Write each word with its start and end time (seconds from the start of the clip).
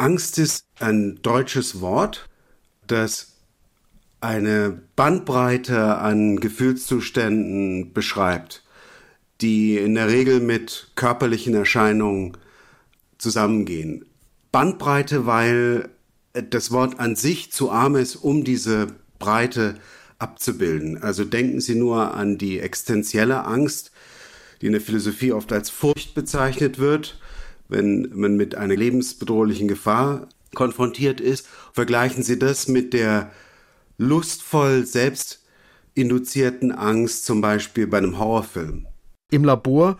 Angst 0.00 0.38
ist 0.38 0.64
ein 0.78 1.20
deutsches 1.20 1.82
Wort, 1.82 2.30
das 2.86 3.36
eine 4.22 4.80
Bandbreite 4.96 5.98
an 5.98 6.40
Gefühlszuständen 6.40 7.92
beschreibt, 7.92 8.64
die 9.42 9.76
in 9.76 9.94
der 9.94 10.08
Regel 10.08 10.40
mit 10.40 10.90
körperlichen 10.94 11.52
Erscheinungen 11.54 12.38
zusammengehen. 13.18 14.06
Bandbreite, 14.52 15.26
weil 15.26 15.90
das 16.32 16.70
Wort 16.70 16.98
an 16.98 17.14
sich 17.14 17.52
zu 17.52 17.70
arm 17.70 17.96
ist, 17.96 18.16
um 18.16 18.42
diese 18.42 18.86
Breite 19.18 19.74
abzubilden. 20.18 21.02
Also 21.02 21.26
denken 21.26 21.60
Sie 21.60 21.74
nur 21.74 22.14
an 22.14 22.38
die 22.38 22.58
existenzielle 22.58 23.44
Angst, 23.44 23.90
die 24.62 24.66
in 24.66 24.72
der 24.72 24.80
Philosophie 24.80 25.32
oft 25.32 25.52
als 25.52 25.68
Furcht 25.68 26.14
bezeichnet 26.14 26.78
wird, 26.78 27.18
wenn 27.70 28.10
man 28.14 28.36
mit 28.36 28.54
einer 28.54 28.76
lebensbedrohlichen 28.76 29.68
Gefahr 29.68 30.28
konfrontiert 30.54 31.20
ist. 31.20 31.46
Vergleichen 31.72 32.22
Sie 32.22 32.38
das 32.38 32.68
mit 32.68 32.92
der 32.92 33.30
lustvoll 33.98 34.84
selbst 34.84 35.42
induzierten 35.94 36.72
Angst, 36.72 37.24
zum 37.24 37.40
Beispiel 37.40 37.86
bei 37.86 37.98
einem 37.98 38.18
Horrorfilm. 38.18 38.86
Im 39.30 39.44
Labor 39.44 39.98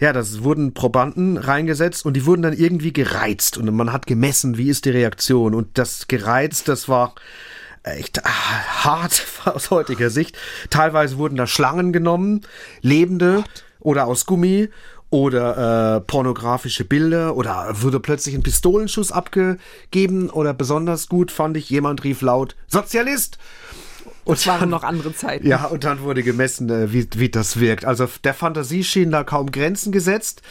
ja, 0.00 0.14
das 0.14 0.42
wurden 0.42 0.72
Probanden 0.72 1.36
reingesetzt 1.36 2.06
und 2.06 2.14
die 2.14 2.24
wurden 2.24 2.40
dann 2.40 2.54
irgendwie 2.54 2.92
gereizt 2.92 3.58
und 3.58 3.70
man 3.74 3.92
hat 3.92 4.06
gemessen, 4.06 4.56
wie 4.56 4.70
ist 4.70 4.86
die 4.86 4.90
Reaktion 4.90 5.54
und 5.54 5.76
das 5.76 6.08
gereizt, 6.08 6.68
das 6.68 6.88
war 6.88 7.14
echt 7.82 8.24
ah, 8.24 8.84
hart 8.84 9.26
aus 9.44 9.70
heutiger 9.70 10.08
Sicht. 10.08 10.38
Teilweise 10.70 11.18
wurden 11.18 11.36
da 11.36 11.46
Schlangen 11.46 11.92
genommen, 11.92 12.40
lebende 12.80 13.44
oder 13.78 14.06
aus 14.06 14.24
Gummi 14.24 14.70
oder 15.10 15.96
äh, 15.96 16.00
pornografische 16.00 16.84
Bilder 16.84 17.36
oder 17.36 17.82
wurde 17.82 18.00
plötzlich 18.00 18.34
ein 18.34 18.42
Pistolenschuss 18.42 19.12
abgegeben 19.12 20.30
oder 20.30 20.54
besonders 20.54 21.08
gut 21.08 21.30
fand 21.30 21.56
ich, 21.56 21.68
jemand 21.68 22.04
rief 22.04 22.22
laut 22.22 22.56
Sozialist 22.68 23.38
und 24.24 24.38
es 24.38 24.46
waren 24.46 24.70
noch 24.70 24.84
andere 24.84 25.14
Zeiten. 25.14 25.46
Ja, 25.46 25.64
und 25.64 25.84
dann 25.84 26.00
wurde 26.00 26.22
gemessen, 26.22 26.68
äh, 26.70 26.92
wie, 26.92 27.08
wie 27.16 27.28
das 27.30 27.58
wirkt. 27.58 27.84
Also 27.84 28.08
der 28.22 28.34
Fantasie 28.34 28.84
schienen 28.84 29.10
da 29.10 29.24
kaum 29.24 29.50
Grenzen 29.50 29.92
gesetzt. 29.92 30.42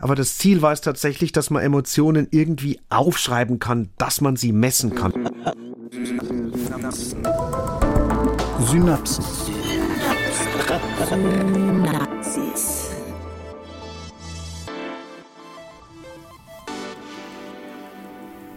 Aber 0.00 0.14
das 0.14 0.38
Ziel 0.38 0.60
war 0.62 0.72
es 0.72 0.80
tatsächlich, 0.80 1.32
dass 1.32 1.48
man 1.50 1.62
Emotionen 1.62 2.26
irgendwie 2.30 2.80
aufschreiben 2.90 3.58
kann, 3.58 3.90
dass 3.96 4.20
man 4.20 4.36
sie 4.36 4.52
messen 4.52 4.94
kann. 4.94 5.12
Synapsen. 5.90 7.24
Synapsen. 8.66 9.24
Synapsis. 11.80 12.81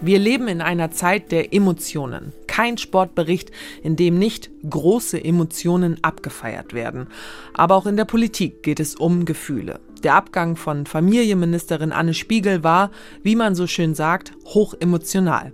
Wir 0.05 0.19
leben 0.19 0.47
in 0.47 0.61
einer 0.61 0.91
Zeit 0.91 1.31
der 1.31 1.51
Emotionen. 1.51 2.31
Kein 2.45 2.77
Sportbericht, 2.77 3.49
in 3.81 3.95
dem 3.95 4.19
nicht 4.19 4.51
große 4.69 5.17
Emotionen 5.23 5.97
abgefeiert 6.03 6.73
werden. 6.73 7.07
Aber 7.55 7.73
auch 7.73 7.87
in 7.87 7.97
der 7.97 8.05
Politik 8.05 8.61
geht 8.61 8.79
es 8.79 8.93
um 8.93 9.25
Gefühle. 9.25 9.79
Der 10.03 10.13
Abgang 10.13 10.57
von 10.57 10.85
Familienministerin 10.85 11.91
Anne 11.91 12.13
Spiegel 12.13 12.63
war, 12.63 12.91
wie 13.23 13.35
man 13.35 13.55
so 13.55 13.65
schön 13.65 13.95
sagt, 13.95 14.31
hoch 14.45 14.75
emotional. 14.79 15.53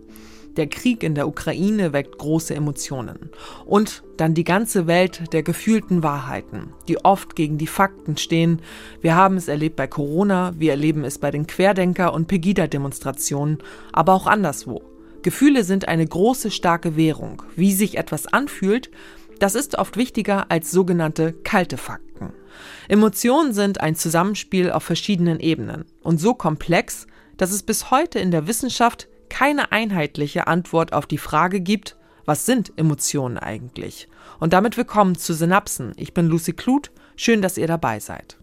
Der 0.57 0.67
Krieg 0.67 1.03
in 1.03 1.15
der 1.15 1.27
Ukraine 1.27 1.93
weckt 1.93 2.17
große 2.17 2.53
Emotionen. 2.53 3.29
Und 3.65 4.03
dann 4.17 4.33
die 4.33 4.43
ganze 4.43 4.85
Welt 4.85 5.33
der 5.33 5.43
gefühlten 5.43 6.03
Wahrheiten, 6.03 6.73
die 6.87 7.03
oft 7.03 7.35
gegen 7.35 7.57
die 7.57 7.67
Fakten 7.67 8.17
stehen. 8.17 8.61
Wir 8.99 9.15
haben 9.15 9.37
es 9.37 9.47
erlebt 9.47 9.77
bei 9.77 9.87
Corona, 9.87 10.53
wir 10.57 10.71
erleben 10.71 11.05
es 11.05 11.19
bei 11.19 11.31
den 11.31 11.47
Querdenker- 11.47 12.13
und 12.13 12.27
Pegida-Demonstrationen, 12.27 13.59
aber 13.93 14.13
auch 14.13 14.27
anderswo. 14.27 14.81
Gefühle 15.21 15.63
sind 15.63 15.87
eine 15.87 16.05
große, 16.05 16.51
starke 16.51 16.95
Währung. 16.95 17.43
Wie 17.55 17.73
sich 17.73 17.97
etwas 17.97 18.27
anfühlt, 18.27 18.91
das 19.39 19.55
ist 19.55 19.77
oft 19.77 19.97
wichtiger 19.97 20.51
als 20.51 20.71
sogenannte 20.71 21.33
kalte 21.33 21.77
Fakten. 21.77 22.33
Emotionen 22.87 23.53
sind 23.53 23.81
ein 23.81 23.95
Zusammenspiel 23.95 24.71
auf 24.71 24.83
verschiedenen 24.83 25.39
Ebenen 25.39 25.85
und 26.03 26.19
so 26.19 26.33
komplex, 26.33 27.07
dass 27.37 27.51
es 27.51 27.63
bis 27.63 27.89
heute 27.89 28.19
in 28.19 28.31
der 28.31 28.47
Wissenschaft 28.47 29.07
keine 29.31 29.71
einheitliche 29.71 30.47
Antwort 30.47 30.91
auf 30.91 31.07
die 31.07 31.17
Frage 31.17 31.61
gibt, 31.61 31.95
was 32.25 32.45
sind 32.45 32.73
Emotionen 32.77 33.37
eigentlich? 33.37 34.09
Und 34.41 34.51
damit 34.51 34.75
willkommen 34.75 35.15
zu 35.17 35.33
Synapsen. 35.33 35.93
Ich 35.95 36.13
bin 36.13 36.27
Lucy 36.27 36.51
Kluth. 36.51 36.91
Schön, 37.15 37.41
dass 37.41 37.57
ihr 37.57 37.65
dabei 37.65 38.01
seid. 38.01 38.37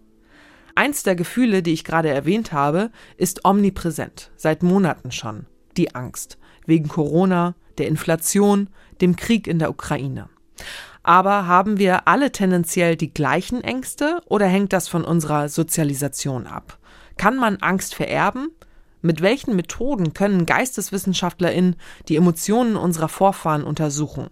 Eins 0.74 1.02
der 1.02 1.14
Gefühle, 1.14 1.62
die 1.62 1.74
ich 1.74 1.84
gerade 1.84 2.08
erwähnt 2.08 2.52
habe, 2.52 2.90
ist 3.18 3.44
omnipräsent, 3.44 4.30
seit 4.36 4.62
Monaten 4.62 5.12
schon. 5.12 5.44
Die 5.76 5.94
Angst. 5.94 6.38
Wegen 6.64 6.88
Corona, 6.88 7.54
der 7.76 7.86
Inflation, 7.86 8.70
dem 9.02 9.14
Krieg 9.14 9.46
in 9.46 9.58
der 9.58 9.68
Ukraine. 9.68 10.30
Aber 11.02 11.46
haben 11.46 11.78
wir 11.78 12.08
alle 12.08 12.32
tendenziell 12.32 12.96
die 12.96 13.12
gleichen 13.12 13.62
Ängste 13.62 14.22
oder 14.24 14.46
hängt 14.46 14.72
das 14.72 14.88
von 14.88 15.04
unserer 15.04 15.50
Sozialisation 15.50 16.46
ab? 16.46 16.78
Kann 17.18 17.36
man 17.36 17.58
Angst 17.58 17.94
vererben? 17.94 18.48
Mit 19.08 19.22
welchen 19.22 19.56
Methoden 19.56 20.12
können 20.12 20.44
GeisteswissenschaftlerInnen 20.44 21.76
die 22.08 22.16
Emotionen 22.16 22.76
unserer 22.76 23.08
Vorfahren 23.08 23.64
untersuchen? 23.64 24.26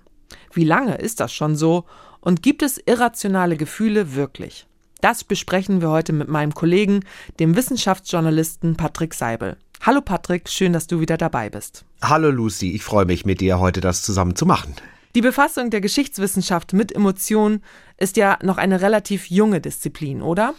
Wie 0.53 0.65
lange 0.65 0.97
ist 0.97 1.21
das 1.21 1.33
schon 1.33 1.57
so? 1.57 1.87
Und 2.21 2.43
gibt 2.43 2.63
es 2.63 2.77
irrationale 2.85 3.57
Gefühle 3.57 4.15
wirklich? 4.15 4.67
Das 5.01 5.25
besprechen 5.25 5.81
wir 5.81 5.89
heute 5.89 6.13
mit 6.13 6.29
meinem 6.29 6.53
Kollegen, 6.53 7.07
dem 7.41 7.57
Wissenschaftsjournalisten 7.57 8.77
Patrick 8.77 9.15
Seibel. 9.15 9.57
Hallo 9.81 10.03
Patrick, 10.03 10.47
schön, 10.51 10.75
dass 10.75 10.87
du 10.87 11.01
wieder 11.01 11.17
dabei 11.17 11.49
bist. 11.49 11.87
Hallo 12.03 12.31
Lucy, 12.31 12.73
ich 12.73 12.85
freue 12.85 13.07
mich 13.07 13.25
mit 13.25 13.41
dir 13.41 13.59
heute 13.59 13.81
das 13.81 14.03
zusammen 14.03 14.37
zu 14.37 14.45
machen. 14.45 14.75
Die 15.17 15.23
Befassung 15.23 15.71
der 15.71 15.81
Geschichtswissenschaft 15.81 16.75
mit 16.75 16.95
Emotionen 16.95 17.63
ist 17.97 18.19
ja 18.19 18.39
noch 18.43 18.59
eine 18.59 18.83
relativ 18.83 19.31
junge 19.31 19.63
Disziplin, 19.63 20.21
oder? 20.21 20.53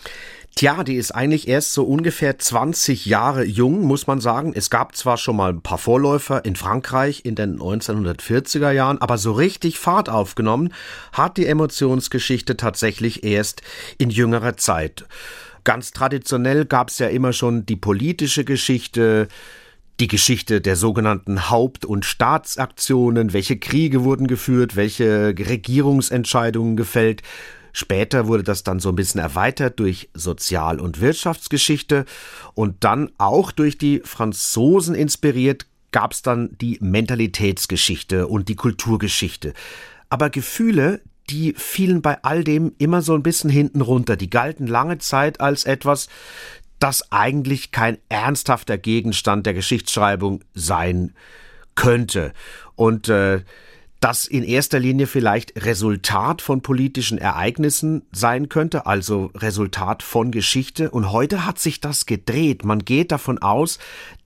Tja, 0.56 0.84
die 0.84 0.96
ist 0.96 1.12
eigentlich 1.12 1.48
erst 1.48 1.74
so 1.74 1.84
ungefähr 1.84 2.40
20 2.40 3.06
Jahre 3.06 3.44
jung, 3.44 3.84
muss 3.84 4.08
man 4.08 4.20
sagen. 4.20 4.54
Es 4.56 4.72
gab 4.72 4.96
zwar 4.96 5.18
schon 5.18 5.36
mal 5.36 5.52
ein 5.52 5.62
paar 5.62 5.78
Vorläufer 5.78 6.44
in 6.44 6.56
Frankreich 6.56 7.22
in 7.24 7.36
den 7.36 7.60
1940er 7.60 8.72
Jahren, 8.72 9.00
aber 9.00 9.20
so 9.20 9.32
richtig 9.32 9.78
Fahrt 9.78 10.10
aufgenommen 10.10 10.74
hat 11.12 11.38
die 11.38 11.46
Emotionsgeschichte 11.46 12.58
tatsächlich 12.58 13.24
erst 13.24 13.62
in 14.00 14.10
jüngerer 14.10 14.58
Zeit. 14.58 15.06
Ganz 15.66 15.92
traditionell 15.92 16.66
gab 16.66 16.90
es 16.90 16.98
ja 16.98 17.10
immer 17.10 17.32
schon 17.32 17.68
die 17.68 17.76
politische 17.76 18.44
Geschichte, 18.44 19.28
die 20.00 20.08
Geschichte 20.08 20.62
der 20.62 20.76
sogenannten 20.76 21.50
Haupt- 21.50 21.86
und 21.86 22.06
Staatsaktionen, 22.06 23.34
welche 23.34 23.58
Kriege 23.58 24.04
wurden 24.04 24.28
geführt, 24.28 24.76
welche 24.76 25.34
Regierungsentscheidungen 25.38 26.78
gefällt. 26.78 27.24
Später 27.74 28.28
wurde 28.28 28.44
das 28.44 28.64
dann 28.64 28.80
so 28.80 28.90
ein 28.90 28.96
bisschen 28.96 29.22
erweitert 29.22 29.80
durch 29.80 30.10
Sozial- 30.14 30.80
und 30.80 31.02
Wirtschaftsgeschichte 31.02 32.06
und 32.54 32.84
dann 32.84 33.12
auch 33.18 33.52
durch 33.52 33.78
die 33.78 34.02
Franzosen 34.04 34.96
inspiriert 34.96 35.66
gab 35.92 36.12
es 36.12 36.22
dann 36.22 36.56
die 36.60 36.78
Mentalitätsgeschichte 36.82 38.28
und 38.28 38.50
die 38.50 38.56
Kulturgeschichte. 38.56 39.54
Aber 40.10 40.30
Gefühle, 40.30 41.02
die 41.30 41.54
fielen 41.58 42.02
bei 42.02 42.24
all 42.24 42.44
dem 42.44 42.74
immer 42.78 43.02
so 43.02 43.14
ein 43.14 43.24
bisschen 43.24 43.50
hinten 43.50 43.82
runter. 43.82 44.16
Die 44.16 44.30
galten 44.30 44.68
lange 44.68 44.98
Zeit 44.98 45.42
als 45.42 45.66
etwas, 45.66 46.08
das 46.80 47.12
eigentlich 47.12 47.72
kein 47.72 47.98
ernsthafter 48.10 48.78
Gegenstand 48.78 49.46
der 49.46 49.54
Geschichtsschreibung 49.54 50.44
sein 50.54 51.14
könnte. 51.76 52.34
Und 52.76 53.10
äh, 53.10 53.42
das 54.00 54.26
in 54.26 54.44
erster 54.44 54.80
Linie 54.80 55.08
vielleicht 55.08 55.66
Resultat 55.66 56.42
von 56.42 56.62
politischen 56.62 57.18
Ereignissen 57.18 58.04
sein 58.12 58.48
könnte, 58.48 58.86
also 58.86 59.32
Resultat 59.34 60.04
von 60.04 60.32
Geschichte. 60.32 60.92
Und 60.92 61.12
heute 61.12 61.46
hat 61.46 61.58
sich 61.58 61.82
das 61.82 62.06
gedreht. 62.06 62.64
Man 62.64 62.86
geht 62.86 63.12
davon 63.12 63.40
aus, 63.40 63.80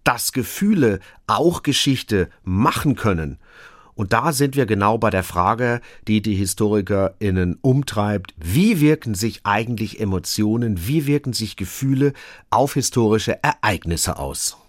dass 0.03 0.33
Gefühle 0.33 0.99
auch 1.27 1.63
Geschichte 1.63 2.29
machen 2.43 2.95
können. 2.95 3.37
Und 4.01 4.13
da 4.13 4.33
sind 4.33 4.55
wir 4.55 4.65
genau 4.65 4.97
bei 4.97 5.11
der 5.11 5.21
Frage, 5.21 5.79
die 6.07 6.23
die 6.23 6.33
HistorikerInnen 6.33 7.59
umtreibt. 7.61 8.33
Wie 8.35 8.81
wirken 8.81 9.13
sich 9.13 9.41
eigentlich 9.43 9.99
Emotionen, 9.99 10.87
wie 10.87 11.05
wirken 11.05 11.33
sich 11.33 11.55
Gefühle 11.55 12.13
auf 12.49 12.73
historische 12.73 13.37
Ereignisse 13.43 14.17
aus? 14.17 14.60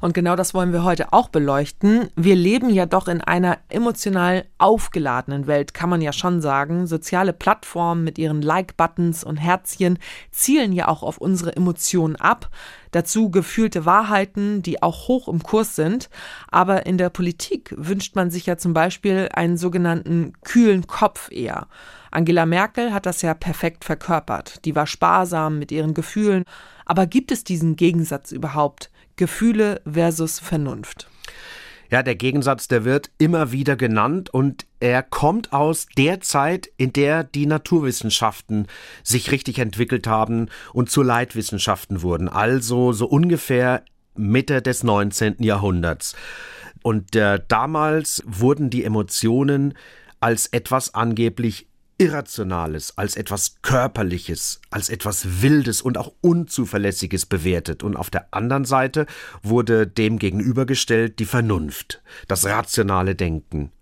Und 0.00 0.12
genau 0.14 0.36
das 0.36 0.54
wollen 0.54 0.72
wir 0.72 0.84
heute 0.84 1.12
auch 1.12 1.28
beleuchten. 1.28 2.08
Wir 2.16 2.36
leben 2.36 2.70
ja 2.70 2.86
doch 2.86 3.08
in 3.08 3.20
einer 3.20 3.58
emotional 3.68 4.44
aufgeladenen 4.58 5.46
Welt, 5.46 5.74
kann 5.74 5.90
man 5.90 6.00
ja 6.00 6.12
schon 6.12 6.40
sagen. 6.40 6.86
Soziale 6.86 7.32
Plattformen 7.32 8.04
mit 8.04 8.18
ihren 8.18 8.42
Like-Buttons 8.42 9.24
und 9.24 9.38
Herzchen 9.38 9.98
zielen 10.30 10.72
ja 10.72 10.88
auch 10.88 11.02
auf 11.02 11.18
unsere 11.18 11.56
Emotionen 11.56 12.16
ab. 12.16 12.50
Dazu 12.90 13.30
gefühlte 13.30 13.84
Wahrheiten, 13.84 14.62
die 14.62 14.82
auch 14.82 15.08
hoch 15.08 15.28
im 15.28 15.42
Kurs 15.42 15.76
sind. 15.76 16.08
Aber 16.50 16.86
in 16.86 16.98
der 16.98 17.10
Politik 17.10 17.74
wünscht 17.76 18.16
man 18.16 18.30
sich 18.30 18.46
ja 18.46 18.56
zum 18.58 18.74
Beispiel 18.74 19.28
einen 19.32 19.56
sogenannten 19.56 20.34
kühlen 20.44 20.86
Kopf 20.86 21.30
eher. 21.30 21.68
Angela 22.10 22.46
Merkel 22.46 22.92
hat 22.94 23.06
das 23.06 23.22
ja 23.22 23.34
perfekt 23.34 23.84
verkörpert. 23.84 24.64
Die 24.64 24.74
war 24.74 24.86
sparsam 24.86 25.58
mit 25.58 25.72
ihren 25.72 25.94
Gefühlen. 25.94 26.44
Aber 26.84 27.06
gibt 27.06 27.32
es 27.32 27.44
diesen 27.44 27.76
Gegensatz 27.76 28.32
überhaupt? 28.32 28.90
Gefühle 29.16 29.80
versus 29.90 30.38
Vernunft. 30.38 31.08
Ja, 31.90 32.02
der 32.02 32.16
Gegensatz, 32.16 32.66
der 32.68 32.84
wird 32.84 33.10
immer 33.18 33.52
wieder 33.52 33.76
genannt 33.76 34.30
und 34.30 34.66
er 34.80 35.02
kommt 35.02 35.52
aus 35.52 35.86
der 35.96 36.20
Zeit, 36.20 36.68
in 36.76 36.92
der 36.92 37.22
die 37.22 37.46
Naturwissenschaften 37.46 38.66
sich 39.04 39.30
richtig 39.30 39.58
entwickelt 39.58 40.06
haben 40.06 40.48
und 40.72 40.90
zu 40.90 41.02
Leitwissenschaften 41.02 42.02
wurden, 42.02 42.28
also 42.28 42.92
so 42.92 43.06
ungefähr 43.06 43.84
Mitte 44.16 44.62
des 44.62 44.82
19. 44.82 45.36
Jahrhunderts. 45.38 46.16
Und 46.82 47.14
äh, 47.14 47.40
damals 47.48 48.22
wurden 48.26 48.70
die 48.70 48.84
Emotionen 48.84 49.74
als 50.20 50.46
etwas 50.46 50.94
angeblich 50.94 51.68
Irrationales, 51.98 52.96
als 52.98 53.16
etwas 53.16 53.56
Körperliches, 53.62 54.60
als 54.70 54.90
etwas 54.90 55.42
Wildes 55.42 55.80
und 55.80 55.96
auch 55.96 56.12
Unzuverlässiges 56.20 57.26
bewertet. 57.26 57.82
Und 57.82 57.96
auf 57.96 58.10
der 58.10 58.28
anderen 58.32 58.64
Seite 58.64 59.06
wurde 59.42 59.86
dem 59.86 60.18
gegenübergestellt 60.18 61.18
die 61.18 61.24
Vernunft, 61.24 62.02
das 62.28 62.44
rationale 62.44 63.14
Denken. 63.14 63.72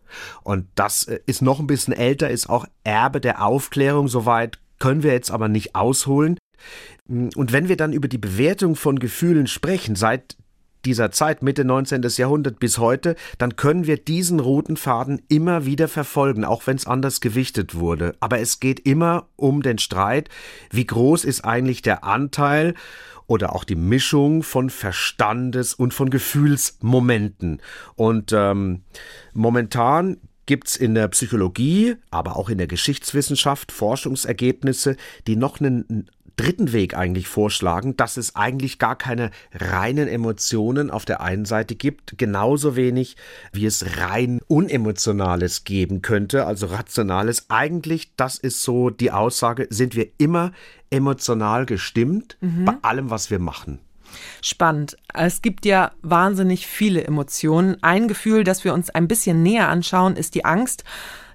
Und 0.43 0.67
das 0.77 1.05
äh, 1.05 1.21
ist 1.27 1.43
noch 1.43 1.59
ein 1.59 1.67
bisschen 1.67 1.93
älter, 1.93 2.31
ist 2.31 2.49
auch 2.49 2.67
Erbe 2.85 3.21
der 3.21 3.45
Aufklärung, 3.45 4.09
soweit 4.09 4.59
können 4.79 5.03
wir 5.03 5.13
jetzt 5.13 5.31
aber 5.31 5.49
nicht 5.49 5.75
ausholen. 5.75 6.39
Und 7.09 7.53
wenn 7.53 7.69
wir 7.69 7.77
dann 7.77 7.93
über 7.93 8.09
die 8.09 8.19
Bewertung 8.19 8.77
von 8.77 8.99
Gefühlen 8.99 9.47
sprechen, 9.47 9.97
seit 9.97 10.37
dieser 10.87 11.11
Zeit, 11.11 11.43
Mitte 11.43 11.65
19. 11.65 12.03
Jahrhundert 12.17 12.61
bis 12.61 12.79
heute, 12.79 13.17
dann 13.39 13.57
können 13.57 13.87
wir 13.87 13.97
diesen 13.97 14.41
roten 14.41 14.77
Faden 14.77 15.23
immer 15.29 15.67
wieder 15.67 15.89
verfolgen, 15.89 16.45
auch 16.45 16.67
wenn 16.67 16.77
es 16.77 16.87
anders 16.87 17.21
gewichtet 17.21 17.75
wurde. 17.75 18.15
Aber 18.21 18.41
es 18.41 18.61
geht 18.61 18.81
immer 18.81 19.27
um 19.37 19.63
den 19.63 19.79
Streit, 19.79 20.29
wie 20.71 20.87
groß 20.87 21.25
ist 21.25 21.45
eigentlich 21.45 21.83
der 21.83 22.05
Anteil 22.05 22.75
oder 23.27 23.55
auch 23.55 23.65
die 23.65 23.77
Mischung 23.77 24.43
von 24.43 24.71
Verstandes- 24.71 25.75
und 25.75 25.95
von 25.95 26.11
Gefühlsmomenten. 26.11 27.63
Und 27.97 28.33
ähm, 28.33 28.83
momentan 29.33 30.19
gibt's 30.47 30.77
in 30.77 30.95
der 30.95 31.09
Psychologie, 31.09 31.97
aber 32.11 32.37
auch 32.37 32.51
in 32.51 32.59
der 32.59 32.67
Geschichtswissenschaft 32.67 33.73
Forschungsergebnisse, 33.73 34.97
die 35.27 35.37
noch 35.37 35.61
einen 35.61 36.11
dritten 36.37 36.73
Weg 36.73 36.97
eigentlich 36.97 37.29
vorschlagen, 37.29 37.97
dass 37.97 38.17
es 38.17 38.37
eigentlich 38.37 38.79
gar 38.79 38.97
keine 38.97 39.31
reinen 39.53 40.09
Emotionen 40.09 40.91
auf 40.91 41.05
der 41.05 41.21
einen 41.21 41.45
Seite 41.45 41.75
gibt, 41.75 42.19
genauso 42.19 42.77
wenig 42.77 43.17
wie 43.53 43.67
es 43.67 43.99
rein 43.99 44.41
unemotionales 44.49 45.65
geben 45.65 46.03
könnte, 46.03 46.47
also 46.47 46.67
rationales. 46.67 47.47
Eigentlich, 47.51 48.15
das 48.17 48.39
ist 48.39 48.63
so 48.63 48.91
die 48.91 49.11
Aussage, 49.11 49.67
sind 49.71 49.95
wir 49.95 50.09
immer 50.19 50.53
emotional 50.91 51.67
gestimmt 51.67 52.37
mhm. 52.41 52.65
bei 52.65 52.75
allem, 52.83 53.11
was 53.11 53.31
wir 53.31 53.39
machen. 53.39 53.81
Spannend. 54.43 54.97
Es 55.13 55.43
gibt 55.43 55.67
ja 55.67 55.93
wahnsinnig 56.03 56.67
viele 56.67 57.05
Emotionen. 57.05 57.83
Ein 57.83 58.09
Gefühl, 58.09 58.45
das 58.45 58.65
wir 58.65 58.75
uns 58.75 58.91
ein 58.91 59.09
bisschen 59.09 59.43
näher 59.43 59.69
anschauen, 59.69 60.17
ist 60.17 60.35
die 60.35 60.45
Angst 60.45 60.85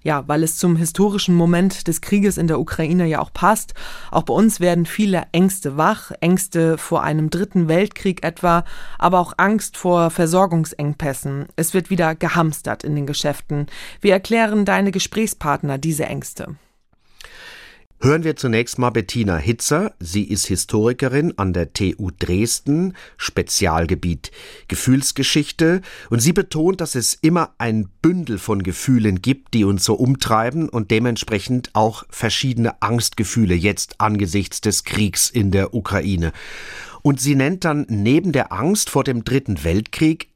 ja, 0.04 0.28
weil 0.28 0.44
es 0.44 0.57
zum 0.57 0.75
historischen 0.75 1.36
Moment 1.36 1.88
des 1.88 2.01
Krieges 2.01 2.38
in 2.38 2.48
der 2.48 2.60
Ukraine 2.60 3.06
ja 3.06 3.19
auch 3.19 3.34
passt. 3.34 3.74
Auch 4.12 4.24
bei 4.24 4.34
uns 4.34 4.60
werden 4.60 4.86
viele 4.86 5.24
Ängste 5.31 5.78
wach, 5.78 6.12
Ängste 6.22 6.78
vor 6.78 7.04
einem 7.04 7.30
dritten 7.30 7.68
Weltkrieg 7.68 8.24
etwa, 8.24 8.63
aber 8.98 9.19
auch 9.19 9.34
Angst 9.38 9.78
vor 9.78 10.10
Versorgungsengpässen. 10.10 11.48
Es 11.56 11.74
wird 11.74 11.90
wieder 11.90 12.16
gehamstert 12.16 12.84
in 12.84 12.96
den 12.96 13.06
Geschäften. 13.06 13.68
Wie 14.01 14.10
erklären 14.10 14.66
deine 14.66 14.92
Gesprächspartner 14.92 15.78
diese 15.78 16.06
Ängste? 16.06 16.56
Hören 18.01 18.24
wir 18.24 18.38
zunächst 18.38 18.80
mal 18.80 18.92
Bettina 18.92 19.36
Hitzer. 19.36 19.94
Sie 20.00 20.24
ist 20.24 20.46
Historikerin 20.46 21.34
an 21.38 21.51
der 21.51 21.74
TU 21.74 22.12
Dresden, 22.18 22.94
Spezialgebiet 23.18 24.31
Gefühlsgeschichte. 24.69 25.81
Und 26.10 26.22
sie 26.22 26.31
betont, 26.31 26.80
dass 26.80 26.96
es 26.96 27.13
immer 27.16 27.56
ein 27.57 27.90
Bündel 28.01 28.38
von 28.38 28.63
Gefühlen 28.63 29.22
gibt, 29.22 29.54
die 29.54 29.66
uns 29.66 29.84
so 29.84 29.96
umtreiben 29.96 30.69
und 30.69 30.92
dementsprechend 30.92 31.72
auch 31.74 32.06
verschiedene 32.10 32.81
Angstgefühle 32.81 33.54
jetzt 33.54 34.00
angesichts 34.00 34.62
des 34.62 34.86
Kriegs 34.86 35.30
in 35.30 35.52
der 35.52 35.74
Ukraine. 35.74 36.31
Und 37.02 37.19
sie 37.19 37.36
nennt 37.36 37.66
dann 37.66 37.86
neben 37.90 38.31
der 38.31 38.54
Angst 38.54 38.90
vor 38.90 39.04
dem 39.04 39.25
Dritten 39.25 39.66
Weltkrieg 39.66 40.30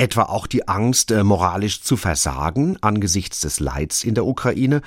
etwa 0.00 0.22
auch 0.22 0.46
die 0.46 0.66
Angst, 0.66 1.10
äh, 1.10 1.22
moralisch 1.22 1.82
zu 1.82 1.98
versagen 1.98 2.78
angesichts 2.80 3.40
des 3.40 3.60
Leids 3.60 4.02
in 4.02 4.14
der 4.14 4.24
Ukraine 4.24 4.80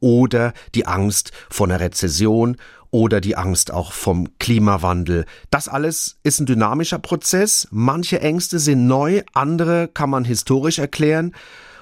oder 0.00 0.54
die 0.74 0.86
Angst 0.86 1.32
vor 1.50 1.66
einer 1.66 1.78
Rezession 1.78 2.56
oder 2.90 3.20
die 3.20 3.36
Angst 3.36 3.70
auch 3.70 3.92
vom 3.92 4.38
Klimawandel. 4.38 5.26
Das 5.50 5.68
alles 5.68 6.16
ist 6.22 6.40
ein 6.40 6.46
dynamischer 6.46 6.98
Prozess. 6.98 7.68
Manche 7.70 8.22
Ängste 8.22 8.58
sind 8.58 8.86
neu, 8.86 9.22
andere 9.34 9.88
kann 9.88 10.08
man 10.08 10.24
historisch 10.24 10.78
erklären. 10.78 11.34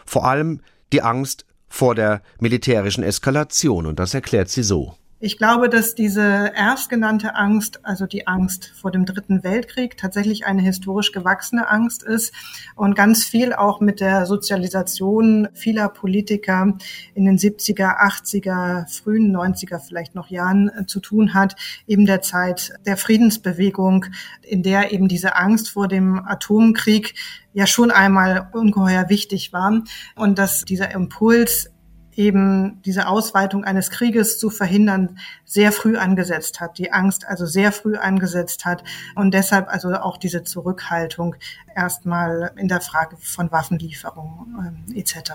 Vor 0.04 0.26
allem 0.26 0.60
die 0.92 1.02
Angst 1.02 1.46
vor 1.68 1.94
der 1.94 2.22
militärischen 2.40 3.04
Eskalation. 3.04 3.86
Und 3.86 4.00
das 4.00 4.14
erklärt 4.14 4.48
sie 4.48 4.64
so. 4.64 4.96
Ich 5.24 5.38
glaube, 5.38 5.70
dass 5.70 5.94
diese 5.94 6.52
erstgenannte 6.54 7.34
Angst, 7.34 7.80
also 7.82 8.04
die 8.04 8.26
Angst 8.26 8.74
vor 8.76 8.90
dem 8.90 9.06
Dritten 9.06 9.42
Weltkrieg, 9.42 9.96
tatsächlich 9.96 10.44
eine 10.44 10.60
historisch 10.60 11.12
gewachsene 11.12 11.66
Angst 11.66 12.02
ist 12.02 12.34
und 12.76 12.94
ganz 12.94 13.24
viel 13.24 13.54
auch 13.54 13.80
mit 13.80 14.00
der 14.00 14.26
Sozialisation 14.26 15.48
vieler 15.54 15.88
Politiker 15.88 16.76
in 17.14 17.24
den 17.24 17.38
70er, 17.38 18.00
80er, 18.00 18.86
frühen 18.92 19.34
90er 19.34 19.78
vielleicht 19.78 20.14
noch 20.14 20.28
Jahren 20.28 20.68
äh, 20.68 20.84
zu 20.84 21.00
tun 21.00 21.32
hat, 21.32 21.56
eben 21.86 22.04
der 22.04 22.20
Zeit 22.20 22.74
der 22.84 22.98
Friedensbewegung, 22.98 24.04
in 24.42 24.62
der 24.62 24.92
eben 24.92 25.08
diese 25.08 25.36
Angst 25.36 25.70
vor 25.70 25.88
dem 25.88 26.18
Atomkrieg 26.18 27.14
ja 27.54 27.66
schon 27.66 27.90
einmal 27.90 28.50
ungeheuer 28.52 29.08
wichtig 29.08 29.54
war 29.54 29.80
und 30.16 30.38
dass 30.38 30.66
dieser 30.66 30.90
Impuls 30.90 31.70
eben 32.16 32.80
diese 32.84 33.08
Ausweitung 33.08 33.64
eines 33.64 33.90
Krieges 33.90 34.38
zu 34.38 34.50
verhindern, 34.50 35.18
sehr 35.44 35.72
früh 35.72 35.96
angesetzt 35.96 36.60
hat, 36.60 36.78
die 36.78 36.92
Angst 36.92 37.26
also 37.26 37.46
sehr 37.46 37.72
früh 37.72 37.96
angesetzt 37.96 38.64
hat 38.64 38.84
und 39.14 39.34
deshalb 39.34 39.68
also 39.68 39.94
auch 39.94 40.16
diese 40.16 40.44
Zurückhaltung 40.44 41.36
erstmal 41.74 42.52
in 42.56 42.68
der 42.68 42.80
Frage 42.80 43.16
von 43.18 43.50
Waffenlieferungen 43.50 44.84
äh, 44.94 44.98
etc. 44.98 45.32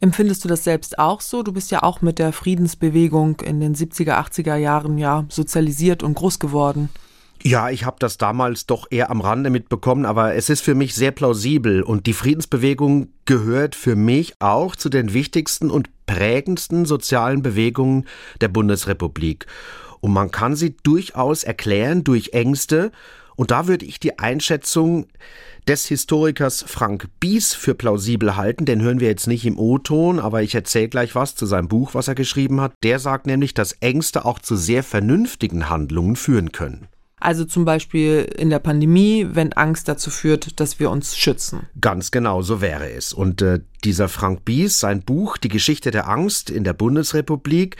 Empfindest 0.00 0.44
du 0.44 0.48
das 0.48 0.64
selbst 0.64 0.98
auch 0.98 1.20
so? 1.20 1.42
Du 1.42 1.52
bist 1.52 1.70
ja 1.70 1.82
auch 1.82 2.02
mit 2.02 2.18
der 2.18 2.32
Friedensbewegung 2.32 3.40
in 3.40 3.60
den 3.60 3.74
70er, 3.74 4.18
80er 4.18 4.56
Jahren 4.56 4.98
ja 4.98 5.24
sozialisiert 5.28 6.02
und 6.02 6.14
groß 6.14 6.38
geworden. 6.38 6.90
Ja, 7.46 7.68
ich 7.68 7.84
habe 7.84 7.96
das 7.98 8.16
damals 8.16 8.64
doch 8.64 8.86
eher 8.90 9.10
am 9.10 9.20
Rande 9.20 9.50
mitbekommen, 9.50 10.06
aber 10.06 10.34
es 10.34 10.48
ist 10.48 10.62
für 10.62 10.74
mich 10.74 10.94
sehr 10.94 11.10
plausibel 11.10 11.82
und 11.82 12.06
die 12.06 12.14
Friedensbewegung 12.14 13.08
gehört 13.26 13.74
für 13.74 13.96
mich 13.96 14.32
auch 14.38 14.74
zu 14.74 14.88
den 14.88 15.12
wichtigsten 15.12 15.70
und 15.70 15.90
prägendsten 16.06 16.86
sozialen 16.86 17.42
Bewegungen 17.42 18.06
der 18.40 18.48
Bundesrepublik. 18.48 19.44
Und 20.00 20.14
man 20.14 20.30
kann 20.30 20.56
sie 20.56 20.74
durchaus 20.84 21.44
erklären 21.44 22.02
durch 22.02 22.30
Ängste, 22.32 22.92
und 23.36 23.50
da 23.50 23.66
würde 23.66 23.84
ich 23.84 24.00
die 24.00 24.18
Einschätzung 24.18 25.06
des 25.66 25.86
Historikers 25.86 26.64
Frank 26.66 27.08
Bies 27.20 27.52
für 27.52 27.74
plausibel 27.74 28.36
halten, 28.36 28.64
den 28.64 28.80
hören 28.80 29.00
wir 29.00 29.08
jetzt 29.08 29.26
nicht 29.26 29.44
im 29.44 29.58
O-Ton, 29.58 30.18
aber 30.18 30.42
ich 30.42 30.54
erzähle 30.54 30.88
gleich 30.88 31.14
was 31.14 31.34
zu 31.34 31.44
seinem 31.44 31.68
Buch, 31.68 31.94
was 31.94 32.08
er 32.08 32.14
geschrieben 32.14 32.60
hat. 32.60 32.72
Der 32.82 32.98
sagt 33.00 33.26
nämlich, 33.26 33.52
dass 33.52 33.72
Ängste 33.80 34.24
auch 34.24 34.38
zu 34.38 34.56
sehr 34.56 34.82
vernünftigen 34.82 35.68
Handlungen 35.68 36.16
führen 36.16 36.52
können. 36.52 36.88
Also 37.20 37.44
zum 37.44 37.64
Beispiel 37.64 38.30
in 38.36 38.50
der 38.50 38.58
Pandemie, 38.58 39.28
wenn 39.30 39.52
Angst 39.52 39.88
dazu 39.88 40.10
führt, 40.10 40.60
dass 40.60 40.78
wir 40.78 40.90
uns 40.90 41.16
schützen. 41.16 41.68
Ganz 41.80 42.10
genau, 42.10 42.42
so 42.42 42.60
wäre 42.60 42.90
es. 42.90 43.12
Und 43.12 43.40
äh, 43.40 43.60
dieser 43.84 44.08
Frank 44.08 44.44
Bies, 44.44 44.80
sein 44.80 45.02
Buch 45.02 45.36
Die 45.38 45.48
Geschichte 45.48 45.90
der 45.90 46.08
Angst 46.08 46.50
in 46.50 46.64
der 46.64 46.72
Bundesrepublik, 46.72 47.76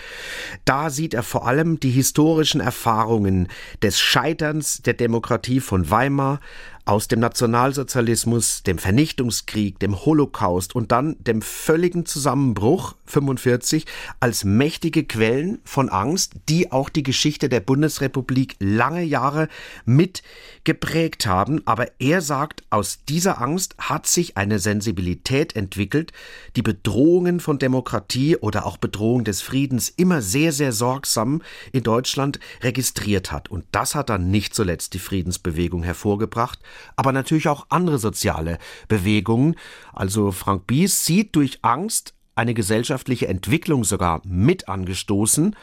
da 0.65 0.89
sieht 0.89 1.15
er 1.15 1.23
vor 1.23 1.47
allem 1.47 1.81
die 1.81 1.91
historischen 1.91 2.61
Erfahrungen 2.61 3.49
des 3.83 3.99
Scheiterns 3.99 4.83
der 4.83 4.95
Demokratie 4.95 5.61
von 5.61 5.91
Weimar, 5.91 6.41
aus 6.87 7.09
dem 7.09 7.21
Nationalsozialismus, 7.21 8.63
dem 8.63 8.77
Vernichtungskrieg, 8.77 9.79
dem 9.79 10.05
Holocaust 10.05 10.75
und 10.75 10.93
dann 10.93 11.17
dem 11.19 11.41
völligen 11.41 12.05
Zusammenbruch 12.05 12.95
45 13.07 13.87
als 14.21 14.45
mächtige 14.45 15.05
Quellen 15.05 15.61
von 15.65 15.89
Angst, 15.89 16.35
die 16.49 16.73
auch 16.73 16.91
die 16.91 17.03
Geschichte 17.03 17.49
der 17.49 17.61
Bundesrepublik 17.61 18.57
lange 18.61 19.03
Jahre 19.03 19.49
mit 19.87 20.23
geprägt 20.65 21.27
haben. 21.27 21.63
Aber 21.67 21.89
er 21.99 22.21
sagt, 22.21 22.65
aus 22.69 22.99
dieser 23.09 23.41
Angst 23.41 23.77
hat 23.79 24.07
sich 24.07 24.37
eine 24.37 24.59
Sensibilität 24.59 25.57
entwickelt, 25.57 26.13
die 26.57 26.63
Bedrohungen 26.63 27.41
von 27.41 27.59
Demokratie 27.59 28.37
oder 28.37 28.67
auch 28.67 28.77
Bedrohung 28.77 29.25
des 29.25 29.41
Friedens 29.41 29.89
immer 29.89 30.21
sehr, 30.21 30.53
sehr 30.53 30.73
sorgsam 30.73 31.41
in 31.73 31.83
Deutschland 31.83 32.41
registriert 32.63 33.33
hat. 33.33 33.51
Und 33.51 33.65
das 33.73 33.95
hat 33.95 34.11
dann 34.11 34.31
nicht 34.31 34.55
zuletzt 34.55 34.93
die 34.93 34.99
Friedensbewegung 34.99 35.83
hervorgebracht, 35.83 36.59
aber 36.97 37.13
natürlich 37.13 37.49
auch 37.49 37.67
andere 37.69 37.99
soziale 37.99 38.59
Bewegungen. 38.89 39.57
Also 39.93 40.33
Frank 40.33 40.67
Bies 40.67 41.05
sieht 41.05 41.37
durch 41.37 41.59
Angst 41.63 42.15
eine 42.35 42.55
gesellschaftliche 42.55 43.29
Entwicklung 43.29 43.85
sogar 43.85 44.21
mit 44.25 44.69
angestoßen. 44.69 45.55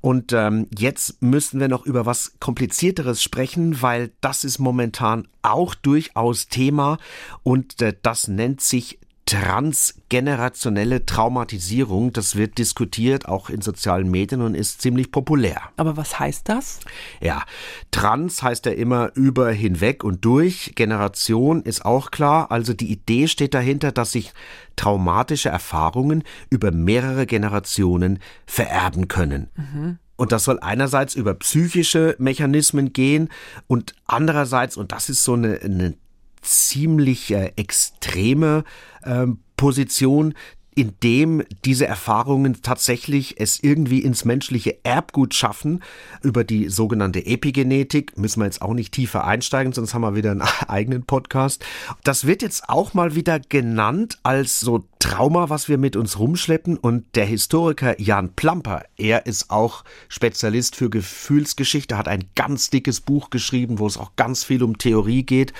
Und 0.00 0.32
ähm, 0.32 0.68
jetzt 0.76 1.22
müssen 1.22 1.58
wir 1.58 1.68
noch 1.68 1.84
über 1.84 2.06
was 2.06 2.34
Komplizierteres 2.38 3.22
sprechen, 3.22 3.82
weil 3.82 4.12
das 4.20 4.44
ist 4.44 4.58
momentan 4.58 5.26
auch 5.42 5.74
durchaus 5.74 6.46
Thema 6.46 6.98
und 7.42 7.82
äh, 7.82 7.94
das 8.00 8.28
nennt 8.28 8.60
sich 8.60 9.00
transgenerationelle 9.28 11.04
Traumatisierung. 11.04 12.14
Das 12.14 12.36
wird 12.36 12.56
diskutiert, 12.56 13.28
auch 13.28 13.50
in 13.50 13.60
sozialen 13.60 14.10
Medien 14.10 14.40
und 14.40 14.54
ist 14.54 14.80
ziemlich 14.80 15.12
populär. 15.12 15.60
Aber 15.76 15.98
was 15.98 16.18
heißt 16.18 16.48
das? 16.48 16.80
Ja, 17.20 17.42
trans 17.90 18.42
heißt 18.42 18.64
ja 18.64 18.72
immer 18.72 19.10
über, 19.14 19.50
hinweg 19.50 20.02
und 20.02 20.24
durch. 20.24 20.72
Generation 20.76 21.62
ist 21.62 21.84
auch 21.84 22.10
klar. 22.10 22.50
Also 22.50 22.72
die 22.72 22.90
Idee 22.90 23.28
steht 23.28 23.52
dahinter, 23.52 23.92
dass 23.92 24.12
sich 24.12 24.32
traumatische 24.76 25.50
Erfahrungen 25.50 26.24
über 26.48 26.70
mehrere 26.72 27.26
Generationen 27.26 28.20
vererben 28.46 29.08
können. 29.08 29.50
Mhm. 29.56 29.98
Und 30.16 30.32
das 30.32 30.44
soll 30.44 30.58
einerseits 30.60 31.14
über 31.14 31.34
psychische 31.34 32.16
Mechanismen 32.18 32.94
gehen 32.94 33.28
und 33.66 33.94
andererseits, 34.06 34.78
und 34.78 34.92
das 34.92 35.10
ist 35.10 35.22
so 35.22 35.34
eine, 35.34 35.60
eine 35.62 35.94
ziemlich 36.42 37.30
äh, 37.30 37.52
extreme 37.56 38.64
ähm, 39.04 39.40
Position, 39.56 40.34
in 40.78 40.94
dem 41.02 41.42
diese 41.64 41.88
Erfahrungen 41.88 42.62
tatsächlich 42.62 43.40
es 43.40 43.60
irgendwie 43.60 43.98
ins 43.98 44.24
menschliche 44.24 44.78
Erbgut 44.84 45.34
schaffen. 45.34 45.82
Über 46.22 46.44
die 46.44 46.68
sogenannte 46.68 47.26
Epigenetik 47.26 48.16
müssen 48.16 48.40
wir 48.40 48.44
jetzt 48.44 48.62
auch 48.62 48.74
nicht 48.74 48.94
tiefer 48.94 49.24
einsteigen, 49.24 49.72
sonst 49.72 49.92
haben 49.92 50.02
wir 50.02 50.14
wieder 50.14 50.30
einen 50.30 50.42
eigenen 50.68 51.02
Podcast. 51.02 51.64
Das 52.04 52.28
wird 52.28 52.42
jetzt 52.42 52.68
auch 52.68 52.94
mal 52.94 53.16
wieder 53.16 53.40
genannt 53.40 54.20
als 54.22 54.60
so 54.60 54.84
Trauma, 55.00 55.50
was 55.50 55.68
wir 55.68 55.78
mit 55.78 55.96
uns 55.96 56.20
rumschleppen. 56.20 56.76
Und 56.76 57.16
der 57.16 57.26
Historiker 57.26 58.00
Jan 58.00 58.34
Plamper, 58.34 58.84
er 58.96 59.26
ist 59.26 59.50
auch 59.50 59.82
Spezialist 60.08 60.76
für 60.76 60.90
Gefühlsgeschichte, 60.90 61.98
hat 61.98 62.06
ein 62.06 62.26
ganz 62.36 62.70
dickes 62.70 63.00
Buch 63.00 63.30
geschrieben, 63.30 63.80
wo 63.80 63.88
es 63.88 63.96
auch 63.96 64.12
ganz 64.14 64.44
viel 64.44 64.62
um 64.62 64.78
Theorie 64.78 65.24
geht. 65.24 65.52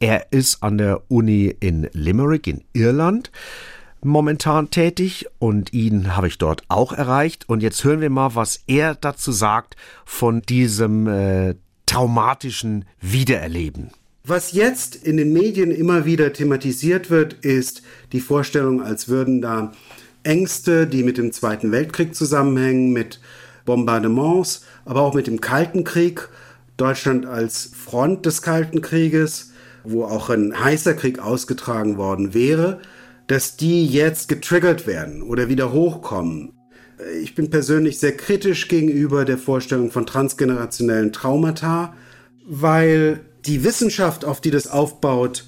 Er 0.00 0.32
ist 0.32 0.64
an 0.64 0.76
der 0.76 1.02
Uni 1.08 1.54
in 1.60 1.88
Limerick 1.92 2.48
in 2.48 2.64
Irland 2.72 3.30
momentan 4.04 4.70
tätig 4.70 5.26
und 5.38 5.72
ihn 5.72 6.16
habe 6.16 6.28
ich 6.28 6.38
dort 6.38 6.62
auch 6.68 6.92
erreicht. 6.92 7.48
Und 7.48 7.62
jetzt 7.62 7.84
hören 7.84 8.00
wir 8.00 8.10
mal, 8.10 8.34
was 8.34 8.60
er 8.66 8.94
dazu 8.94 9.32
sagt 9.32 9.76
von 10.04 10.42
diesem 10.42 11.06
äh, 11.06 11.54
traumatischen 11.86 12.84
Wiedererleben. 13.00 13.90
Was 14.24 14.52
jetzt 14.52 14.94
in 14.94 15.16
den 15.16 15.32
Medien 15.32 15.70
immer 15.70 16.04
wieder 16.04 16.32
thematisiert 16.32 17.10
wird, 17.10 17.32
ist 17.44 17.82
die 18.12 18.20
Vorstellung, 18.20 18.82
als 18.82 19.08
würden 19.08 19.40
da 19.40 19.72
Ängste, 20.22 20.86
die 20.86 21.02
mit 21.02 21.16
dem 21.16 21.32
Zweiten 21.32 21.72
Weltkrieg 21.72 22.14
zusammenhängen, 22.14 22.92
mit 22.92 23.20
Bombardements, 23.64 24.64
aber 24.84 25.00
auch 25.02 25.14
mit 25.14 25.26
dem 25.26 25.40
Kalten 25.40 25.84
Krieg, 25.84 26.28
Deutschland 26.76 27.26
als 27.26 27.70
Front 27.74 28.26
des 28.26 28.42
Kalten 28.42 28.82
Krieges, 28.82 29.52
wo 29.84 30.04
auch 30.04 30.30
ein 30.30 30.58
heißer 30.58 30.94
Krieg 30.94 31.18
ausgetragen 31.18 31.96
worden 31.96 32.34
wäre, 32.34 32.80
dass 33.30 33.56
die 33.56 33.86
jetzt 33.86 34.28
getriggert 34.28 34.88
werden 34.88 35.22
oder 35.22 35.48
wieder 35.48 35.72
hochkommen. 35.72 36.52
Ich 37.22 37.36
bin 37.36 37.48
persönlich 37.48 38.00
sehr 38.00 38.16
kritisch 38.16 38.66
gegenüber 38.66 39.24
der 39.24 39.38
Vorstellung 39.38 39.92
von 39.92 40.04
transgenerationellen 40.04 41.12
Traumata, 41.12 41.94
weil 42.44 43.20
die 43.46 43.62
Wissenschaft, 43.62 44.24
auf 44.24 44.40
die 44.40 44.50
das 44.50 44.66
aufbaut, 44.66 45.44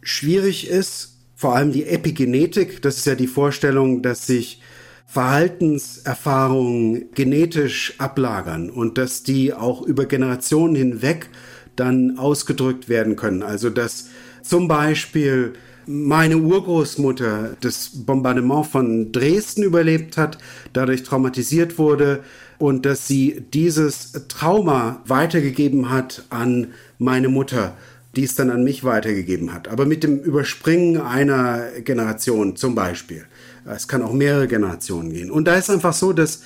schwierig 0.00 0.70
ist. 0.70 1.18
Vor 1.34 1.54
allem 1.54 1.72
die 1.72 1.84
Epigenetik, 1.84 2.80
das 2.80 2.96
ist 2.96 3.06
ja 3.06 3.14
die 3.14 3.26
Vorstellung, 3.26 4.00
dass 4.00 4.26
sich 4.26 4.62
Verhaltenserfahrungen 5.04 7.12
genetisch 7.12 7.96
ablagern 7.98 8.70
und 8.70 8.96
dass 8.96 9.24
die 9.24 9.52
auch 9.52 9.82
über 9.82 10.06
Generationen 10.06 10.74
hinweg 10.74 11.28
dann 11.76 12.16
ausgedrückt 12.16 12.88
werden 12.88 13.16
können. 13.16 13.42
Also 13.42 13.68
dass 13.68 14.08
zum 14.42 14.68
Beispiel 14.68 15.52
meine 15.90 16.38
Urgroßmutter 16.38 17.56
das 17.60 17.90
Bombardement 17.92 18.66
von 18.66 19.10
Dresden 19.12 19.64
überlebt 19.64 20.16
hat, 20.16 20.38
dadurch 20.72 21.02
traumatisiert 21.02 21.78
wurde 21.78 22.20
und 22.58 22.86
dass 22.86 23.08
sie 23.08 23.42
dieses 23.52 24.12
Trauma 24.28 25.02
weitergegeben 25.06 25.90
hat 25.90 26.24
an 26.30 26.68
meine 26.98 27.28
Mutter, 27.28 27.76
die 28.14 28.22
es 28.24 28.36
dann 28.36 28.50
an 28.50 28.62
mich 28.62 28.84
weitergegeben 28.84 29.52
hat. 29.52 29.68
Aber 29.68 29.84
mit 29.84 30.04
dem 30.04 30.20
Überspringen 30.20 31.00
einer 31.00 31.70
Generation 31.84 32.56
zum 32.56 32.74
Beispiel. 32.74 33.24
Es 33.66 33.88
kann 33.88 34.02
auch 34.02 34.12
mehrere 34.12 34.46
Generationen 34.46 35.12
gehen. 35.12 35.30
Und 35.30 35.46
da 35.46 35.56
ist 35.56 35.70
einfach 35.70 35.92
so, 35.92 36.12
dass 36.12 36.42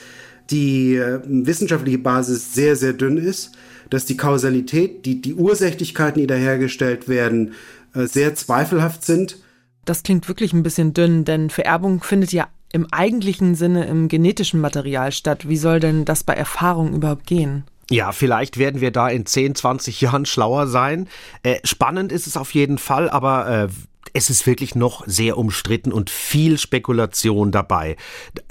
die 0.50 0.96
äh, 0.96 1.20
wissenschaftliche 1.24 1.98
Basis 1.98 2.54
sehr, 2.54 2.76
sehr 2.76 2.92
dünn 2.92 3.16
ist, 3.16 3.52
dass 3.90 4.06
die 4.06 4.16
Kausalität, 4.16 5.06
die, 5.06 5.20
die 5.20 5.34
Ursächlichkeiten, 5.34 6.20
die 6.20 6.26
da 6.26 6.34
hergestellt 6.34 7.08
werden, 7.08 7.52
sehr 7.94 8.34
zweifelhaft 8.34 9.04
sind. 9.04 9.38
Das 9.84 10.02
klingt 10.02 10.28
wirklich 10.28 10.52
ein 10.52 10.62
bisschen 10.62 10.94
dünn, 10.94 11.24
denn 11.24 11.50
Vererbung 11.50 12.02
findet 12.02 12.32
ja 12.32 12.48
im 12.72 12.86
eigentlichen 12.90 13.54
Sinne 13.54 13.84
im 13.86 14.08
genetischen 14.08 14.60
Material 14.60 15.12
statt. 15.12 15.48
Wie 15.48 15.56
soll 15.56 15.78
denn 15.78 16.04
das 16.04 16.24
bei 16.24 16.34
Erfahrung 16.34 16.94
überhaupt 16.94 17.26
gehen? 17.26 17.64
Ja, 17.90 18.12
vielleicht 18.12 18.58
werden 18.58 18.80
wir 18.80 18.90
da 18.90 19.08
in 19.08 19.26
10, 19.26 19.54
20 19.54 20.00
Jahren 20.00 20.26
schlauer 20.26 20.66
sein. 20.66 21.08
Äh, 21.42 21.58
spannend 21.64 22.12
ist 22.12 22.26
es 22.26 22.36
auf 22.36 22.54
jeden 22.54 22.78
Fall, 22.78 23.10
aber 23.10 23.48
äh, 23.48 23.68
es 24.16 24.30
ist 24.30 24.46
wirklich 24.46 24.76
noch 24.76 25.02
sehr 25.06 25.36
umstritten 25.36 25.92
und 25.92 26.08
viel 26.08 26.56
Spekulation 26.56 27.50
dabei. 27.50 27.96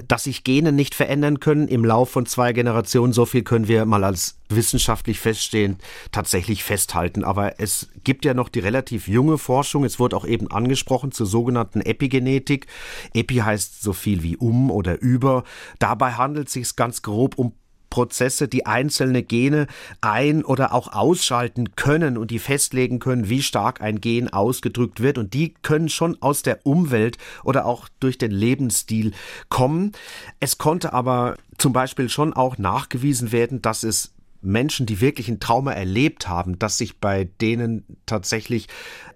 Dass 0.05 0.25
sich 0.25 0.43
Gene 0.43 0.73
nicht 0.73 0.93
verändern 0.93 1.39
können 1.39 1.69
im 1.69 1.85
Lauf 1.85 2.09
von 2.09 2.25
zwei 2.25 2.51
Generationen, 2.51 3.13
so 3.13 3.25
viel 3.25 3.43
können 3.43 3.69
wir 3.69 3.85
mal 3.85 4.03
als 4.03 4.37
wissenschaftlich 4.49 5.19
feststehend 5.19 5.81
tatsächlich 6.11 6.65
festhalten. 6.65 7.23
Aber 7.23 7.61
es 7.61 7.87
gibt 8.03 8.25
ja 8.25 8.33
noch 8.33 8.49
die 8.49 8.59
relativ 8.59 9.07
junge 9.07 9.37
Forschung. 9.37 9.85
Es 9.85 9.99
wurde 9.99 10.17
auch 10.17 10.25
eben 10.25 10.51
angesprochen 10.51 11.13
zur 11.13 11.27
sogenannten 11.27 11.79
Epigenetik. 11.79 12.67
Epi 13.13 13.37
heißt 13.37 13.81
so 13.81 13.93
viel 13.93 14.21
wie 14.21 14.35
um 14.35 14.69
oder 14.69 15.01
über. 15.01 15.45
Dabei 15.79 16.11
handelt 16.11 16.47
es 16.47 16.53
sich 16.53 16.75
ganz 16.75 17.01
grob 17.03 17.37
um 17.37 17.53
Prozesse, 17.93 18.47
die 18.47 18.65
einzelne 18.65 19.21
Gene 19.21 19.67
ein- 20.01 20.43
oder 20.43 20.73
auch 20.73 20.91
ausschalten 20.93 21.75
können 21.75 22.17
und 22.17 22.31
die 22.31 22.39
festlegen 22.39 22.97
können, 22.97 23.29
wie 23.29 23.43
stark 23.43 23.81
ein 23.81 24.01
Gen 24.01 24.33
ausgedrückt 24.33 25.01
wird. 25.01 25.19
Und 25.19 25.35
die 25.35 25.53
können 25.61 25.89
schon 25.89 26.19
aus 26.19 26.41
der 26.41 26.65
Umwelt 26.65 27.19
oder 27.43 27.67
auch 27.67 27.87
durch 27.99 28.17
den 28.17 28.31
Lebensstil 28.31 29.11
kommen. 29.49 29.91
Es 30.39 30.57
konnte 30.57 30.91
aber 30.91 31.37
zum 31.59 31.71
Beispiel 31.71 32.09
schon 32.09 32.33
auch 32.33 32.57
nachgewiesen 32.57 33.31
werden, 33.31 33.61
dass 33.61 33.83
es 33.83 34.15
Menschen, 34.41 34.87
die 34.87 34.99
wirklich 34.99 35.29
ein 35.29 35.39
Trauma 35.39 35.73
erlebt 35.73 36.27
haben, 36.27 36.57
dass 36.57 36.79
sich 36.79 36.99
bei 36.99 37.29
denen 37.41 37.85
tatsächlich 38.07 38.69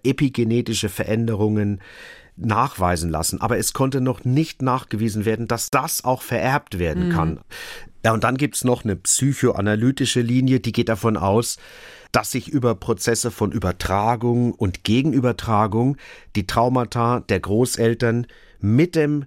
epigenetische 0.04 0.90
Veränderungen 0.90 1.82
nachweisen 2.36 3.10
lassen. 3.10 3.42
Aber 3.42 3.58
es 3.58 3.74
konnte 3.74 4.02
noch 4.02 4.24
nicht 4.24 4.62
nachgewiesen 4.62 5.26
werden, 5.26 5.48
dass 5.48 5.72
das 5.72 6.06
auch 6.06 6.22
vererbt 6.22 6.78
werden 6.78 7.08
mhm. 7.08 7.12
kann. 7.12 7.40
Ja, 8.08 8.14
und 8.14 8.24
dann 8.24 8.38
gibt's 8.38 8.64
noch 8.64 8.86
eine 8.86 8.96
psychoanalytische 8.96 10.22
Linie, 10.22 10.62
die 10.62 10.72
geht 10.72 10.88
davon 10.88 11.18
aus, 11.18 11.58
dass 12.14 12.32
sich 12.32 12.48
über 12.48 12.74
Prozesse 12.74 13.32
von 13.32 13.52
Übertragung 13.52 14.54
und 14.54 14.86
Gegenübertragung 14.86 15.98
die 16.38 16.48
Traumata 16.48 17.20
der 17.20 17.42
Großeltern 17.42 18.26
mit 18.62 18.96
dem 18.96 19.26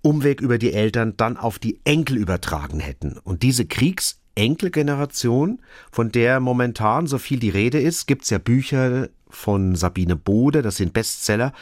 Umweg 0.00 0.40
über 0.40 0.56
die 0.56 0.72
Eltern 0.72 1.12
dann 1.18 1.36
auf 1.36 1.58
die 1.58 1.78
Enkel 1.84 2.16
übertragen 2.16 2.80
hätten. 2.80 3.18
Und 3.18 3.42
diese 3.42 3.66
Kriegsenkelgeneration, 3.66 5.60
von 5.92 6.10
der 6.10 6.40
momentan 6.40 7.06
so 7.06 7.18
viel 7.18 7.38
die 7.38 7.50
Rede 7.50 7.80
ist, 7.82 8.06
gibt's 8.06 8.30
ja 8.30 8.38
Bücher 8.38 9.10
von 9.28 9.74
Sabine 9.74 10.16
Bode, 10.16 10.62
das 10.62 10.78
sind 10.78 10.94
Bestseller, 10.94 11.52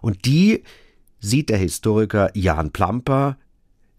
und 0.00 0.24
die 0.24 0.64
sieht 1.20 1.48
der 1.48 1.58
Historiker 1.58 2.32
Jan 2.34 2.72
Plamper 2.72 3.36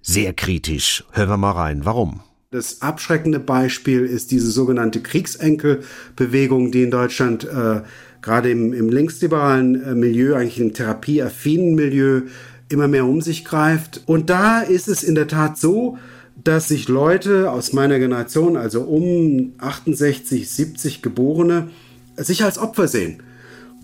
sehr 0.04 0.34
kritisch. 0.34 1.04
Hören 1.12 1.30
wir 1.30 1.38
mal 1.38 1.52
rein. 1.52 1.86
Warum? 1.86 2.20
Das 2.52 2.84
abschreckende 2.84 3.40
Beispiel 3.40 4.06
ist 4.06 4.30
diese 4.30 4.52
sogenannte 4.52 5.02
Kriegsenkelbewegung, 5.02 6.72
die 6.72 6.84
in 6.84 6.92
Deutschland 6.92 7.46
äh, 7.46 7.82
gerade 8.22 8.52
im, 8.52 8.74
im 8.74 8.90
linksliberalen 8.90 9.84
äh, 9.84 9.96
Milieu, 9.96 10.36
eigentlich 10.36 10.60
im 10.60 10.74
therapieaffinen 10.74 11.74
Milieu, 11.74 12.22
immer 12.70 12.88
mehr 12.88 13.06
um 13.06 13.22
sich 13.22 13.44
greift. 13.44 14.04
Und 14.06 14.30
da 14.30 14.62
ist 14.62 14.88
es 14.88 15.02
in 15.02 15.16
der 15.16 15.28
Tat 15.28 15.58
so, 15.58 15.98
dass 16.44 16.68
sich 16.68 16.88
Leute 16.88 17.50
aus 17.50 17.74
meiner 17.74 17.98
Generation, 17.98 18.58
also 18.58 18.82
um 18.82 19.54
68, 19.58 20.50
70 20.50 21.02
Geborene, 21.02 21.70
sich 22.18 22.44
als 22.44 22.60
Opfer 22.60 22.88
sehen 22.88 23.24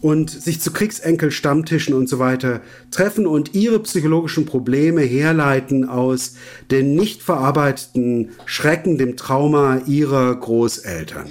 und 0.02 0.30
sich 0.30 0.62
zu 0.62 0.72
Kriegsenkel-Stammtischen 0.72 1.94
und 1.94 2.08
so 2.08 2.20
weiter 2.20 2.62
treffen 2.92 3.28
und 3.28 3.54
ihre 3.54 3.80
psychologischen 3.80 4.46
Probleme 4.46 5.02
herleiten 5.02 5.88
aus 5.88 6.36
den 6.72 6.96
nicht 6.96 7.22
verarbeiteten 7.22 8.30
Schrecken, 8.46 8.98
dem 8.98 9.18
Trauma 9.18 9.82
ihrer 9.86 10.36
Großeltern. 10.36 11.30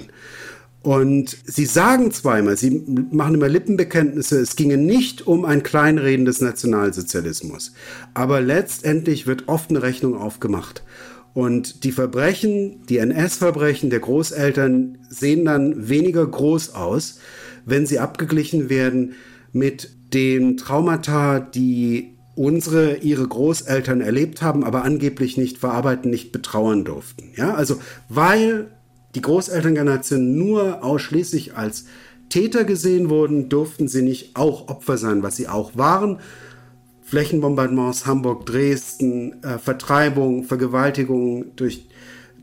Und 0.81 1.37
sie 1.43 1.65
sagen 1.65 2.11
zweimal, 2.11 2.55
sie 2.55 2.83
machen 3.11 3.35
immer 3.35 3.49
Lippenbekenntnisse, 3.49 4.39
es 4.39 4.55
ginge 4.55 4.77
nicht 4.77 5.27
um 5.27 5.43
ein 5.43 5.61
Kleinreden 5.61 6.25
des 6.25 6.39
Nationalsozialismus. 6.39 7.73
Aber 8.13 8.39
letztendlich 8.39 9.27
wird 9.27 9.49
oft 9.49 9.69
eine 9.69 9.81
Rechnung 9.81 10.15
aufgemacht. 10.15 10.83
Und 11.33 11.83
die 11.83 11.91
Verbrechen, 11.91 12.85
die 12.87 12.97
NS-Verbrechen 12.97 13.89
der 13.89 13.99
Großeltern 13.99 14.99
sehen 15.09 15.45
dann 15.45 15.89
weniger 15.89 16.25
groß 16.25 16.73
aus, 16.75 17.19
wenn 17.69 17.85
sie 17.85 17.99
abgeglichen 17.99 18.69
werden 18.69 19.13
mit 19.51 19.89
den 20.13 20.57
Traumata, 20.57 21.39
die 21.39 22.15
unsere, 22.35 22.97
ihre 22.97 23.27
Großeltern 23.27 24.01
erlebt 24.01 24.41
haben, 24.41 24.63
aber 24.63 24.83
angeblich 24.83 25.37
nicht 25.37 25.57
verarbeiten, 25.57 26.09
nicht 26.09 26.31
betrauern 26.31 26.85
durften. 26.85 27.31
Ja, 27.35 27.53
also 27.53 27.79
weil 28.07 28.67
die 29.15 29.21
Großelterngeneration 29.21 30.37
nur 30.37 30.83
ausschließlich 30.83 31.57
als 31.57 31.85
Täter 32.29 32.63
gesehen 32.63 33.09
wurden, 33.09 33.49
durften 33.49 33.87
sie 33.87 34.03
nicht 34.03 34.35
auch 34.35 34.67
Opfer 34.67 34.97
sein, 34.97 35.23
was 35.23 35.35
sie 35.35 35.47
auch 35.47 35.75
waren. 35.75 36.19
Flächenbombardements, 37.01 38.05
Hamburg, 38.05 38.45
Dresden, 38.45 39.43
äh, 39.43 39.57
Vertreibung, 39.57 40.43
Vergewaltigung 40.43 41.55
durch 41.55 41.87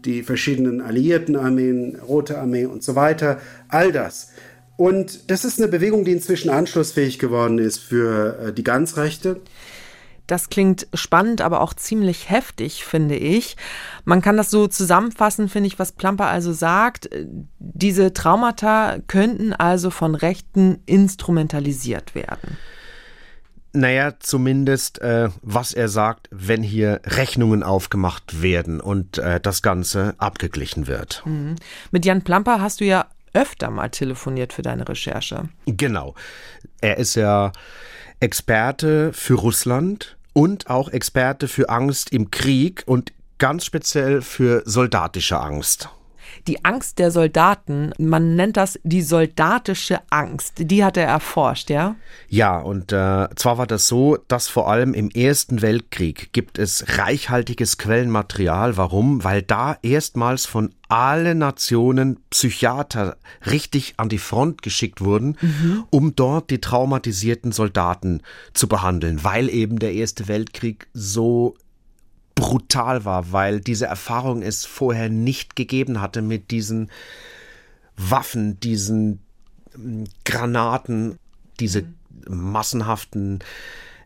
die 0.05 0.23
verschiedenen 0.23 0.81
alliierten 0.81 1.37
Armeen, 1.37 1.97
Rote 1.97 2.39
Armee 2.39 2.67
und 2.67 2.83
so 2.83 2.97
weiter. 2.97 3.41
All 3.69 3.93
das. 3.93 4.31
Und 4.77 5.31
das 5.31 5.45
ist 5.45 5.59
eine 5.59 5.69
Bewegung, 5.69 6.05
die 6.05 6.13
inzwischen 6.13 6.51
anschlussfähig 6.51 7.19
geworden 7.19 7.59
ist 7.59 7.79
für 7.79 8.39
äh, 8.39 8.53
die 8.53 8.65
Ganzrechte. 8.65 9.41
Das 10.27 10.49
klingt 10.49 10.89
spannend, 10.93 11.41
aber 11.41 11.61
auch 11.61 11.73
ziemlich 11.73 12.31
heftig, 12.31 12.85
finde 12.85 13.15
ich. 13.17 13.57
Man 14.05 14.23
kann 14.23 14.37
das 14.37 14.51
so 14.51 14.67
zusammenfassen, 14.67 15.49
finde 15.49 15.69
ich, 15.69 15.79
was 15.79 15.93
Plamper 15.93 16.27
also 16.27 16.53
sagt. 16.53 17.09
Diese 17.59 18.13
Traumata 18.13 18.99
könnten 19.07 19.53
also 19.53 19.91
von 19.91 20.15
Rechten 20.17 20.81
instrumentalisiert 20.85 22.15
werden. 22.17 22.59
Naja, 23.73 24.15
zumindest, 24.19 25.01
äh, 25.01 25.29
was 25.43 25.75
er 25.75 25.89
sagt, 25.89 26.29
wenn 26.33 26.63
hier 26.63 27.01
Rechnungen 27.05 27.63
aufgemacht 27.63 28.43
werden 28.43 28.81
und 28.81 29.19
äh, 29.19 29.39
das 29.39 29.61
Ganze 29.61 30.15
abgeglichen 30.17 30.87
wird. 30.87 31.23
Mhm. 31.27 31.57
Mit 31.91 32.07
Jan 32.07 32.23
Plamper 32.23 32.61
hast 32.61 32.81
du 32.81 32.87
ja 32.87 33.07
öfter 33.37 33.71
mal 33.71 33.91
telefoniert 33.91 34.53
für 34.53 34.63
deine 34.63 34.89
Recherche. 34.89 35.49
Genau. 35.67 36.15
Er 36.81 36.97
ist 36.97 37.15
ja 37.15 37.53
Experte 38.21 39.13
für 39.13 39.35
Russland 39.35 40.17
und 40.33 40.69
auch 40.69 40.89
Experte 40.89 41.49
für 41.49 41.69
Angst 41.69 42.13
im 42.13 42.31
Krieg 42.31 42.83
und 42.87 43.13
ganz 43.39 43.65
speziell 43.65 44.23
für 44.23 44.63
soldatische 44.65 45.39
Angst. 45.39 45.91
Die 46.47 46.65
Angst 46.65 46.99
der 46.99 47.11
Soldaten, 47.11 47.93
man 47.99 48.37
nennt 48.37 48.57
das 48.57 48.79
die 48.85 49.03
soldatische 49.03 50.01
Angst, 50.11 50.55
die 50.59 50.85
hat 50.85 50.97
er 50.97 51.07
erforscht, 51.07 51.71
ja? 51.71 51.97
Ja, 52.29 52.59
und 52.59 52.93
äh, 52.93 53.29
zwar 53.37 53.59
war 53.59 53.67
das 53.67 53.89
so, 53.89 54.19
dass 54.29 54.49
vor 54.49 54.71
allem 54.71 54.95
im 54.95 55.11
Ersten 55.11 55.63
Weltkrieg 55.63 56.33
gibt 56.33 56.59
es 56.59 56.99
reichhaltiges 56.99 57.79
Quellenmaterial. 57.79 58.77
Warum? 58.77 59.25
Weil 59.25 59.43
da 59.43 59.77
erstmals 59.83 60.47
von 60.47 60.75
allen 60.89 61.39
Nationen 61.39 62.21
Psychiater 62.31 63.17
richtig 63.51 63.95
an 63.97 64.09
die 64.09 64.19
Front 64.19 64.63
geschickt 64.63 65.01
wurden, 65.01 65.37
mhm. 65.41 65.85
um 65.91 66.15
dort 66.15 66.51
die 66.51 66.61
traumatisierten 66.61 67.53
Soldaten 67.53 68.23
zu 68.53 68.69
behandeln, 68.69 69.25
weil 69.25 69.49
eben 69.49 69.79
der 69.79 69.93
Erste 69.93 70.29
Weltkrieg 70.29 70.87
so 70.93 71.57
brutal 72.37 73.05
war, 73.05 73.33
weil 73.33 73.61
diese 73.61 73.87
Erfahrung 73.87 74.43
es 74.43 74.65
vorher 74.65 75.09
nicht 75.09 75.57
gegeben 75.57 76.01
hatte 76.01 76.23
mit 76.23 76.53
diesen 76.53 76.91
Waffen, 77.97 78.61
diesen 78.61 79.21
hm, 79.75 80.05
Granaten, 80.25 81.19
diese 81.59 81.83
mhm. 81.83 82.53
massenhaften 82.53 83.41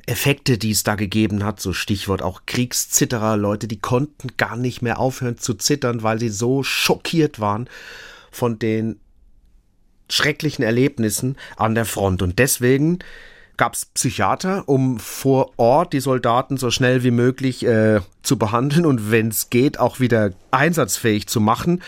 Effekte, 0.07 0.57
die 0.57 0.71
es 0.71 0.85
da 0.85 0.95
gegeben 0.95 1.45
hat, 1.45 1.61
so 1.61 1.73
Stichwort 1.73 2.23
auch 2.23 2.43
Kriegszitterer, 2.47 3.37
Leute, 3.37 3.69
die 3.69 3.79
konnten 3.79 4.31
gar 4.37 4.57
nicht 4.57 4.81
mehr 4.81 4.99
aufhören 4.99 5.37
zu 5.37 5.55
zittern, 5.55 6.03
weil 6.03 6.19
sie 6.19 6.31
so 6.31 6.63
schockiert 6.63 7.41
waren 7.41 7.69
von 8.31 8.59
den 8.59 8.99
schrecklichen 10.09 10.65
Erlebnissen 10.65 11.37
an 11.57 11.75
der 11.75 11.85
Front. 11.85 12.23
Und 12.23 12.39
deswegen 12.39 13.01
gab 13.61 13.75
es 13.75 13.85
Psychiater, 13.85 14.67
um 14.71 14.99
vor 14.99 15.53
Ort 15.59 15.93
die 15.93 16.01
Soldaten 16.01 16.57
so 16.57 16.71
schnell 16.71 17.05
wie 17.05 17.11
möglich 17.11 17.63
äh, 17.67 18.01
zu 18.23 18.39
behandeln 18.39 18.87
und 18.87 19.11
wenn 19.11 19.29
es 19.29 19.51
geht, 19.51 19.79
auch 19.79 20.01
wieder 20.01 20.31
einsatzfähig 20.51 21.27
zu 21.27 21.43
machen. 21.43 21.83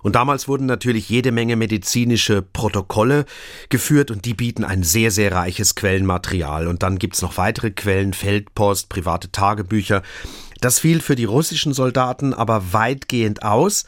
Und 0.00 0.14
damals 0.14 0.46
wurden 0.46 0.66
natürlich 0.66 1.08
jede 1.08 1.32
Menge 1.32 1.56
medizinische 1.56 2.40
Protokolle 2.40 3.24
geführt 3.68 4.12
und 4.12 4.26
die 4.26 4.34
bieten 4.34 4.62
ein 4.62 4.84
sehr, 4.84 5.10
sehr 5.10 5.32
reiches 5.32 5.74
Quellenmaterial. 5.74 6.68
Und 6.68 6.84
dann 6.84 7.00
gibt's 7.00 7.20
noch 7.20 7.36
weitere 7.36 7.72
Quellen, 7.72 8.12
Feldpost, 8.12 8.88
private 8.88 9.32
Tagebücher. 9.32 10.04
Das 10.60 10.78
fiel 10.78 11.00
für 11.00 11.16
die 11.16 11.24
russischen 11.24 11.72
Soldaten 11.72 12.32
aber 12.32 12.72
weitgehend 12.72 13.42
aus. 13.42 13.86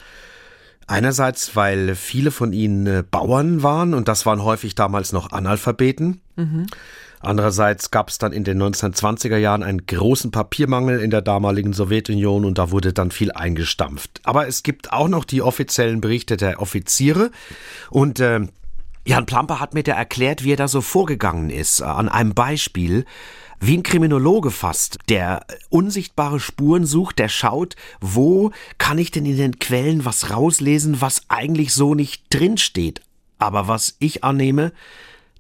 Einerseits, 0.88 1.54
weil 1.54 1.94
viele 1.94 2.32
von 2.32 2.52
ihnen 2.52 2.88
äh, 2.88 3.04
Bauern 3.08 3.62
waren 3.62 3.94
und 3.94 4.08
das 4.08 4.26
waren 4.26 4.42
häufig 4.42 4.74
damals 4.74 5.12
noch 5.12 5.30
Analphabeten. 5.30 6.20
Mhm. 6.34 6.66
Andererseits 7.22 7.90
gab 7.90 8.08
es 8.08 8.16
dann 8.16 8.32
in 8.32 8.44
den 8.44 8.60
1920er 8.62 9.36
Jahren 9.36 9.62
einen 9.62 9.84
großen 9.84 10.30
Papiermangel 10.30 11.00
in 11.00 11.10
der 11.10 11.20
damaligen 11.20 11.74
Sowjetunion 11.74 12.46
und 12.46 12.56
da 12.56 12.70
wurde 12.70 12.94
dann 12.94 13.10
viel 13.10 13.30
eingestampft. 13.30 14.20
Aber 14.24 14.48
es 14.48 14.62
gibt 14.62 14.92
auch 14.92 15.08
noch 15.08 15.26
die 15.26 15.42
offiziellen 15.42 16.00
Berichte 16.00 16.38
der 16.38 16.60
Offiziere 16.62 17.30
und 17.90 18.20
äh, 18.20 18.40
Jan 19.04 19.26
Plamper 19.26 19.60
hat 19.60 19.74
mir 19.74 19.82
da 19.82 19.92
erklärt, 19.92 20.44
wie 20.44 20.52
er 20.52 20.56
da 20.56 20.68
so 20.68 20.80
vorgegangen 20.80 21.50
ist, 21.50 21.80
äh, 21.80 21.84
an 21.84 22.08
einem 22.08 22.32
Beispiel 22.32 23.04
wie 23.62 23.76
ein 23.76 23.82
Kriminologe 23.82 24.50
fast, 24.50 24.98
der 25.10 25.44
unsichtbare 25.68 26.40
Spuren 26.40 26.86
sucht, 26.86 27.18
der 27.18 27.28
schaut, 27.28 27.76
wo 28.00 28.52
kann 28.78 28.96
ich 28.96 29.10
denn 29.10 29.26
in 29.26 29.36
den 29.36 29.58
Quellen 29.58 30.06
was 30.06 30.30
rauslesen, 30.30 31.02
was 31.02 31.24
eigentlich 31.28 31.74
so 31.74 31.94
nicht 31.94 32.24
drinsteht, 32.30 33.02
aber 33.38 33.68
was 33.68 33.96
ich 33.98 34.24
annehme, 34.24 34.72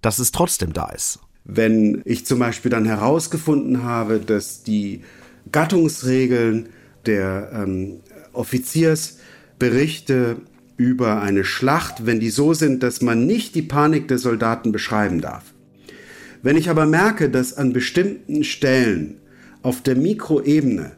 dass 0.02 0.18
es 0.18 0.32
trotzdem 0.32 0.74
da 0.74 0.90
ist. 0.90 1.20
Wenn 1.44 2.02
ich 2.04 2.26
zum 2.26 2.38
Beispiel 2.38 2.70
dann 2.70 2.84
herausgefunden 2.84 3.82
habe, 3.82 4.20
dass 4.20 4.62
die 4.62 5.02
Gattungsregeln 5.50 6.68
der 7.06 7.50
ähm, 7.54 8.00
Offiziersberichte 8.32 10.36
über 10.76 11.20
eine 11.20 11.44
Schlacht, 11.44 12.06
wenn 12.06 12.20
die 12.20 12.30
so 12.30 12.54
sind, 12.54 12.82
dass 12.82 13.02
man 13.02 13.26
nicht 13.26 13.54
die 13.54 13.62
Panik 13.62 14.08
der 14.08 14.18
Soldaten 14.18 14.72
beschreiben 14.72 15.20
darf. 15.20 15.52
Wenn 16.42 16.56
ich 16.56 16.70
aber 16.70 16.86
merke, 16.86 17.28
dass 17.28 17.54
an 17.54 17.72
bestimmten 17.72 18.44
Stellen 18.44 19.16
auf 19.62 19.82
der 19.82 19.96
Mikroebene 19.96 20.92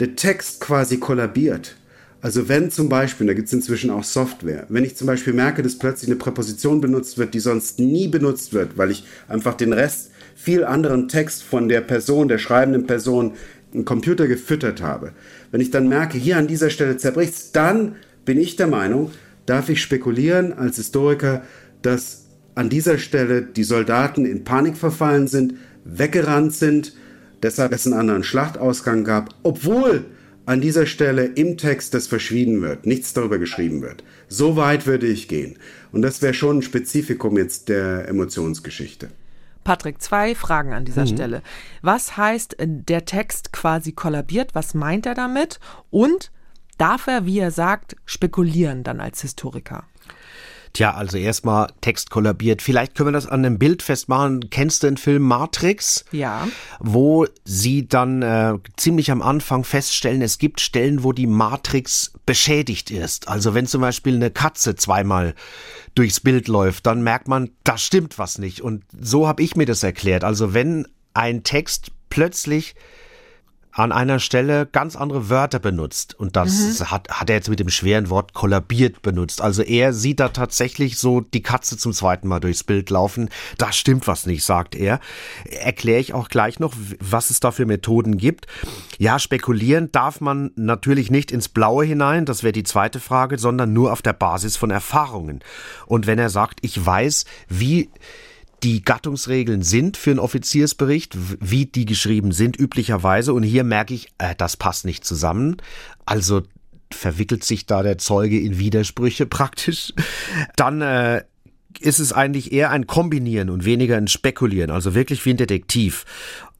der 0.00 0.16
Text 0.16 0.60
quasi 0.60 0.98
kollabiert, 0.98 1.76
also 2.20 2.48
wenn 2.48 2.70
zum 2.70 2.88
Beispiel, 2.88 3.26
da 3.26 3.34
gibt 3.34 3.46
es 3.46 3.52
inzwischen 3.52 3.90
auch 3.90 4.02
Software, 4.02 4.66
wenn 4.68 4.84
ich 4.84 4.96
zum 4.96 5.06
Beispiel 5.06 5.32
merke, 5.32 5.62
dass 5.62 5.78
plötzlich 5.78 6.10
eine 6.10 6.18
Präposition 6.18 6.80
benutzt 6.80 7.16
wird, 7.16 7.32
die 7.32 7.40
sonst 7.40 7.78
nie 7.78 8.08
benutzt 8.08 8.52
wird, 8.52 8.76
weil 8.76 8.90
ich 8.90 9.04
einfach 9.28 9.54
den 9.54 9.72
Rest 9.72 10.10
viel 10.34 10.64
anderen 10.64 11.08
Text 11.08 11.42
von 11.42 11.68
der 11.68 11.80
Person, 11.80 12.28
der 12.28 12.38
schreibenden 12.38 12.86
Person, 12.86 13.34
im 13.72 13.84
Computer 13.84 14.26
gefüttert 14.26 14.80
habe, 14.80 15.12
wenn 15.50 15.60
ich 15.60 15.70
dann 15.70 15.88
merke, 15.88 16.16
hier 16.16 16.38
an 16.38 16.46
dieser 16.46 16.70
Stelle 16.70 16.96
zerbricht 16.96 17.54
dann 17.54 17.96
bin 18.24 18.38
ich 18.38 18.56
der 18.56 18.66
Meinung, 18.66 19.10
darf 19.46 19.68
ich 19.68 19.82
spekulieren 19.82 20.52
als 20.52 20.76
Historiker, 20.76 21.42
dass 21.82 22.26
an 22.54 22.68
dieser 22.68 22.98
Stelle 22.98 23.42
die 23.42 23.64
Soldaten 23.64 24.24
in 24.24 24.44
Panik 24.44 24.76
verfallen 24.76 25.28
sind, 25.28 25.54
weggerannt 25.84 26.54
sind, 26.54 26.94
deshalb 27.42 27.72
es 27.72 27.86
einen 27.86 27.98
anderen 27.98 28.24
Schlachtausgang 28.24 29.04
gab, 29.04 29.34
obwohl 29.42 30.04
an 30.48 30.62
dieser 30.62 30.86
Stelle 30.86 31.26
im 31.26 31.58
Text 31.58 31.92
das 31.92 32.06
verschwiegen 32.06 32.62
wird, 32.62 32.86
nichts 32.86 33.12
darüber 33.12 33.38
geschrieben 33.38 33.82
wird. 33.82 34.02
So 34.28 34.56
weit 34.56 34.86
würde 34.86 35.06
ich 35.06 35.28
gehen. 35.28 35.58
Und 35.92 36.00
das 36.00 36.22
wäre 36.22 36.32
schon 36.32 36.58
ein 36.58 36.62
Spezifikum 36.62 37.36
jetzt 37.36 37.68
der 37.68 38.08
Emotionsgeschichte. 38.08 39.10
Patrick, 39.62 40.00
zwei 40.00 40.34
Fragen 40.34 40.72
an 40.72 40.86
dieser 40.86 41.02
mhm. 41.02 41.08
Stelle. 41.08 41.42
Was 41.82 42.16
heißt, 42.16 42.56
der 42.58 43.04
Text 43.04 43.52
quasi 43.52 43.92
kollabiert? 43.92 44.54
Was 44.54 44.72
meint 44.72 45.04
er 45.04 45.14
damit? 45.14 45.60
Und 45.90 46.30
darf 46.78 47.08
er, 47.08 47.26
wie 47.26 47.40
er 47.40 47.50
sagt, 47.50 47.96
spekulieren 48.06 48.84
dann 48.84 49.00
als 49.00 49.20
Historiker? 49.20 49.84
Tja, 50.78 50.94
also 50.94 51.18
erstmal 51.18 51.72
Text 51.80 52.08
kollabiert. 52.08 52.62
Vielleicht 52.62 52.94
können 52.94 53.08
wir 53.08 53.12
das 53.12 53.26
an 53.26 53.44
einem 53.44 53.58
Bild 53.58 53.82
festmachen. 53.82 54.48
Kennst 54.48 54.84
du 54.84 54.86
den 54.86 54.96
Film 54.96 55.24
Matrix? 55.24 56.04
Ja. 56.12 56.46
Wo 56.78 57.26
sie 57.44 57.88
dann 57.88 58.22
äh, 58.22 58.54
ziemlich 58.76 59.10
am 59.10 59.20
Anfang 59.20 59.64
feststellen, 59.64 60.22
es 60.22 60.38
gibt 60.38 60.60
Stellen, 60.60 61.02
wo 61.02 61.12
die 61.12 61.26
Matrix 61.26 62.12
beschädigt 62.26 62.92
ist. 62.92 63.26
Also 63.26 63.54
wenn 63.54 63.66
zum 63.66 63.80
Beispiel 63.80 64.14
eine 64.14 64.30
Katze 64.30 64.76
zweimal 64.76 65.34
durchs 65.96 66.20
Bild 66.20 66.46
läuft, 66.46 66.86
dann 66.86 67.02
merkt 67.02 67.26
man, 67.26 67.50
da 67.64 67.76
stimmt 67.76 68.16
was 68.20 68.38
nicht. 68.38 68.60
Und 68.60 68.84
so 68.96 69.26
habe 69.26 69.42
ich 69.42 69.56
mir 69.56 69.66
das 69.66 69.82
erklärt. 69.82 70.22
Also 70.22 70.54
wenn 70.54 70.86
ein 71.12 71.42
Text 71.42 71.90
plötzlich 72.08 72.76
an 73.78 73.92
einer 73.92 74.18
Stelle 74.18 74.66
ganz 74.66 74.96
andere 74.96 75.30
Wörter 75.30 75.60
benutzt. 75.60 76.14
Und 76.18 76.34
das 76.34 76.80
mhm. 76.80 76.90
hat, 76.90 77.08
hat 77.10 77.30
er 77.30 77.36
jetzt 77.36 77.48
mit 77.48 77.60
dem 77.60 77.68
schweren 77.68 78.10
Wort 78.10 78.34
kollabiert 78.34 79.02
benutzt. 79.02 79.40
Also 79.40 79.62
er 79.62 79.92
sieht 79.92 80.18
da 80.18 80.30
tatsächlich 80.30 80.98
so 80.98 81.20
die 81.20 81.42
Katze 81.42 81.76
zum 81.78 81.92
zweiten 81.92 82.26
Mal 82.26 82.40
durchs 82.40 82.64
Bild 82.64 82.90
laufen. 82.90 83.30
Da 83.56 83.72
stimmt 83.72 84.08
was 84.08 84.26
nicht, 84.26 84.44
sagt 84.44 84.74
er. 84.74 84.98
Erkläre 85.44 86.00
ich 86.00 86.12
auch 86.12 86.28
gleich 86.28 86.58
noch, 86.58 86.74
was 86.98 87.30
es 87.30 87.38
da 87.38 87.52
für 87.52 87.66
Methoden 87.66 88.16
gibt. 88.16 88.48
Ja, 88.98 89.20
spekulieren 89.20 89.92
darf 89.92 90.20
man 90.20 90.50
natürlich 90.56 91.12
nicht 91.12 91.30
ins 91.30 91.48
Blaue 91.48 91.84
hinein, 91.84 92.24
das 92.24 92.42
wäre 92.42 92.52
die 92.52 92.64
zweite 92.64 92.98
Frage, 92.98 93.38
sondern 93.38 93.72
nur 93.72 93.92
auf 93.92 94.02
der 94.02 94.12
Basis 94.12 94.56
von 94.56 94.70
Erfahrungen. 94.70 95.40
Und 95.86 96.08
wenn 96.08 96.18
er 96.18 96.30
sagt, 96.30 96.58
ich 96.62 96.84
weiß, 96.84 97.26
wie 97.48 97.90
die 98.62 98.82
Gattungsregeln 98.82 99.62
sind 99.62 99.96
für 99.96 100.10
einen 100.10 100.18
Offiziersbericht, 100.18 101.16
wie 101.40 101.66
die 101.66 101.84
geschrieben 101.84 102.32
sind 102.32 102.58
üblicherweise. 102.58 103.32
Und 103.32 103.42
hier 103.42 103.64
merke 103.64 103.94
ich, 103.94 104.08
äh, 104.18 104.34
das 104.36 104.56
passt 104.56 104.84
nicht 104.84 105.04
zusammen. 105.04 105.56
Also 106.06 106.42
verwickelt 106.92 107.44
sich 107.44 107.66
da 107.66 107.82
der 107.82 107.98
Zeuge 107.98 108.38
in 108.38 108.58
Widersprüche 108.58 109.26
praktisch. 109.26 109.92
Dann 110.56 110.80
äh, 110.80 111.22
ist 111.80 111.98
es 111.98 112.12
eigentlich 112.12 112.52
eher 112.52 112.70
ein 112.70 112.86
Kombinieren 112.86 113.50
und 113.50 113.64
weniger 113.64 113.96
ein 113.96 114.08
Spekulieren, 114.08 114.70
also 114.70 114.94
wirklich 114.94 115.24
wie 115.24 115.30
ein 115.30 115.36
Detektiv. 115.36 116.04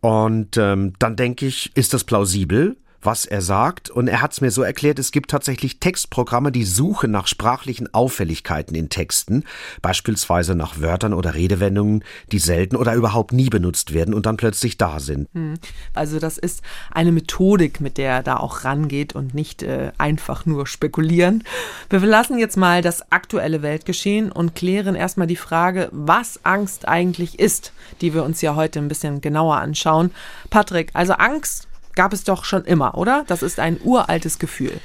Und 0.00 0.56
ähm, 0.56 0.92
dann 0.98 1.16
denke 1.16 1.46
ich, 1.46 1.72
ist 1.74 1.92
das 1.92 2.04
plausibel? 2.04 2.76
Was 3.02 3.24
er 3.24 3.42
sagt. 3.42 3.90
Und 3.90 4.08
er 4.08 4.20
hat 4.20 4.32
es 4.32 4.40
mir 4.40 4.50
so 4.50 4.62
erklärt, 4.62 4.98
es 4.98 5.12
gibt 5.12 5.30
tatsächlich 5.30 5.80
Textprogramme, 5.80 6.52
die 6.52 6.64
suchen 6.64 7.10
nach 7.10 7.26
sprachlichen 7.26 7.92
Auffälligkeiten 7.94 8.74
in 8.74 8.88
Texten, 8.88 9.44
beispielsweise 9.82 10.54
nach 10.54 10.80
Wörtern 10.80 11.14
oder 11.14 11.34
Redewendungen, 11.34 12.04
die 12.32 12.38
selten 12.38 12.76
oder 12.76 12.94
überhaupt 12.94 13.32
nie 13.32 13.48
benutzt 13.48 13.94
werden 13.94 14.14
und 14.14 14.26
dann 14.26 14.36
plötzlich 14.36 14.76
da 14.76 15.00
sind. 15.00 15.28
Hm. 15.34 15.54
Also 15.94 16.18
das 16.18 16.38
ist 16.38 16.62
eine 16.90 17.12
Methodik, 17.12 17.80
mit 17.80 17.98
der 17.98 18.10
er 18.10 18.22
da 18.22 18.36
auch 18.38 18.64
rangeht 18.64 19.14
und 19.14 19.34
nicht 19.34 19.62
äh, 19.62 19.92
einfach 19.98 20.46
nur 20.46 20.66
spekulieren. 20.66 21.44
Wir 21.90 22.00
verlassen 22.00 22.38
jetzt 22.38 22.56
mal 22.56 22.82
das 22.82 23.12
aktuelle 23.12 23.62
Weltgeschehen 23.62 24.32
und 24.32 24.54
klären 24.54 24.94
erstmal 24.94 25.26
die 25.26 25.36
Frage, 25.36 25.88
was 25.92 26.40
Angst 26.44 26.88
eigentlich 26.88 27.38
ist, 27.38 27.72
die 28.00 28.14
wir 28.14 28.24
uns 28.24 28.40
ja 28.40 28.54
heute 28.56 28.78
ein 28.78 28.88
bisschen 28.88 29.20
genauer 29.20 29.56
anschauen. 29.56 30.10
Patrick, 30.50 30.90
also 30.94 31.12
Angst 31.14 31.67
gab 31.98 32.12
es 32.12 32.22
doch 32.22 32.44
schon 32.44 32.64
immer, 32.64 32.96
oder? 32.96 33.24
Das 33.26 33.42
ist 33.42 33.58
ein 33.58 33.76
uraltes 33.82 34.38
Gefühl. 34.38 34.80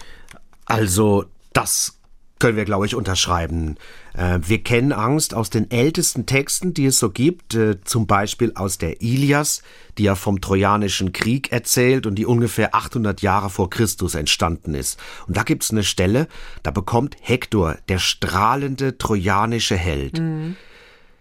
Also, 0.65 1.26
das 1.54 1.99
können 2.39 2.58
wir, 2.58 2.65
glaube 2.65 2.88
ich, 2.88 2.95
unterschreiben. 2.95 3.78
Äh, 4.15 4.39
wir 4.41 4.63
kennen 4.63 4.91
Angst 4.91 5.36
aus 5.36 5.52
den 5.52 5.69
ältesten 5.69 6.26
Texten, 6.26 6.73
die 6.73 6.88
es 6.88 6.97
so 6.97 7.12
gibt, 7.12 7.54
äh, 7.54 7.80
zum 7.84 8.08
Beispiel 8.08 8.54
aus 8.56 8.80
der 8.80 9.04
Ilias, 9.04 9.62
die 9.99 10.04
ja 10.04 10.15
vom 10.15 10.41
Trojanischen 10.41 11.13
Krieg 11.13 11.52
erzählt 11.52 12.08
und 12.08 12.15
die 12.15 12.26
ungefähr 12.26 12.73
800 12.73 13.21
Jahre 13.21 13.52
vor 13.52 13.69
Christus 13.69 14.15
entstanden 14.15 14.73
ist. 14.73 14.99
Und 15.28 15.38
da 15.38 15.43
gibt 15.43 15.63
es 15.63 15.69
eine 15.69 15.84
Stelle, 15.84 16.28
da 16.63 16.71
bekommt 16.71 17.15
Hektor, 17.21 17.78
der 17.89 17.99
strahlende 17.99 18.97
trojanische 18.97 19.78
Held, 19.78 20.17
mhm. 20.17 20.56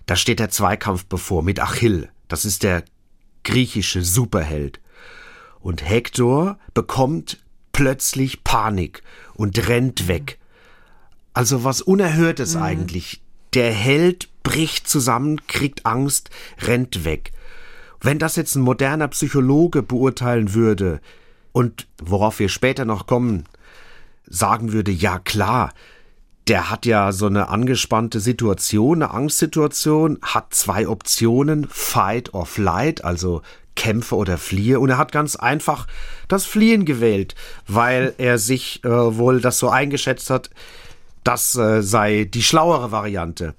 da 0.07 0.17
steht 0.17 0.41
der 0.41 0.49
Zweikampf 0.49 1.05
bevor 1.05 1.43
mit 1.43 1.61
Achill. 1.61 2.09
Das 2.29 2.47
ist 2.47 2.63
der 2.63 2.83
griechische 3.45 4.03
Superheld. 4.03 4.82
Und 5.63 5.89
Hektor 5.89 6.59
bekommt 6.75 7.39
plötzlich 7.73 8.45
Panik 8.45 9.03
und 9.35 9.69
rennt 9.69 10.09
weg. 10.09 10.39
Also 11.33 11.65
was 11.65 11.81
Unerhörtes 11.81 12.57
mhm. 12.57 12.63
eigentlich. 12.63 13.23
Der 13.55 13.73
Held 13.73 14.29
bricht 14.43 14.89
zusammen, 14.89 15.47
kriegt 15.47 15.87
Angst, 15.87 16.31
rennt 16.61 17.05
weg. 17.05 17.33
Wenn 18.01 18.19
das 18.19 18.37
jetzt 18.37 18.57
ein 18.57 18.63
moderner 18.63 19.09
Psychologe 19.09 19.83
beurteilen 19.83 20.55
würde 20.55 21.01
und 21.53 21.87
worauf 22.03 22.39
wir 22.41 22.49
später 22.49 22.85
noch 22.85 23.07
kommen, 23.07 23.45
sagen 24.27 24.73
würde, 24.73 24.91
ja 24.91 25.19
klar, 25.19 25.73
der 26.49 26.71
hat 26.71 26.87
ja 26.87 27.13
so 27.13 27.27
eine 27.27 27.49
angespannte 27.49 28.19
Situation, 28.19 29.03
eine 29.03 29.15
Angstsituation, 29.15 30.19
hat 30.23 30.55
zwei 30.55 30.89
Optionen, 30.89 31.69
Fight 31.71 32.35
or 32.35 32.47
Flight, 32.47 33.05
also 33.05 33.43
kämpfe 33.75 34.17
oder 34.17 34.39
fliehe. 34.39 34.81
Und 34.81 34.91
er 34.91 34.99
hat 34.99 35.13
ganz 35.13 35.37
einfach 35.37 35.87
das 36.29 36.45
Fliehen 36.45 36.85
gewählt, 36.85 37.35
weil 37.67 38.15
er 38.19 38.39
sich 38.39 38.85
äh, 38.85 38.89
wohl 38.89 39.41
das 39.41 39.59
so 39.59 39.69
eingeschätzt 39.69 40.31
hat, 40.31 40.51
das 41.25 41.55
äh, 41.57 41.83
sei 41.83 42.25
die 42.25 42.43
schlauere 42.43 42.91
Variante. 42.93 43.55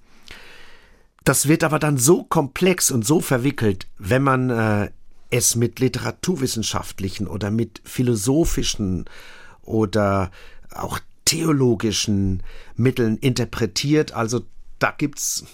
Das 1.23 1.47
wird 1.47 1.63
aber 1.63 1.79
dann 1.79 1.97
so 1.97 2.23
komplex 2.23 2.91
und 2.91 3.05
so 3.05 3.21
verwickelt, 3.21 3.87
wenn 3.97 4.23
man 4.23 4.49
äh, 4.49 4.89
es 5.29 5.55
mit 5.55 5.79
literaturwissenschaftlichen 5.79 7.27
oder 7.27 7.49
mit 7.49 7.81
philosophischen 7.85 9.05
oder 9.61 10.31
auch 10.75 10.99
theologischen 11.25 12.43
Mitteln 12.75 13.17
interpretiert. 13.17 14.11
Also 14.11 14.41
da 14.79 14.91
gibt's 14.91 15.45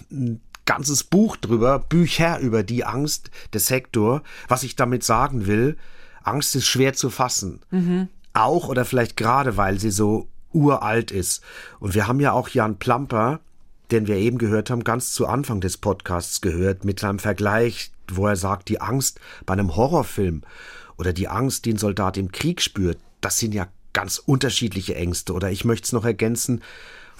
ganzes 0.70 1.02
Buch 1.02 1.36
drüber, 1.36 1.80
Bücher 1.80 2.38
über 2.38 2.62
die 2.62 2.84
Angst 2.84 3.32
des 3.52 3.70
Hektor. 3.70 4.22
Was 4.46 4.62
ich 4.62 4.76
damit 4.76 5.02
sagen 5.02 5.48
will, 5.48 5.76
Angst 6.22 6.54
ist 6.54 6.68
schwer 6.68 6.94
zu 6.94 7.10
fassen. 7.10 7.58
Mhm. 7.72 8.06
Auch 8.34 8.68
oder 8.68 8.84
vielleicht 8.84 9.16
gerade, 9.16 9.56
weil 9.56 9.80
sie 9.80 9.90
so 9.90 10.28
uralt 10.52 11.10
ist. 11.10 11.42
Und 11.80 11.94
wir 11.94 12.06
haben 12.06 12.20
ja 12.20 12.30
auch 12.30 12.48
Jan 12.50 12.78
Plamper, 12.78 13.40
den 13.90 14.06
wir 14.06 14.14
eben 14.14 14.38
gehört 14.38 14.70
haben, 14.70 14.84
ganz 14.84 15.12
zu 15.12 15.26
Anfang 15.26 15.60
des 15.60 15.76
Podcasts 15.76 16.40
gehört, 16.40 16.84
mit 16.84 17.00
seinem 17.00 17.18
Vergleich, 17.18 17.90
wo 18.08 18.28
er 18.28 18.36
sagt, 18.36 18.68
die 18.68 18.80
Angst 18.80 19.18
bei 19.46 19.54
einem 19.54 19.74
Horrorfilm 19.74 20.42
oder 20.96 21.12
die 21.12 21.26
Angst, 21.26 21.64
die 21.64 21.72
ein 21.72 21.78
Soldat 21.78 22.16
im 22.16 22.30
Krieg 22.30 22.62
spürt, 22.62 22.98
das 23.20 23.40
sind 23.40 23.54
ja 23.54 23.66
ganz 23.92 24.18
unterschiedliche 24.18 24.94
Ängste. 24.94 25.32
Oder 25.32 25.50
ich 25.50 25.64
möchte 25.64 25.86
es 25.86 25.92
noch 25.92 26.04
ergänzen, 26.04 26.62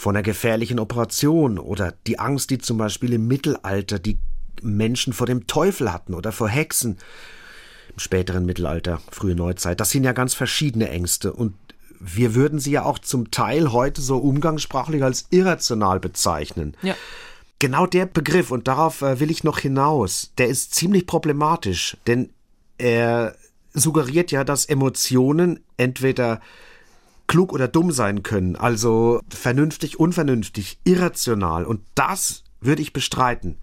von 0.01 0.17
einer 0.17 0.23
gefährlichen 0.23 0.79
Operation 0.79 1.59
oder 1.59 1.93
die 2.07 2.19
Angst, 2.19 2.49
die 2.49 2.59
zum 2.59 2.79
Beispiel 2.79 3.13
im 3.13 3.29
Mittelalter 3.29 3.99
die 3.99 4.19
Menschen 4.63 5.13
vor 5.13 5.27
dem 5.27 5.47
Teufel 5.47 5.93
hatten 5.93 6.15
oder 6.15 6.33
vor 6.33 6.49
Hexen. 6.49 6.97
Im 7.93 7.99
späteren 7.99 8.47
Mittelalter, 8.47 9.01
frühe 9.11 9.35
Neuzeit. 9.35 9.79
Das 9.79 9.91
sind 9.91 10.05
ja 10.05 10.13
ganz 10.13 10.33
verschiedene 10.33 10.89
Ängste 10.89 11.35
und 11.35 11.55
wir 11.99 12.35
würden 12.35 12.59
sie 12.59 12.71
ja 12.71 12.85
auch 12.85 12.99
zum 12.99 13.31
Teil 13.31 13.73
heute 13.73 14.01
so 14.01 14.17
umgangssprachlich 14.17 15.05
als 15.05 15.27
irrational 15.29 16.01
bezeichnen. 16.01 16.75
Ja. 16.81 16.95
Genau 17.59 17.85
der 17.85 18.07
Begriff, 18.07 18.51
und 18.51 18.69
darauf 18.69 19.03
äh, 19.03 19.21
will 19.21 19.31
ich 19.31 19.45
noch 19.45 19.59
hinaus, 19.59 20.33
der 20.39 20.49
ist 20.49 20.75
ziemlich 20.75 21.07
problematisch, 21.07 21.99
denn 22.07 22.31
er 22.79 23.35
suggeriert 23.75 24.31
ja, 24.31 24.45
dass 24.45 24.65
Emotionen 24.65 25.61
entweder 25.77 26.41
klug 27.31 27.53
oder 27.53 27.69
dumm 27.69 27.93
sein 27.93 28.25
können, 28.25 28.57
also 28.57 29.21
vernünftig, 29.29 30.01
unvernünftig, 30.01 30.81
irrational. 30.83 31.65
Und 31.65 31.81
das 31.95 32.43
würde 32.61 32.83
ich 32.83 32.93
bestreiten. 32.93 33.59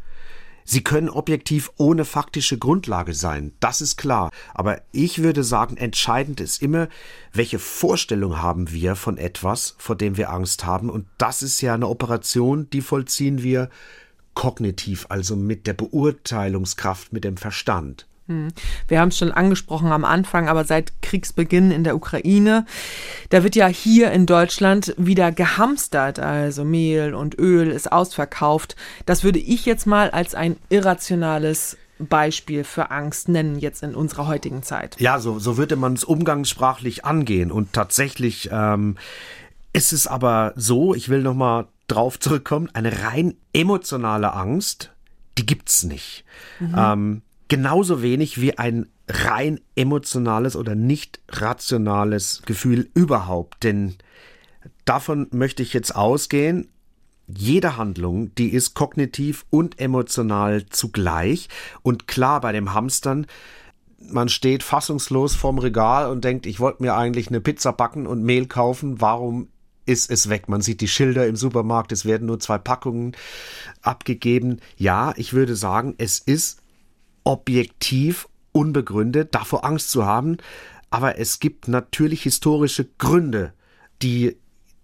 Sie 0.64 0.86
können 0.86 1.10
objektiv 1.10 1.72
ohne 1.76 2.06
faktische 2.06 2.58
Grundlage 2.58 3.14
sein, 3.14 3.52
das 3.60 3.82
ist 3.82 3.98
klar. 3.98 4.32
Aber 4.54 4.82
ich 4.94 5.22
würde 5.22 5.44
sagen, 5.44 5.76
entscheidend 5.76 6.40
ist 6.40 6.62
immer, 6.62 6.88
welche 7.34 7.60
Vorstellung 7.60 8.42
haben 8.42 8.72
wir 8.72 8.96
von 8.96 9.18
etwas, 9.18 9.76
vor 9.78 9.98
dem 9.98 10.16
wir 10.16 10.32
Angst 10.32 10.66
haben. 10.66 10.90
Und 10.90 11.06
das 11.18 11.44
ist 11.44 11.60
ja 11.60 11.74
eine 11.74 11.90
Operation, 11.90 12.70
die 12.70 12.82
vollziehen 12.82 13.44
wir 13.44 13.70
kognitiv, 14.34 15.08
also 15.10 15.36
mit 15.36 15.68
der 15.68 15.74
Beurteilungskraft, 15.74 17.12
mit 17.12 17.26
dem 17.26 17.36
Verstand. 17.36 18.08
Hm. 18.28 18.50
Wir 18.88 19.00
haben 19.00 19.10
es 19.10 19.18
schon 19.18 19.32
angesprochen 19.32 19.92
am 19.92 20.06
Anfang, 20.06 20.48
aber 20.48 20.66
seit 20.66 21.02
Kriegsbeginn 21.02 21.72
in 21.72 21.84
der 21.84 21.96
Ukraine, 21.96 22.66
da 23.30 23.44
wird 23.44 23.56
ja 23.56 23.68
hier 23.68 24.12
in 24.12 24.26
Deutschland 24.26 24.94
wieder 24.98 25.32
gehamstert, 25.32 26.20
also 26.20 26.64
Mehl 26.64 27.14
und 27.14 27.38
Öl 27.40 27.70
ist 27.70 27.92
ausverkauft. 27.92 28.76
Das 29.06 29.24
würde 29.24 29.40
ich 29.40 29.66
jetzt 29.66 29.88
mal 29.88 30.10
als 30.10 30.36
ein 30.36 30.58
irrationales 30.70 31.78
Beispiel 32.00 32.64
für 32.64 32.92
Angst 32.92 33.30
nennen, 33.30 33.58
jetzt 33.58 33.82
in 33.84 33.96
unserer 33.96 34.28
heutigen 34.28 34.62
Zeit. 34.62 35.00
Ja, 35.00 35.20
so, 35.20 35.40
so 35.40 35.58
würde 35.58 35.76
man 35.76 35.94
es 35.94 36.04
umgangssprachlich 36.04 37.06
angehen. 37.06 37.52
Und 37.52 37.74
tatsächlich 37.74 38.50
ähm, 38.52 38.98
ist 39.74 39.94
es 39.94 40.06
aber 40.06 40.54
so, 40.56 40.94
ich 40.94 41.10
will 41.10 41.22
nochmal 41.22 41.68
drauf 41.88 42.20
zurückkommen, 42.20 42.70
eine 42.74 43.04
rein 43.04 43.36
emotionale 43.54 44.34
Angst, 44.34 44.92
die 45.38 45.46
gibt's 45.46 45.84
nicht. 45.84 46.26
Mhm. 46.60 46.76
Ähm, 46.78 47.22
genauso 47.48 48.02
wenig 48.02 48.42
wie 48.42 48.58
ein 48.58 48.88
rein 49.08 49.60
emotionales 49.76 50.56
oder 50.56 50.76
nicht 50.76 51.20
rationales 51.30 52.42
Gefühl 52.46 52.90
überhaupt. 52.94 53.64
Denn 53.64 53.96
davon 54.86 55.28
möchte 55.32 55.64
ich 55.64 55.74
jetzt 55.74 55.96
ausgehen, 55.96 56.70
jede 57.28 57.76
Handlung, 57.76 58.34
die 58.36 58.50
ist 58.54 58.74
kognitiv 58.74 59.46
und 59.50 59.80
emotional 59.80 60.66
zugleich. 60.68 61.50
Und 61.84 62.08
klar, 62.08 62.40
bei 62.42 62.54
dem 62.54 62.74
Hamstern, 62.74 63.28
man 64.00 64.30
steht 64.30 64.64
fassungslos 64.64 65.36
vorm 65.36 65.60
Regal 65.60 66.10
und 66.10 66.24
denkt, 66.24 66.46
ich 66.46 66.60
wollte 66.60 66.84
mir 66.84 66.96
eigentlich 66.96 67.28
eine 67.28 67.42
Pizza 67.42 67.74
backen 67.74 68.08
und 68.08 68.24
Mehl 68.24 68.48
kaufen. 68.48 69.02
Warum 69.02 69.50
ist 69.86 70.10
es 70.10 70.30
weg? 70.30 70.48
Man 70.48 70.62
sieht 70.62 70.82
die 70.82 70.88
Schilder 70.88 71.28
im 71.28 71.36
Supermarkt, 71.36 71.92
es 71.92 72.06
werden 72.06 72.28
nur 72.28 72.40
zwei 72.40 72.58
Packungen 72.58 73.16
abgegeben. 73.82 74.60
Ja, 74.78 75.14
ich 75.18 75.34
würde 75.34 75.56
sagen, 75.56 75.96
es 75.98 76.20
ist 76.20 76.62
objektiv 77.28 78.30
unbegründet, 78.54 79.36
davor 79.36 79.66
Angst 79.66 79.92
zu 79.92 80.06
haben. 80.06 80.38
aber 80.90 81.20
es 81.20 81.42
gibt 81.42 81.68
natürlich 81.68 82.24
historische 82.24 82.88
Gründe, 82.98 83.52
die 84.02 84.38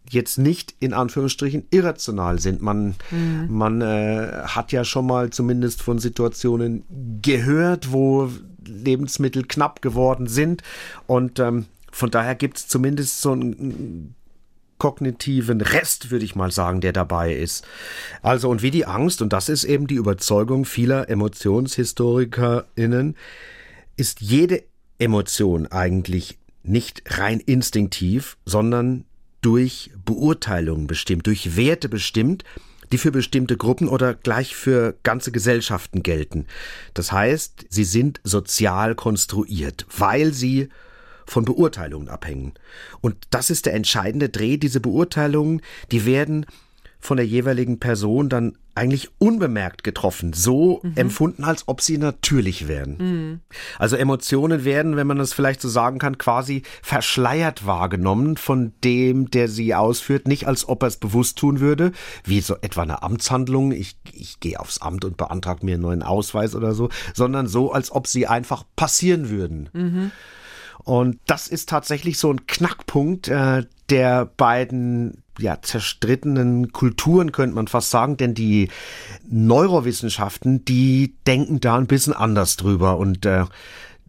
jetzt 0.09 0.37
nicht 0.37 0.75
in 0.81 0.93
Anführungsstrichen 0.93 1.65
irrational 1.71 2.39
sind. 2.39 2.61
Man, 2.61 2.95
mhm. 3.09 3.47
man 3.47 3.81
äh, 3.81 4.43
hat 4.47 4.73
ja 4.73 4.83
schon 4.83 5.07
mal 5.07 5.29
zumindest 5.29 5.81
von 5.81 5.97
Situationen 5.97 6.83
gehört, 7.21 7.93
wo 7.93 8.29
Lebensmittel 8.65 9.45
knapp 9.45 9.81
geworden 9.81 10.27
sind. 10.27 10.61
Und 11.07 11.39
ähm, 11.39 11.67
von 11.89 12.11
daher 12.11 12.35
gibt 12.35 12.57
es 12.57 12.67
zumindest 12.67 13.21
so 13.21 13.31
einen 13.31 14.13
kognitiven 14.83 15.61
Rest, 15.61 16.11
würde 16.11 16.25
ich 16.25 16.35
mal 16.35 16.51
sagen, 16.51 16.81
der 16.81 16.91
dabei 16.91 17.33
ist. 17.33 17.65
Also, 18.21 18.49
und 18.49 18.61
wie 18.63 18.69
die 18.69 18.85
Angst, 18.85 19.21
und 19.21 19.31
das 19.31 19.47
ist 19.47 19.63
eben 19.63 19.87
die 19.87 19.95
Überzeugung 19.95 20.65
vieler 20.65 21.09
EmotionshistorikerInnen, 21.09 23.15
ist 23.95 24.19
jede 24.19 24.61
Emotion 24.99 25.67
eigentlich 25.67 26.37
nicht 26.63 27.01
rein 27.17 27.39
instinktiv, 27.39 28.35
sondern 28.45 29.05
durch 29.39 29.89
Beurteilungen 30.03 30.85
bestimmt, 30.85 31.27
durch 31.27 31.55
Werte 31.55 31.87
bestimmt, 31.87 32.43
die 32.91 32.97
für 32.97 33.11
bestimmte 33.11 33.55
Gruppen 33.55 33.87
oder 33.87 34.13
gleich 34.13 34.53
für 34.53 34.97
ganze 35.03 35.31
Gesellschaften 35.31 36.03
gelten. 36.03 36.45
Das 36.93 37.13
heißt, 37.13 37.67
sie 37.69 37.85
sind 37.85 38.19
sozial 38.25 38.95
konstruiert, 38.95 39.85
weil 39.97 40.33
sie 40.33 40.67
von 41.25 41.45
Beurteilungen 41.45 42.09
abhängen. 42.09 42.53
Und 43.01 43.15
das 43.29 43.49
ist 43.49 43.65
der 43.65 43.73
entscheidende 43.73 44.29
Dreh. 44.29 44.57
Diese 44.57 44.79
Beurteilungen, 44.79 45.61
die 45.91 46.05
werden 46.05 46.45
von 47.03 47.17
der 47.17 47.25
jeweiligen 47.25 47.79
Person 47.79 48.29
dann 48.29 48.57
eigentlich 48.75 49.09
unbemerkt 49.19 49.83
getroffen, 49.83 50.33
so 50.33 50.79
mhm. 50.81 50.93
empfunden, 50.95 51.43
als 51.43 51.67
ob 51.67 51.81
sie 51.81 51.97
natürlich 51.97 52.67
wären. 52.67 52.97
Mhm. 52.97 53.39
Also 53.77 53.97
Emotionen 53.97 54.63
werden, 54.63 54.95
wenn 54.95 55.05
man 55.05 55.17
das 55.17 55.33
vielleicht 55.33 55.61
so 55.61 55.69
sagen 55.69 55.99
kann, 55.99 56.17
quasi 56.17 56.63
verschleiert 56.81 57.67
wahrgenommen 57.67 58.37
von 58.37 58.71
dem, 58.83 59.29
der 59.29 59.47
sie 59.47 59.75
ausführt, 59.75 60.27
nicht 60.27 60.47
als 60.47 60.67
ob 60.67 60.81
er 60.83 60.87
es 60.87 60.97
bewusst 60.97 61.37
tun 61.37 61.59
würde, 61.59 61.91
wie 62.23 62.41
so 62.41 62.55
etwa 62.61 62.81
eine 62.81 63.03
Amtshandlung, 63.03 63.73
ich, 63.73 63.97
ich 64.13 64.39
gehe 64.39 64.59
aufs 64.59 64.79
Amt 64.79 65.05
und 65.05 65.17
beantrage 65.17 65.65
mir 65.65 65.73
einen 65.73 65.83
neuen 65.83 66.03
Ausweis 66.03 66.55
oder 66.55 66.73
so, 66.73 66.89
sondern 67.13 67.47
so, 67.47 67.71
als 67.71 67.91
ob 67.91 68.07
sie 68.07 68.27
einfach 68.27 68.63
passieren 68.75 69.29
würden. 69.29 69.69
Mhm. 69.73 70.11
Und 70.83 71.19
das 71.25 71.47
ist 71.47 71.69
tatsächlich 71.69 72.17
so 72.17 72.31
ein 72.31 72.45
Knackpunkt 72.45 73.27
äh, 73.29 73.63
der 73.89 74.25
beiden 74.25 75.23
ja, 75.39 75.61
zerstrittenen 75.61 76.71
Kulturen, 76.71 77.31
könnte 77.31 77.55
man 77.55 77.67
fast 77.67 77.89
sagen, 77.89 78.17
denn 78.17 78.33
die 78.33 78.69
Neurowissenschaften, 79.29 80.63
die 80.65 81.15
denken 81.25 81.59
da 81.59 81.77
ein 81.77 81.87
bisschen 81.87 82.13
anders 82.13 82.55
drüber. 82.57 82.97
Und 82.97 83.25
äh, 83.25 83.45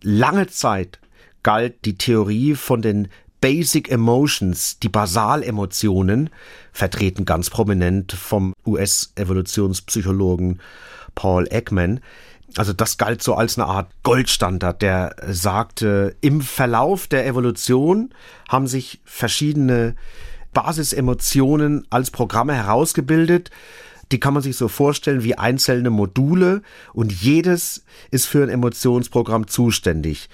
lange 0.03 0.47
Zeit 0.49 0.99
galt 1.43 1.85
die 1.85 1.97
Theorie 1.97 2.55
von 2.55 2.83
den 2.83 3.09
Basic 3.41 3.91
Emotions, 3.91 4.79
die 4.79 4.89
Basalemotionen, 4.89 6.31
vertreten 6.73 7.25
ganz 7.25 7.51
prominent 7.51 8.13
vom 8.13 8.55
US-Evolutionspsychologen 8.67 10.61
Paul 11.15 11.47
Ekman, 11.51 12.01
also 12.57 12.73
das 12.73 12.99
galt 12.99 13.23
so 13.23 13.35
als 13.35 13.59
eine 13.59 13.67
Art 13.67 13.91
Goldstandard, 14.03 14.83
der 14.83 15.17
sagte, 15.27 16.17
im 16.21 16.41
Verlauf 16.41 17.07
der 17.07 17.27
Evolution 17.27 18.15
haben 18.49 18.67
sich 18.67 19.01
verschiedene 19.05 19.95
Basisemotionen 20.53 21.87
als 21.91 22.11
Programme 22.11 22.55
herausgebildet. 22.55 23.51
Die 24.13 24.21
kann 24.21 24.35
man 24.35 24.43
sich 24.43 24.57
so 24.57 24.69
vorstellen 24.69 25.25
wie 25.25 25.37
einzelne 25.37 25.91
Module 25.91 26.63
und 26.93 27.13
jedes 27.13 27.85
ist 28.11 28.27
für 28.27 28.43
ein 28.43 28.51
Emotionsprogramm 28.51 29.49
zuständig. 29.49 30.29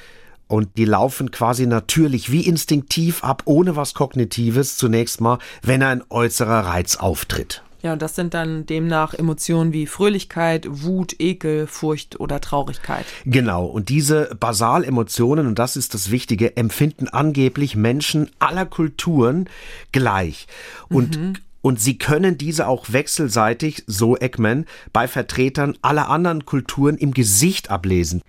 Und 0.49 0.77
die 0.77 0.85
laufen 0.85 1.31
quasi 1.31 1.67
natürlich 1.67 2.33
wie 2.33 2.47
instinktiv 2.47 3.23
ab, 3.23 3.43
ohne 3.45 3.77
was 3.77 3.95
Kognitives 3.95 4.77
zunächst 4.77 5.21
mal, 5.21 5.39
wenn 5.63 5.83
ein 5.83 6.03
äußerer 6.11 6.67
Reiz 6.67 6.97
auftritt. 6.97 7.63
Ja, 7.83 7.95
und 7.95 8.03
das 8.03 8.15
sind 8.15 8.35
dann 8.35 8.67
demnach 8.67 9.15
Emotionen 9.15 9.73
wie 9.73 9.87
Fröhlichkeit, 9.87 10.67
Wut, 10.69 11.17
Ekel, 11.19 11.67
Furcht 11.67 12.21
oder 12.21 12.41
Traurigkeit. 12.41 13.07
Genau, 13.25 13.67
und 13.67 13.89
diese 13.89 14.37
Basalemotionen, 14.39 15.47
und 15.47 15.59
das 15.59 15.77
ist 15.77 15.95
das 15.95 16.11
Wichtige, 16.11 16.57
empfinden 16.57 17.09
angeblich 17.09 17.77
Menschen 17.77 18.31
aller 18.39 18.67
Kulturen 18.67 19.49
gleich. 19.93 20.47
Und 20.89 21.19
mhm. 21.19 21.33
Und 21.63 21.79
sie 21.79 21.99
können 21.99 22.39
diese 22.39 22.67
auch 22.67 22.87
wechselseitig, 22.91 23.85
so 23.87 24.17
Eckman, 24.17 24.65
bei 24.95 25.07
Vertretern 25.07 25.77
aller 25.83 26.09
anderen 26.09 26.47
Kulturen 26.47 26.97
im 26.97 27.13
Gesicht 27.13 27.71
ablesen. 27.71 28.23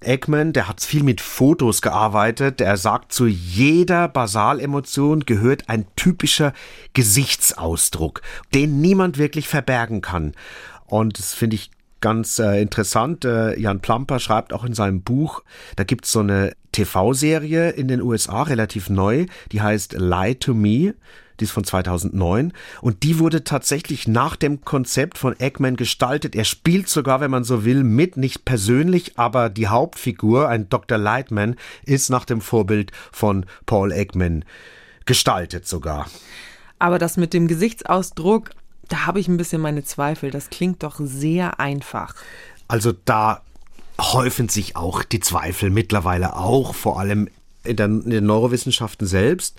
Eggman, 0.00 0.52
der 0.52 0.68
hat 0.68 0.80
viel 0.80 1.02
mit 1.02 1.20
Fotos 1.20 1.82
gearbeitet. 1.82 2.60
Er 2.60 2.76
sagt, 2.76 3.12
zu 3.12 3.26
jeder 3.26 4.08
Basalemotion 4.08 5.20
gehört 5.20 5.68
ein 5.68 5.86
typischer 5.96 6.52
Gesichtsausdruck, 6.92 8.22
den 8.54 8.80
niemand 8.80 9.18
wirklich 9.18 9.48
verbergen 9.48 10.02
kann. 10.02 10.32
Und 10.86 11.18
das 11.18 11.34
finde 11.34 11.56
ich 11.56 11.70
ganz 12.00 12.38
äh, 12.38 12.60
interessant. 12.60 13.24
Äh, 13.24 13.58
Jan 13.58 13.80
Plamper 13.80 14.20
schreibt 14.20 14.52
auch 14.52 14.64
in 14.64 14.74
seinem 14.74 15.02
Buch, 15.02 15.42
da 15.76 15.84
gibt 15.84 16.04
es 16.04 16.12
so 16.12 16.20
eine 16.20 16.52
TV-Serie 16.72 17.70
in 17.70 17.88
den 17.88 18.02
USA, 18.02 18.42
relativ 18.42 18.90
neu, 18.90 19.26
die 19.52 19.62
heißt 19.62 19.94
Lie 19.98 20.38
to 20.38 20.54
Me 20.54 20.94
die 21.40 21.44
ist 21.44 21.50
von 21.50 21.64
2009 21.64 22.52
und 22.80 23.02
die 23.02 23.18
wurde 23.18 23.44
tatsächlich 23.44 24.08
nach 24.08 24.36
dem 24.36 24.64
Konzept 24.64 25.18
von 25.18 25.38
Eggman 25.38 25.76
gestaltet. 25.76 26.34
Er 26.34 26.44
spielt 26.44 26.88
sogar, 26.88 27.20
wenn 27.20 27.30
man 27.30 27.44
so 27.44 27.64
will, 27.64 27.84
mit, 27.84 28.16
nicht 28.16 28.44
persönlich, 28.44 29.18
aber 29.18 29.50
die 29.50 29.68
Hauptfigur, 29.68 30.48
ein 30.48 30.68
Dr. 30.68 30.98
Lightman, 30.98 31.56
ist 31.84 32.10
nach 32.10 32.24
dem 32.24 32.40
Vorbild 32.40 32.92
von 33.12 33.46
Paul 33.66 33.92
Eggman 33.92 34.44
gestaltet 35.04 35.66
sogar. 35.66 36.06
Aber 36.78 36.98
das 36.98 37.16
mit 37.16 37.32
dem 37.32 37.48
Gesichtsausdruck, 37.48 38.50
da 38.88 39.06
habe 39.06 39.20
ich 39.20 39.28
ein 39.28 39.36
bisschen 39.36 39.62
meine 39.62 39.84
Zweifel. 39.84 40.30
Das 40.30 40.50
klingt 40.50 40.82
doch 40.82 40.96
sehr 40.98 41.58
einfach. 41.58 42.14
Also 42.68 42.92
da 43.04 43.42
häufen 44.00 44.48
sich 44.48 44.76
auch 44.76 45.02
die 45.02 45.20
Zweifel 45.20 45.70
mittlerweile 45.70 46.36
auch, 46.36 46.74
vor 46.74 47.00
allem 47.00 47.28
in, 47.64 47.76
den 47.76 48.26
Neurowissenschaften 48.26 49.06
selbst. 49.06 49.58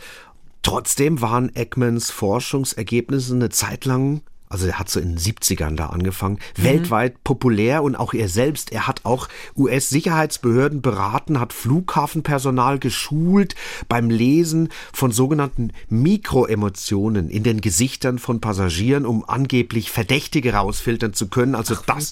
Trotzdem 0.62 1.22
waren 1.22 1.56
Eggmans 1.56 2.12
Forschungsergebnisse 2.12 3.34
eine 3.34 3.50
Zeit 3.50 3.86
lang 3.86 4.22
also 4.50 4.67
er 4.67 4.80
hat 4.80 4.89
so 4.89 5.00
in 5.00 5.15
den 5.15 5.20
70ern 5.20 5.76
da 5.76 5.88
angefangen, 5.88 6.39
mhm. 6.58 6.63
weltweit 6.63 7.24
populär 7.24 7.84
und 7.84 7.96
auch 7.96 8.13
er 8.13 8.30
selbst, 8.30 8.72
er 8.72 8.88
hat 8.88 9.02
auch 9.04 9.28
US-Sicherheitsbehörden 9.58 10.82
beraten, 10.82 11.39
hat 11.39 11.54
Flughafenpersonal 11.54 12.80
geschult 12.80 13.56
beim 13.89 14.10
Lesen 14.10 14.70
von 14.93 15.12
sogenannten 15.12 15.72
Mikroemotionen 15.89 17.30
in 17.30 17.43
den 17.43 17.62
Gesichtern 17.62 18.20
von 18.20 18.39
Passagieren, 18.39 19.06
um 19.06 19.28
angeblich 19.28 19.91
Verdächtige 19.91 20.54
rausfiltern 20.54 21.13
zu 21.13 21.28
können. 21.28 21.56
Also 21.56 21.76
Ach, 21.78 21.84
das, 21.86 22.12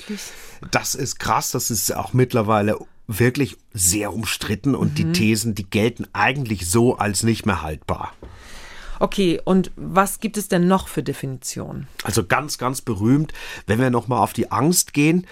das 0.72 0.96
ist 0.96 1.20
krass, 1.20 1.52
das 1.52 1.72
ist 1.72 1.96
auch 1.96 2.14
mittlerweile 2.14 2.78
wirklich 3.08 3.56
sehr 3.72 4.14
umstritten 4.14 4.76
und 4.76 4.92
mhm. 4.92 4.96
die 4.96 5.12
Thesen, 5.14 5.56
die 5.56 5.70
gelten 5.70 6.08
eigentlich 6.12 6.68
so 6.68 6.98
als 6.98 7.24
nicht 7.24 7.46
mehr 7.46 7.62
haltbar. 7.62 8.14
Okay, 9.00 9.42
und 9.44 9.72
was 9.76 10.20
gibt 10.20 10.38
es 10.38 10.48
denn 10.48 10.68
noch 10.68 10.88
für 10.88 11.04
Definitionen? 11.04 11.88
Also 12.04 12.26
ganz, 12.26 12.58
ganz 12.58 12.82
berühmt, 12.82 13.34
wenn 13.68 13.80
wir 13.80 13.90
nochmal 13.90 14.20
auf 14.20 14.34
die 14.34 14.52
Angst 14.52 14.94
gehen, 14.94 15.28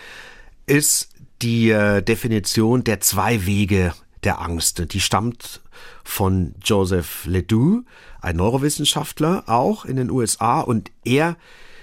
ist 0.65 1.09
die 1.41 1.69
äh, 1.69 2.01
Definition 2.01 2.83
der 2.83 2.99
zwei 2.99 3.45
Wege 3.45 3.93
der 4.23 4.41
Angst. 4.41 4.93
Die 4.93 5.01
stammt 5.01 5.61
von 6.03 6.55
Joseph 6.63 7.25
Ledoux, 7.25 7.83
ein 8.21 8.37
Neurowissenschaftler, 8.37 9.43
auch 9.47 9.85
in 9.85 9.97
den 9.97 10.09
USA, 10.09 10.61
und 10.61 10.91
er 11.03 11.35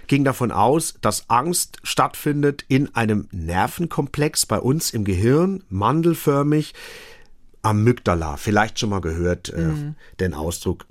ging 0.07 0.25
davon 0.25 0.51
aus, 0.51 0.95
dass 1.01 1.31
Angst 1.31 1.79
stattfindet 1.85 2.65
in 2.67 2.95
einem 2.97 3.29
Nervenkomplex 3.31 4.47
bei 4.47 4.59
uns 4.59 4.91
im 4.91 5.05
Gehirn, 5.05 5.63
mandelförmig, 5.69 6.75
Amygdala. 7.63 8.37
Vielleicht 8.37 8.79
schon 8.79 8.91
mal 8.91 9.01
gehört 9.01 9.51
äh, 9.51 9.61
mhm. 9.61 9.95
den 10.19 10.35
Ausdruck. 10.35 10.87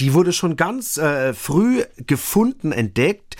Die 0.00 0.12
wurde 0.12 0.32
schon 0.32 0.56
ganz 0.56 0.96
äh, 0.96 1.32
früh 1.34 1.84
gefunden, 2.06 2.72
entdeckt. 2.72 3.36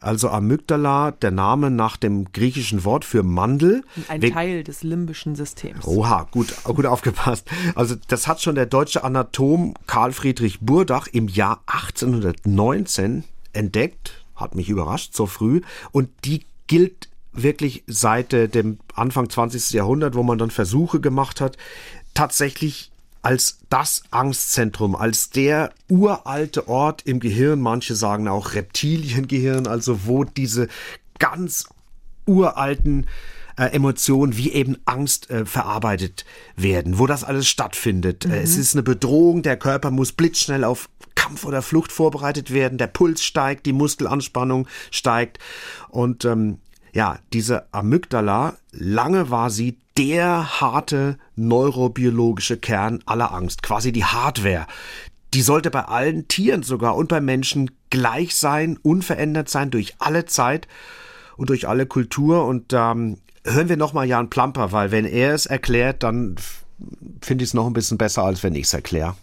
Also 0.00 0.30
Amygdala, 0.30 1.12
der 1.12 1.30
Name 1.30 1.70
nach 1.70 1.96
dem 1.96 2.32
griechischen 2.32 2.84
Wort 2.84 3.04
für 3.04 3.22
Mandel. 3.22 3.84
Ein 4.08 4.20
We 4.20 4.32
Teil 4.32 4.64
des 4.64 4.82
limbischen 4.82 5.36
Systems. 5.36 5.86
Oha, 5.86 6.26
gut, 6.32 6.52
gut 6.64 6.86
aufgepasst. 6.86 7.48
Also 7.76 7.94
das 8.08 8.26
hat 8.26 8.42
schon 8.42 8.56
der 8.56 8.66
deutsche 8.66 9.04
Anatom 9.04 9.74
Karl 9.86 10.12
Friedrich 10.12 10.58
Burdach 10.58 11.06
im 11.06 11.28
Jahr 11.28 11.62
1819 11.66 13.22
entdeckt 13.52 14.22
hat 14.42 14.54
mich 14.54 14.68
überrascht, 14.68 15.14
so 15.14 15.26
früh. 15.26 15.62
Und 15.92 16.10
die 16.24 16.44
gilt 16.66 17.08
wirklich 17.32 17.84
seit 17.86 18.32
äh, 18.32 18.48
dem 18.48 18.78
Anfang 18.94 19.30
20. 19.30 19.70
Jahrhundert, 19.70 20.14
wo 20.14 20.22
man 20.22 20.38
dann 20.38 20.50
Versuche 20.50 21.00
gemacht 21.00 21.40
hat, 21.40 21.56
tatsächlich 22.14 22.91
als 23.22 23.60
das 23.70 24.02
Angstzentrum, 24.10 24.96
als 24.96 25.30
der 25.30 25.72
uralte 25.88 26.68
Ort 26.68 27.02
im 27.06 27.20
Gehirn, 27.20 27.60
manche 27.60 27.94
sagen 27.94 28.28
auch 28.28 28.54
Reptiliengehirn, 28.54 29.66
also 29.66 30.06
wo 30.06 30.24
diese 30.24 30.68
ganz 31.18 31.68
uralten 32.26 33.06
äh, 33.56 33.66
Emotionen 33.66 34.36
wie 34.36 34.52
eben 34.52 34.78
Angst 34.84 35.30
äh, 35.30 35.44
verarbeitet 35.44 36.24
werden, 36.56 36.98
wo 36.98 37.06
das 37.06 37.22
alles 37.24 37.48
stattfindet. 37.48 38.26
Mhm. 38.26 38.32
es 38.32 38.56
ist 38.56 38.74
eine 38.74 38.82
Bedrohung, 38.82 39.42
der 39.42 39.56
Körper 39.56 39.90
muss 39.90 40.12
blitzschnell 40.12 40.64
auf 40.64 40.88
Kampf 41.14 41.44
oder 41.44 41.62
Flucht 41.62 41.92
vorbereitet 41.92 42.52
werden, 42.52 42.78
der 42.78 42.86
Puls 42.88 43.22
steigt, 43.22 43.66
die 43.66 43.72
Muskelanspannung 43.72 44.66
steigt 44.90 45.38
und 45.90 46.24
ähm, 46.24 46.58
ja, 46.92 47.18
diese 47.32 47.72
Amygdala, 47.72 48.56
lange 48.72 49.30
war 49.30 49.50
sie 49.50 49.78
der 49.96 50.60
harte 50.60 51.18
neurobiologische 51.36 52.56
Kern 52.56 53.02
aller 53.06 53.32
Angst, 53.32 53.62
quasi 53.62 53.92
die 53.92 54.04
Hardware. 54.04 54.66
Die 55.34 55.42
sollte 55.42 55.70
bei 55.70 55.84
allen 55.86 56.28
Tieren 56.28 56.62
sogar 56.62 56.96
und 56.96 57.08
bei 57.08 57.20
Menschen 57.20 57.70
gleich 57.88 58.34
sein, 58.36 58.78
unverändert 58.82 59.48
sein 59.48 59.70
durch 59.70 59.94
alle 59.98 60.26
Zeit 60.26 60.68
und 61.36 61.48
durch 61.48 61.66
alle 61.66 61.86
Kultur. 61.86 62.44
Und 62.44 62.74
ähm, 62.74 63.18
hören 63.44 63.70
wir 63.70 63.78
nochmal 63.78 64.06
Jan 64.06 64.28
Plamper, 64.28 64.72
weil 64.72 64.90
wenn 64.90 65.06
er 65.06 65.32
es 65.32 65.46
erklärt, 65.46 66.02
dann 66.02 66.36
finde 67.22 67.44
ich 67.44 67.50
es 67.50 67.54
noch 67.54 67.66
ein 67.66 67.72
bisschen 67.72 67.96
besser, 67.96 68.24
als 68.24 68.42
wenn 68.42 68.54
ich 68.54 68.64
es 68.64 68.74
erkläre. 68.74 69.16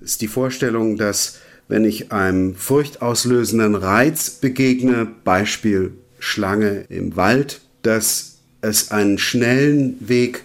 Ist 0.00 0.22
die 0.22 0.28
Vorstellung, 0.28 0.96
dass 0.96 1.38
wenn 1.68 1.84
ich 1.84 2.12
einem 2.12 2.54
furchtauslösenden 2.54 3.74
Reiz 3.74 4.30
begegne, 4.30 5.06
Beispiel 5.24 5.98
Schlange 6.26 6.84
im 6.88 7.16
Wald, 7.16 7.60
dass 7.82 8.38
es 8.60 8.90
einen 8.90 9.16
schnellen 9.16 9.96
Weg 10.00 10.42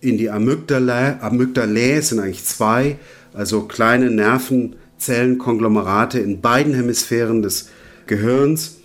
in 0.00 0.16
die 0.16 0.30
Amygdala, 0.30 1.18
Amygdalae 1.20 2.00
sind 2.00 2.20
eigentlich 2.20 2.44
zwei, 2.44 2.96
also 3.34 3.60
kleine 3.62 4.10
Nervenzellenkonglomerate 4.10 6.18
in 6.18 6.40
beiden 6.40 6.72
Hemisphären 6.72 7.42
des 7.42 7.68
Gehirns, 8.06 8.78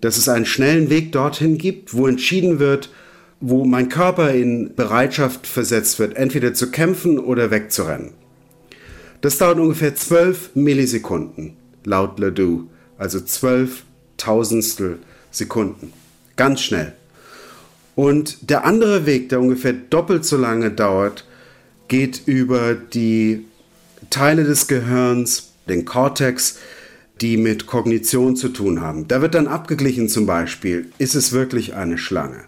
dass 0.00 0.16
es 0.16 0.30
einen 0.30 0.46
schnellen 0.46 0.88
Weg 0.88 1.12
dorthin 1.12 1.58
gibt, 1.58 1.92
wo 1.94 2.06
entschieden 2.06 2.58
wird, 2.58 2.88
wo 3.40 3.66
mein 3.66 3.90
Körper 3.90 4.32
in 4.32 4.74
Bereitschaft 4.74 5.46
versetzt 5.46 5.98
wird, 5.98 6.16
entweder 6.16 6.54
zu 6.54 6.70
kämpfen 6.70 7.18
oder 7.18 7.50
wegzurennen. 7.50 8.12
Das 9.20 9.36
dauert 9.36 9.58
ungefähr 9.58 9.94
zwölf 9.94 10.52
Millisekunden, 10.54 11.58
laut 11.84 12.18
Ledoux, 12.18 12.70
also 12.96 13.20
zwölf 13.20 13.82
Tausendstel 14.16 15.00
Sekunden. 15.32 15.92
Ganz 16.36 16.62
schnell. 16.62 16.92
Und 17.94 18.50
der 18.50 18.64
andere 18.64 19.04
Weg, 19.06 19.28
der 19.28 19.40
ungefähr 19.40 19.72
doppelt 19.72 20.24
so 20.24 20.36
lange 20.36 20.70
dauert, 20.70 21.26
geht 21.88 22.22
über 22.26 22.74
die 22.74 23.44
Teile 24.10 24.44
des 24.44 24.66
Gehirns, 24.68 25.52
den 25.68 25.84
Cortex, 25.84 26.58
die 27.20 27.36
mit 27.36 27.66
Kognition 27.66 28.36
zu 28.36 28.48
tun 28.48 28.80
haben. 28.80 29.08
Da 29.08 29.20
wird 29.20 29.34
dann 29.34 29.46
abgeglichen 29.46 30.08
zum 30.08 30.26
Beispiel, 30.26 30.86
ist 30.98 31.14
es 31.14 31.32
wirklich 31.32 31.74
eine 31.74 31.98
Schlange? 31.98 32.44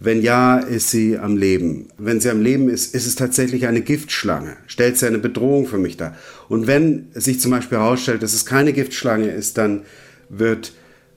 Wenn 0.00 0.22
ja, 0.22 0.58
ist 0.58 0.90
sie 0.90 1.18
am 1.18 1.36
Leben. 1.36 1.88
Wenn 1.96 2.20
sie 2.20 2.28
am 2.28 2.42
Leben 2.42 2.68
ist, 2.68 2.94
ist 2.94 3.06
es 3.06 3.14
tatsächlich 3.14 3.66
eine 3.66 3.80
Giftschlange. 3.80 4.56
Stellt 4.66 4.98
sie 4.98 5.06
eine 5.06 5.18
Bedrohung 5.18 5.66
für 5.66 5.78
mich 5.78 5.96
dar. 5.96 6.16
Und 6.48 6.66
wenn 6.66 7.06
sich 7.14 7.40
zum 7.40 7.52
Beispiel 7.52 7.78
herausstellt, 7.78 8.22
dass 8.22 8.34
es 8.34 8.44
keine 8.44 8.72
Giftschlange 8.72 9.28
ist, 9.28 9.56
dann 9.56 9.82
wird 10.28 10.72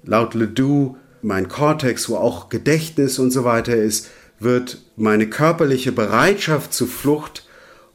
laut 0.08 0.34
Ledoux 0.34 0.96
mein 1.22 1.48
Kortex, 1.48 2.10
wo 2.10 2.15
auch 2.15 2.50
Gedächtnis 2.50 3.20
und 3.20 3.32
so 3.32 3.43
weiter 3.43 3.76
ist, 3.76 4.10
wird 4.39 4.82
meine 4.96 5.28
körperliche 5.28 5.91
Bereitschaft 5.91 6.74
zu 6.74 6.86
Flucht 6.88 7.46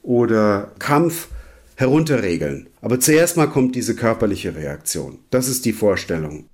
oder 0.03 0.72
Kampf 0.79 1.29
herunterregeln. 1.77 2.68
Aber 2.81 3.01
zuerst 3.01 3.37
mal 3.37 3.48
kommt 3.48 3.75
diese 3.75 3.94
körperliche 3.94 4.55
Reaktion. 4.55 5.20
Das 5.31 5.48
ist 5.48 5.64
die 5.64 5.72
Vorstellung. 5.72 6.46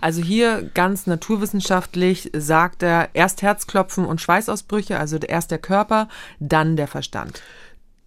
Also 0.00 0.22
hier 0.22 0.70
ganz 0.74 1.06
naturwissenschaftlich 1.06 2.30
sagt 2.36 2.82
er 2.82 3.08
erst 3.14 3.42
Herzklopfen 3.42 4.04
und 4.04 4.20
Schweißausbrüche, 4.20 4.98
also 4.98 5.16
erst 5.16 5.50
der 5.50 5.58
Körper, 5.58 6.08
dann 6.40 6.76
der 6.76 6.88
Verstand 6.88 7.42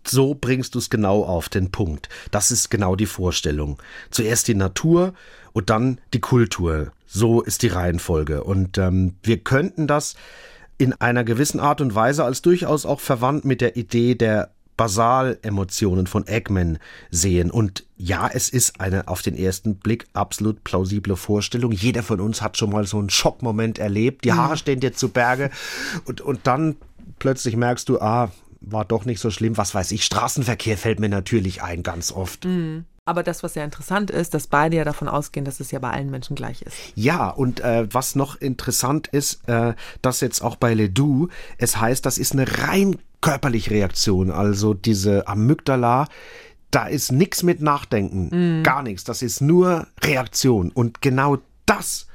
so 0.09 0.35
bringst 0.35 0.75
du 0.75 0.79
es 0.79 0.89
genau 0.89 1.23
auf 1.23 1.49
den 1.49 1.71
Punkt. 1.71 2.09
Das 2.31 2.51
ist 2.51 2.69
genau 2.69 2.95
die 2.95 3.05
Vorstellung. 3.05 3.81
Zuerst 4.09 4.47
die 4.47 4.55
Natur 4.55 5.13
und 5.57 5.71
dann 5.71 5.99
die 6.13 6.19
Kultur. 6.19 6.91
So 7.07 7.41
ist 7.41 7.63
die 7.63 7.69
Reihenfolge. 7.69 8.43
Und 8.43 8.77
ähm, 8.77 9.15
wir 9.23 9.39
könnten 9.39 9.87
das 9.87 10.13
in 10.77 10.93
einer 10.93 11.23
gewissen 11.23 11.59
Art 11.59 11.81
und 11.81 11.95
Weise 11.95 12.23
als 12.23 12.43
durchaus 12.43 12.85
auch 12.85 12.99
verwandt 12.99 13.43
mit 13.43 13.59
der 13.61 13.75
Idee 13.75 14.13
der 14.13 14.51
Basalemotionen 14.77 16.05
von 16.05 16.27
Eggman 16.27 16.77
sehen. 17.09 17.49
Und 17.49 17.87
ja, 17.97 18.29
es 18.31 18.49
ist 18.49 18.79
eine 18.79 19.07
auf 19.07 19.23
den 19.23 19.35
ersten 19.35 19.77
Blick 19.77 20.05
absolut 20.13 20.63
plausible 20.63 21.15
Vorstellung. 21.15 21.71
Jeder 21.71 22.03
von 22.03 22.21
uns 22.21 22.43
hat 22.43 22.55
schon 22.55 22.69
mal 22.69 22.85
so 22.85 22.99
einen 22.99 23.09
Schockmoment 23.09 23.79
erlebt. 23.79 24.25
Die 24.25 24.33
Haare 24.33 24.57
stehen 24.57 24.79
dir 24.79 24.93
zu 24.93 25.09
Berge 25.09 25.49
und, 26.05 26.21
und 26.21 26.41
dann 26.43 26.75
plötzlich 27.17 27.55
merkst 27.55 27.89
du, 27.89 27.99
ah, 27.99 28.31
war 28.61 28.85
doch 28.85 29.05
nicht 29.05 29.21
so 29.21 29.31
schlimm. 29.31 29.57
Was 29.57 29.73
weiß 29.73 29.91
ich, 29.91 30.03
Straßenverkehr 30.03 30.77
fällt 30.77 30.99
mir 30.99 31.09
natürlich 31.09 31.63
ein, 31.63 31.81
ganz 31.81 32.11
oft. 32.11 32.45
Mhm. 32.45 32.85
Aber 33.07 33.23
das, 33.23 33.41
was 33.41 33.55
ja 33.55 33.63
interessant 33.63 34.11
ist, 34.11 34.33
dass 34.33 34.47
beide 34.47 34.75
ja 34.75 34.83
davon 34.83 35.07
ausgehen, 35.07 35.45
dass 35.45 35.61
es 35.61 35.71
ja 35.71 35.79
bei 35.79 35.91
allen 35.91 36.11
Menschen 36.11 36.35
gleich 36.35 36.61
ist. 36.61 36.75
Ja, 36.95 37.29
und 37.29 37.61
äh, 37.61 37.87
was 37.89 38.15
noch 38.15 38.35
interessant 38.35 39.07
ist, 39.07 39.47
äh, 39.47 39.75
dass 40.01 40.19
jetzt 40.19 40.41
auch 40.41 40.57
bei 40.57 40.73
Ledoux, 40.73 41.29
es 41.57 41.79
heißt, 41.79 42.05
das 42.05 42.17
ist 42.17 42.33
eine 42.33 42.45
rein 42.59 42.97
körperliche 43.21 43.71
Reaktion. 43.71 44.29
Also 44.29 44.73
diese 44.73 45.25
Amygdala, 45.25 46.09
da 46.69 46.85
ist 46.87 47.13
nichts 47.13 47.43
mit 47.43 47.61
Nachdenken, 47.61 48.59
mm. 48.59 48.63
gar 48.63 48.83
nichts. 48.83 49.05
Das 49.05 49.21
ist 49.21 49.39
nur 49.39 49.87
Reaktion. 50.03 50.69
Und 50.71 51.01
genau 51.01 51.37
das 51.65 52.07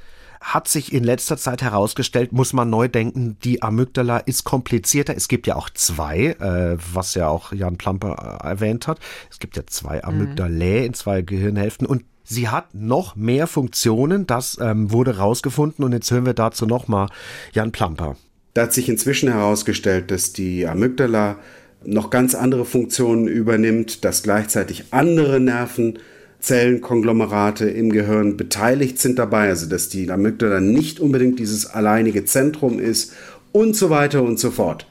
hat 0.43 0.69
sich 0.69 0.93
in 0.93 1.05
letzter 1.05 1.37
Zeit 1.37 1.63
herausgestellt, 1.63 2.33
muss 2.33 2.53
man 2.53 2.69
neu 2.69 2.89
denken, 2.89 3.39
die 3.45 3.63
Amygdala 3.63 4.19
ist 4.19 4.45
komplizierter. 4.45 5.17
Es 5.17 5.29
gibt 5.29 5.47
ja 5.47 5.57
auch 5.57 5.71
zwei, 5.71 6.37
äh, 6.41 6.77
was 6.93 7.15
ja 7.15 7.29
auch 7.29 7.53
Jan 7.53 7.79
Plamper 7.79 8.41
äh, 8.43 8.49
erwähnt 8.49 8.89
hat. 8.89 8.99
Es 9.31 9.39
gibt 9.39 9.57
ja 9.57 9.63
zwei 9.67 9.97
mhm. 9.97 10.05
Amygdalae 10.05 10.85
in 10.85 10.95
zwei 10.95 11.23
Gehirnhälften 11.23 11.87
und 11.87 12.05
Sie 12.25 12.49
hat 12.49 12.73
noch 12.73 13.17
mehr 13.17 13.49
Funktionen, 13.49 14.29
das 14.29 14.57
ähm, 14.61 14.93
wurde 14.93 15.19
rausgefunden 15.19 15.85
und 15.85 15.93
jetzt 15.93 16.11
hören 16.11 16.25
wir 16.25 16.35
dazu 16.35 16.67
nochmal 16.67 17.09
Jan 17.53 17.73
Plamper. 17.73 18.17
Da 18.55 18.63
hat 18.63 18.73
sich 18.73 18.89
inzwischen 18.89 19.31
herausgestellt, 19.31 20.11
dass 20.11 20.33
die 20.33 20.67
Amygdala 20.67 21.39
noch 21.85 22.11
ganz 22.11 22.35
andere 22.35 22.65
Funktionen 22.65 23.27
übernimmt, 23.27 24.05
dass 24.05 24.23
gleichzeitig 24.23 24.85
andere 24.93 25.41
Nerven 25.41 25.99
Zellenkonglomerate 26.43 27.71
im 27.71 27.93
Gehirn 27.93 28.37
beteiligt 28.37 28.99
sind 28.99 29.19
dabei, 29.19 29.49
also 29.49 29.69
dass 29.69 29.89
die 29.89 30.11
Amygdala 30.11 30.61
nicht 30.61 30.99
unbedingt 31.01 31.39
dieses 31.39 31.67
alleinige 31.67 32.25
Zentrum 32.25 32.81
ist 32.81 33.13
und 33.53 33.77
so 33.77 33.91
weiter 33.91 34.23
und 34.23 34.39
so 34.41 34.51
fort. 34.51 34.87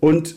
Und 0.00 0.36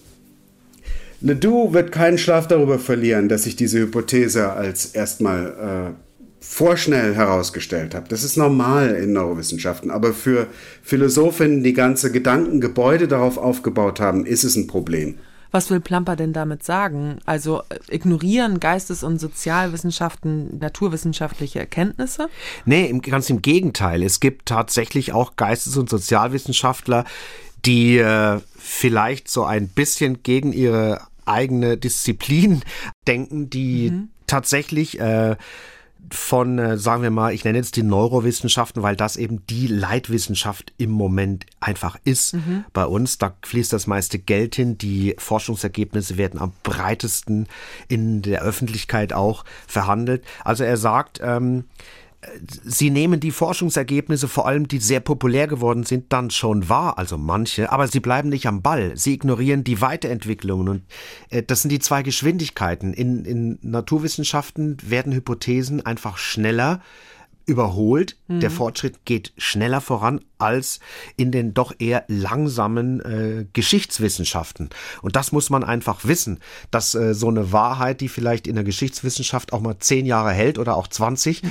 Ledoux 1.22 1.74
wird 1.74 1.92
keinen 1.92 2.18
Schlaf 2.18 2.48
darüber 2.48 2.80
verlieren, 2.80 3.30
dass 3.30 3.46
ich 3.46 3.56
diese 3.56 3.80
Hypothese 3.80 4.52
als 4.52 4.88
erstmal 4.88 5.94
äh, 5.96 6.12
vorschnell 6.42 7.14
herausgestellt 7.14 7.96
habe. 7.96 8.10
Das 8.10 8.24
ist 8.24 8.36
normal 8.36 8.96
in 8.96 9.14
Neurowissenschaften, 9.14 9.92
aber 9.92 10.14
für 10.14 10.48
Philosophinnen, 10.82 11.64
die 11.64 11.74
ganze 11.74 12.12
Gedankengebäude 12.12 13.08
darauf 13.08 13.38
aufgebaut 13.38 14.00
haben, 14.00 14.26
ist 14.26 14.44
es 14.44 14.56
ein 14.56 14.68
Problem. 14.68 15.16
Was 15.52 15.70
will 15.70 15.82
Plamper 15.82 16.16
denn 16.16 16.34
damit 16.34 16.64
sagen? 16.64 17.20
Also 17.26 17.62
äh, 17.70 17.78
ignorieren 17.90 18.60
Geistes- 18.60 19.04
und 19.04 19.20
Sozialwissenschaften 19.20 20.58
naturwissenschaftliche 20.60 21.60
Erkenntnisse? 21.60 22.30
Nee, 22.66 22.92
ganz 23.00 23.30
im 23.30 23.42
Gegenteil. 23.42 24.02
Es 24.04 24.20
gibt 24.20 24.48
tatsächlich 24.48 25.12
auch 25.14 25.36
Geistes- 25.36 25.78
und 25.78 25.90
Sozialwissenschaftler, 25.90 27.06
die 27.66 27.98
äh, 27.98 28.40
vielleicht 28.58 29.30
so 29.30 29.44
ein 29.44 29.68
bisschen 29.68 30.24
gegen 30.24 30.54
ihre 30.54 31.02
eigene 31.26 31.78
Disziplin 31.78 32.64
denken, 33.08 33.50
die 33.50 33.92
mhm. 33.92 34.10
tatsächlich 34.28 35.00
äh, 35.00 35.36
von, 36.10 36.60
äh, 36.60 36.78
sagen 36.78 37.04
wir 37.04 37.12
mal, 37.12 37.34
ich 37.34 37.44
nenne 37.44 37.58
jetzt 37.58 37.76
die 37.76 37.84
Neurowissenschaften, 37.84 38.84
weil 38.84 38.96
das 38.96 39.18
eben 39.18 39.46
die 39.48 39.68
Leitwissenschaft 39.68 40.74
im 40.78 40.92
Moment 40.92 41.46
einfach 41.60 41.98
ist 42.04 42.34
mhm. 42.34 42.66
bei 42.74 42.86
uns. 42.86 43.18
Da 43.18 43.36
fließt 43.44 43.72
das 43.72 43.88
meiste 43.88 44.20
Geld 44.20 44.56
hin. 44.56 44.78
Die 44.78 45.16
Forschungsergebnisse 45.18 46.18
werden 46.18 46.40
am 46.40 46.54
breitesten 46.64 47.48
in 47.88 48.22
der 48.22 48.42
Öffentlichkeit 48.42 49.14
auch 49.14 49.46
verhandelt. 49.68 50.24
Also 50.44 50.64
er 50.64 50.78
sagt, 50.78 51.20
ähm, 51.24 51.66
Sie 52.64 52.92
nehmen 52.92 53.20
die 53.20 53.32
Forschungsergebnisse, 53.32 54.28
vor 54.28 54.48
allem 54.48 54.68
die 54.68 54.78
sehr 54.78 55.00
populär 55.00 55.48
geworden 55.48 55.84
sind, 55.84 56.14
dann 56.14 56.30
schon 56.30 56.70
wahr, 56.70 57.00
also 57.00 57.18
manche, 57.18 57.72
aber 57.72 57.88
sie 57.88 58.00
bleiben 58.00 58.30
nicht 58.30 58.46
am 58.46 58.62
Ball. 58.62 58.96
Sie 58.96 59.14
ignorieren 59.14 59.64
die 59.64 59.82
Weiterentwicklungen 59.82 60.70
und 60.70 60.84
äh, 61.30 61.42
das 61.42 61.64
sind 61.64 61.70
die 61.72 61.80
zwei 61.80 62.04
Geschwindigkeiten. 62.04 62.94
In, 62.94 63.26
in 63.26 63.60
Naturwissenschaften 63.62 64.78
werden 64.84 65.14
Hypothesen 65.14 65.84
einfach 65.84 66.18
schneller 66.18 66.82
überholt. 67.52 68.16
Mhm. 68.28 68.40
Der 68.40 68.50
Fortschritt 68.50 69.06
geht 69.06 69.34
schneller 69.38 69.82
voran 69.82 70.22
als 70.40 70.80
in 71.18 71.32
den 71.32 71.54
doch 71.54 71.74
eher 71.78 72.06
langsamen 72.08 73.00
äh, 73.02 73.46
Geschichtswissenschaften. 73.54 74.70
Und 75.02 75.16
das 75.16 75.32
muss 75.32 75.50
man 75.50 75.64
einfach 75.64 76.06
wissen, 76.06 76.40
dass 76.72 76.96
äh, 76.96 77.14
so 77.14 77.28
eine 77.28 77.52
Wahrheit, 77.52 78.02
die 78.02 78.08
vielleicht 78.08 78.48
in 78.48 78.56
der 78.56 78.64
Geschichtswissenschaft 78.64 79.54
auch 79.54 79.62
mal 79.62 79.78
zehn 79.78 80.06
Jahre 80.06 80.32
hält 80.32 80.58
oder 80.58 80.76
auch 80.76 80.88
20, 80.88 81.44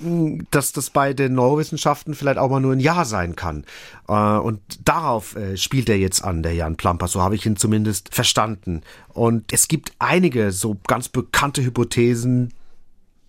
mhm. 0.00 0.46
dass 0.50 0.72
das 0.72 0.90
bei 0.90 1.14
den 1.14 1.34
Neurowissenschaften 1.34 2.14
vielleicht 2.14 2.38
auch 2.38 2.50
mal 2.50 2.60
nur 2.60 2.72
ein 2.72 2.80
Jahr 2.80 3.04
sein 3.04 3.36
kann. 3.36 3.64
Äh, 4.08 4.12
und 4.12 4.60
darauf 4.84 5.36
äh, 5.36 5.56
spielt 5.56 5.88
er 5.88 5.96
jetzt 5.96 6.22
an, 6.22 6.42
der 6.42 6.54
Jan 6.54 6.76
Plamper. 6.76 7.08
So 7.08 7.22
habe 7.22 7.36
ich 7.36 7.46
ihn 7.46 7.56
zumindest 7.56 8.14
verstanden. 8.14 8.82
Und 9.08 9.52
es 9.52 9.68
gibt 9.68 9.92
einige 10.00 10.52
so 10.52 10.76
ganz 10.86 11.08
bekannte 11.08 11.62
Hypothesen, 11.62 12.52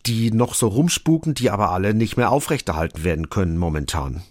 die 0.05 0.31
noch 0.31 0.53
so 0.53 0.67
rumspuken, 0.67 1.33
die 1.33 1.49
aber 1.49 1.71
alle 1.71 1.93
nicht 1.93 2.17
mehr 2.17 2.31
aufrechterhalten 2.31 3.03
werden 3.03 3.29
können 3.29 3.57
momentan. 3.57 4.23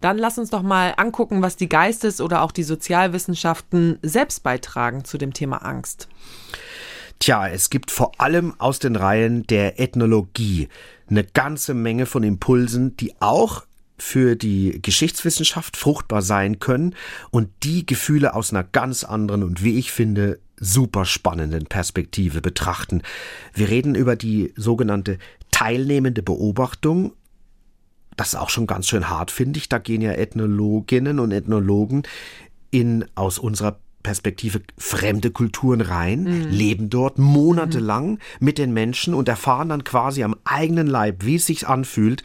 Dann 0.00 0.18
lass 0.18 0.36
uns 0.36 0.50
doch 0.50 0.62
mal 0.62 0.94
angucken, 0.96 1.42
was 1.42 1.56
die 1.56 1.68
Geistes- 1.68 2.20
oder 2.20 2.42
auch 2.42 2.50
die 2.50 2.64
Sozialwissenschaften 2.64 3.98
selbst 4.02 4.42
beitragen 4.42 5.04
zu 5.04 5.16
dem 5.16 5.32
Thema 5.32 5.58
Angst. 5.58 6.08
Tja, 7.20 7.46
es 7.46 7.70
gibt 7.70 7.92
vor 7.92 8.20
allem 8.20 8.58
aus 8.58 8.80
den 8.80 8.96
Reihen 8.96 9.46
der 9.46 9.78
Ethnologie 9.78 10.68
eine 11.08 11.22
ganze 11.22 11.72
Menge 11.72 12.06
von 12.06 12.24
Impulsen, 12.24 12.96
die 12.96 13.14
auch 13.20 13.64
für 13.96 14.34
die 14.34 14.80
Geschichtswissenschaft 14.82 15.76
fruchtbar 15.76 16.22
sein 16.22 16.58
können 16.58 16.96
und 17.30 17.48
die 17.62 17.86
Gefühle 17.86 18.34
aus 18.34 18.50
einer 18.50 18.64
ganz 18.64 19.04
anderen 19.04 19.44
und 19.44 19.62
wie 19.62 19.78
ich 19.78 19.92
finde 19.92 20.40
super 20.62 21.04
spannenden 21.04 21.66
Perspektive 21.66 22.40
betrachten. 22.40 23.02
Wir 23.52 23.68
reden 23.68 23.94
über 23.94 24.16
die 24.16 24.54
sogenannte 24.56 25.18
teilnehmende 25.50 26.22
Beobachtung. 26.22 27.12
Das 28.16 28.28
ist 28.28 28.36
auch 28.36 28.48
schon 28.48 28.66
ganz 28.66 28.86
schön 28.86 29.10
hart, 29.10 29.30
finde 29.30 29.58
ich. 29.58 29.68
Da 29.68 29.78
gehen 29.78 30.02
ja 30.02 30.12
Ethnologinnen 30.12 31.18
und 31.18 31.32
Ethnologen 31.32 32.04
in 32.70 33.04
aus 33.16 33.38
unserer 33.38 33.80
Perspektive 34.02 34.62
fremde 34.78 35.30
Kulturen 35.30 35.80
rein, 35.80 36.24
mhm. 36.24 36.48
leben 36.50 36.90
dort 36.90 37.18
monatelang 37.18 38.12
mhm. 38.12 38.18
mit 38.40 38.58
den 38.58 38.72
Menschen 38.72 39.14
und 39.14 39.28
erfahren 39.28 39.68
dann 39.68 39.84
quasi 39.84 40.22
am 40.22 40.36
eigenen 40.44 40.86
Leib, 40.86 41.24
wie 41.24 41.36
es 41.36 41.46
sich 41.46 41.68
anfühlt, 41.68 42.22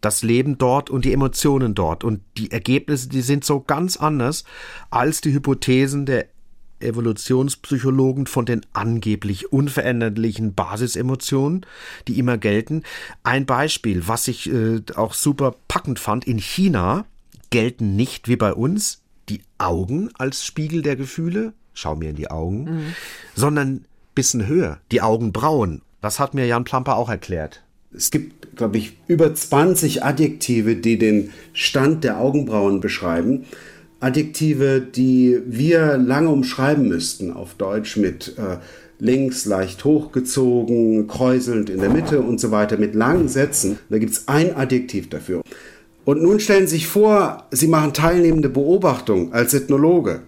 das 0.00 0.22
Leben 0.22 0.58
dort 0.58 0.90
und 0.90 1.04
die 1.04 1.12
Emotionen 1.12 1.74
dort. 1.74 2.04
Und 2.04 2.20
die 2.36 2.50
Ergebnisse, 2.50 3.08
die 3.08 3.22
sind 3.22 3.44
so 3.44 3.60
ganz 3.60 3.96
anders 3.96 4.44
als 4.90 5.20
die 5.20 5.32
Hypothesen 5.32 6.06
der 6.06 6.26
Evolutionspsychologen 6.84 8.26
von 8.26 8.46
den 8.46 8.60
angeblich 8.72 9.52
unveränderlichen 9.52 10.54
Basisemotionen, 10.54 11.66
die 12.08 12.18
immer 12.18 12.38
gelten. 12.38 12.82
Ein 13.22 13.46
Beispiel, 13.46 14.06
was 14.06 14.28
ich 14.28 14.50
äh, 14.52 14.80
auch 14.94 15.14
super 15.14 15.54
packend 15.68 15.98
fand, 15.98 16.26
in 16.26 16.38
China 16.38 17.06
gelten 17.50 17.96
nicht 17.96 18.28
wie 18.28 18.36
bei 18.36 18.52
uns 18.52 19.02
die 19.28 19.40
Augen 19.58 20.10
als 20.18 20.44
Spiegel 20.44 20.82
der 20.82 20.96
Gefühle, 20.96 21.52
schau 21.72 21.96
mir 21.96 22.10
in 22.10 22.16
die 22.16 22.30
Augen, 22.30 22.64
mhm. 22.64 22.94
sondern 23.34 23.84
bisschen 24.14 24.46
höher, 24.46 24.78
die 24.92 25.02
Augenbrauen. 25.02 25.82
Das 26.00 26.20
hat 26.20 26.34
mir 26.34 26.46
Jan 26.46 26.64
Plamper 26.64 26.96
auch 26.96 27.08
erklärt. 27.08 27.62
Es 27.96 28.10
gibt, 28.10 28.56
glaube 28.56 28.76
ich, 28.76 28.96
über 29.06 29.34
20 29.34 30.04
Adjektive, 30.04 30.76
die 30.76 30.98
den 30.98 31.32
Stand 31.52 32.04
der 32.04 32.18
Augenbrauen 32.18 32.80
beschreiben. 32.80 33.46
Adjektive, 34.04 34.80
die 34.80 35.40
wir 35.46 35.96
lange 35.96 36.28
umschreiben 36.28 36.86
müssten 36.86 37.32
auf 37.32 37.54
Deutsch 37.54 37.96
mit 37.96 38.34
äh, 38.36 38.58
links 38.98 39.46
leicht 39.46 39.84
hochgezogen, 39.84 41.06
kräuselnd 41.06 41.70
in 41.70 41.80
der 41.80 41.88
Mitte 41.90 42.20
und 42.20 42.38
so 42.38 42.50
weiter, 42.50 42.76
mit 42.76 42.94
langen 42.94 43.28
Sätzen. 43.28 43.78
Da 43.88 43.98
gibt 43.98 44.12
es 44.12 44.28
ein 44.28 44.54
Adjektiv 44.54 45.08
dafür. 45.08 45.42
Und 46.04 46.22
nun 46.22 46.38
stellen 46.38 46.66
Sie 46.66 46.76
sich 46.76 46.86
vor, 46.86 47.44
Sie 47.50 47.66
machen 47.66 47.94
teilnehmende 47.94 48.50
Beobachtung 48.50 49.32
als 49.32 49.54
Ethnologe. 49.54 50.20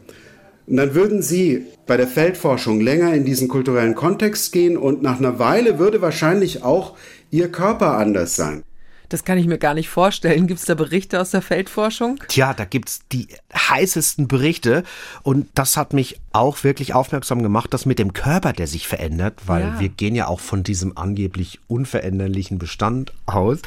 Und 0.66 0.78
dann 0.78 0.94
würden 0.94 1.20
Sie 1.20 1.66
bei 1.86 1.96
der 1.96 2.08
Feldforschung 2.08 2.80
länger 2.80 3.14
in 3.14 3.24
diesen 3.24 3.46
kulturellen 3.46 3.94
Kontext 3.94 4.52
gehen 4.52 4.76
und 4.76 5.02
nach 5.02 5.18
einer 5.18 5.38
Weile 5.38 5.78
würde 5.78 6.00
wahrscheinlich 6.00 6.62
auch 6.64 6.96
Ihr 7.30 7.52
Körper 7.52 7.98
anders 7.98 8.36
sein. 8.36 8.62
Das 9.08 9.24
kann 9.24 9.38
ich 9.38 9.46
mir 9.46 9.58
gar 9.58 9.74
nicht 9.74 9.88
vorstellen. 9.88 10.46
Gibt 10.46 10.60
es 10.60 10.66
da 10.66 10.74
Berichte 10.74 11.20
aus 11.20 11.30
der 11.30 11.42
Feldforschung? 11.42 12.18
Tja, 12.28 12.54
da 12.54 12.64
gibt 12.64 12.88
es 12.88 13.00
die 13.12 13.28
heißesten 13.54 14.28
Berichte. 14.28 14.82
Und 15.22 15.48
das 15.54 15.76
hat 15.76 15.92
mich 15.92 16.20
auch 16.32 16.64
wirklich 16.64 16.94
aufmerksam 16.94 17.42
gemacht, 17.42 17.72
dass 17.72 17.86
mit 17.86 17.98
dem 17.98 18.12
Körper, 18.12 18.52
der 18.52 18.66
sich 18.66 18.88
verändert, 18.88 19.40
weil 19.46 19.62
ja. 19.62 19.80
wir 19.80 19.88
gehen 19.88 20.14
ja 20.14 20.26
auch 20.26 20.40
von 20.40 20.62
diesem 20.62 20.96
angeblich 20.96 21.60
unveränderlichen 21.68 22.58
Bestand 22.58 23.12
aus. 23.26 23.58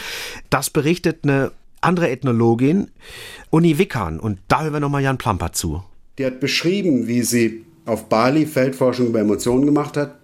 Das 0.49 0.69
berichtet 0.69 1.19
eine 1.23 1.51
andere 1.81 2.09
Ethnologin, 2.09 2.89
Uni 3.49 3.77
Wickan. 3.77 4.19
Und 4.19 4.39
da 4.47 4.63
hören 4.63 4.73
wir 4.73 4.79
nochmal 4.79 5.03
Jan 5.03 5.17
Plamper 5.17 5.53
zu. 5.53 5.83
Die 6.17 6.25
hat 6.25 6.39
beschrieben, 6.39 7.07
wie 7.07 7.23
sie 7.23 7.65
auf 7.85 8.09
Bali 8.09 8.45
Feldforschung 8.45 9.07
über 9.07 9.19
Emotionen 9.21 9.65
gemacht 9.65 9.97
hat 9.97 10.19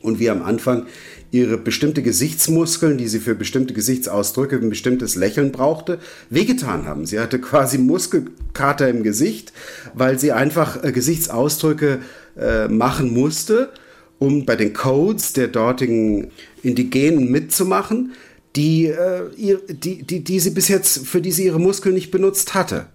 und 0.00 0.18
wie 0.18 0.30
am 0.30 0.42
Anfang 0.42 0.86
ihre 1.34 1.58
bestimmte 1.58 2.00
Gesichtsmuskeln, 2.00 2.96
die 2.96 3.08
sie 3.08 3.18
für 3.18 3.34
bestimmte 3.34 3.74
Gesichtsausdrücke, 3.74 4.54
ein 4.56 4.70
bestimmtes 4.70 5.16
Lächeln 5.16 5.50
brauchte, 5.50 5.98
wehgetan 6.30 6.86
haben. 6.86 7.06
Sie 7.06 7.18
hatte 7.18 7.40
quasi 7.40 7.76
Muskelkater 7.76 8.88
im 8.88 9.02
Gesicht, 9.02 9.52
weil 9.94 10.16
sie 10.16 10.30
einfach 10.30 10.84
äh, 10.84 10.92
Gesichtsausdrücke 10.92 11.98
äh, 12.38 12.68
machen 12.68 13.12
musste, 13.12 13.72
um 14.20 14.46
bei 14.46 14.54
den 14.54 14.74
Codes 14.74 15.32
der 15.32 15.48
dortigen 15.48 16.30
Indigenen 16.62 17.32
mitzumachen, 17.32 18.12
die, 18.54 18.86
äh, 18.86 19.28
die, 19.36 20.04
die, 20.04 20.22
die 20.22 20.38
sie 20.38 20.50
bis 20.50 20.68
jetzt, 20.68 21.04
für 21.04 21.20
die 21.20 21.32
sie 21.32 21.46
ihre 21.46 21.58
Muskeln 21.58 21.96
nicht 21.96 22.12
benutzt 22.12 22.54
hatte. 22.54 22.86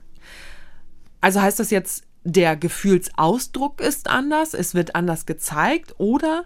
Also 1.20 1.42
heißt 1.42 1.60
das 1.60 1.72
jetzt, 1.72 2.04
der 2.24 2.56
Gefühlsausdruck 2.56 3.82
ist 3.82 4.08
anders, 4.08 4.54
es 4.54 4.74
wird 4.74 4.96
anders 4.96 5.26
gezeigt 5.26 5.96
oder 5.98 6.46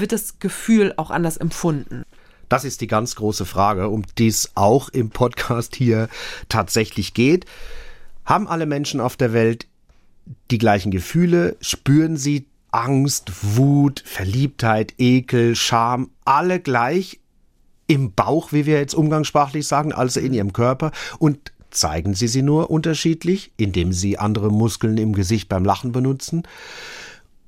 wird 0.00 0.12
das 0.12 0.38
Gefühl 0.38 0.94
auch 0.96 1.10
anders 1.10 1.36
empfunden? 1.36 2.04
Das 2.48 2.64
ist 2.64 2.80
die 2.80 2.86
ganz 2.86 3.16
große 3.16 3.46
Frage, 3.46 3.88
um 3.88 4.02
die 4.18 4.28
es 4.28 4.52
auch 4.56 4.88
im 4.90 5.10
Podcast 5.10 5.74
hier 5.74 6.08
tatsächlich 6.48 7.14
geht. 7.14 7.46
Haben 8.24 8.46
alle 8.46 8.66
Menschen 8.66 9.00
auf 9.00 9.16
der 9.16 9.32
Welt 9.32 9.66
die 10.50 10.58
gleichen 10.58 10.90
Gefühle? 10.90 11.56
Spüren 11.60 12.16
sie 12.16 12.46
Angst, 12.70 13.32
Wut, 13.42 14.02
Verliebtheit, 14.04 14.94
Ekel, 14.98 15.56
Scham, 15.56 16.10
alle 16.24 16.60
gleich 16.60 17.20
im 17.86 18.12
Bauch, 18.12 18.52
wie 18.52 18.66
wir 18.66 18.78
jetzt 18.78 18.94
umgangssprachlich 18.94 19.66
sagen, 19.66 19.92
also 19.92 20.20
in 20.20 20.34
ihrem 20.34 20.52
Körper? 20.52 20.92
Und 21.18 21.52
zeigen 21.70 22.14
sie 22.14 22.28
sie 22.28 22.42
nur 22.42 22.70
unterschiedlich, 22.70 23.52
indem 23.56 23.92
sie 23.92 24.18
andere 24.18 24.50
Muskeln 24.50 24.98
im 24.98 25.14
Gesicht 25.14 25.48
beim 25.48 25.64
Lachen 25.64 25.92
benutzen? 25.92 26.42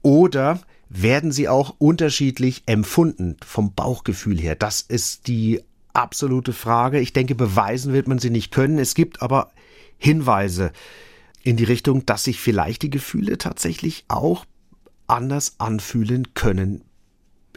Oder 0.02 0.60
werden 1.02 1.32
sie 1.32 1.48
auch 1.48 1.74
unterschiedlich 1.78 2.62
empfunden 2.66 3.36
vom 3.44 3.74
Bauchgefühl 3.74 4.38
her? 4.38 4.54
Das 4.54 4.80
ist 4.80 5.26
die 5.26 5.62
absolute 5.92 6.52
Frage. 6.52 7.00
Ich 7.00 7.12
denke, 7.12 7.34
beweisen 7.34 7.92
wird 7.92 8.08
man 8.08 8.18
sie 8.18 8.30
nicht 8.30 8.52
können. 8.52 8.78
Es 8.78 8.94
gibt 8.94 9.20
aber 9.22 9.50
Hinweise 9.98 10.72
in 11.42 11.56
die 11.56 11.64
Richtung, 11.64 12.06
dass 12.06 12.24
sich 12.24 12.40
vielleicht 12.40 12.82
die 12.82 12.90
Gefühle 12.90 13.38
tatsächlich 13.38 14.04
auch 14.08 14.44
anders 15.06 15.56
anfühlen 15.58 16.34
können 16.34 16.82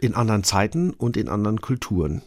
in 0.00 0.14
anderen 0.14 0.44
Zeiten 0.44 0.90
und 0.90 1.16
in 1.16 1.28
anderen 1.28 1.60
Kulturen. 1.60 2.22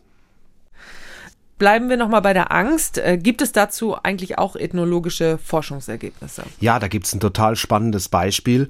Bleiben 1.57 1.89
wir 1.89 1.97
nochmal 1.97 2.22
bei 2.22 2.34
der 2.34 2.51
Angst. 2.51 2.97
Äh, 2.97 3.18
gibt 3.18 3.41
es 3.41 3.51
dazu 3.51 3.95
eigentlich 3.95 4.39
auch 4.39 4.55
ethnologische 4.55 5.38
Forschungsergebnisse? 5.38 6.43
Ja, 6.59 6.80
da 6.80 6.88
gibt 6.88 7.05
es 7.05 7.14
ein 7.14 7.20
total 7.20 7.55
spannendes 7.55 8.09
Beispiel 8.09 8.68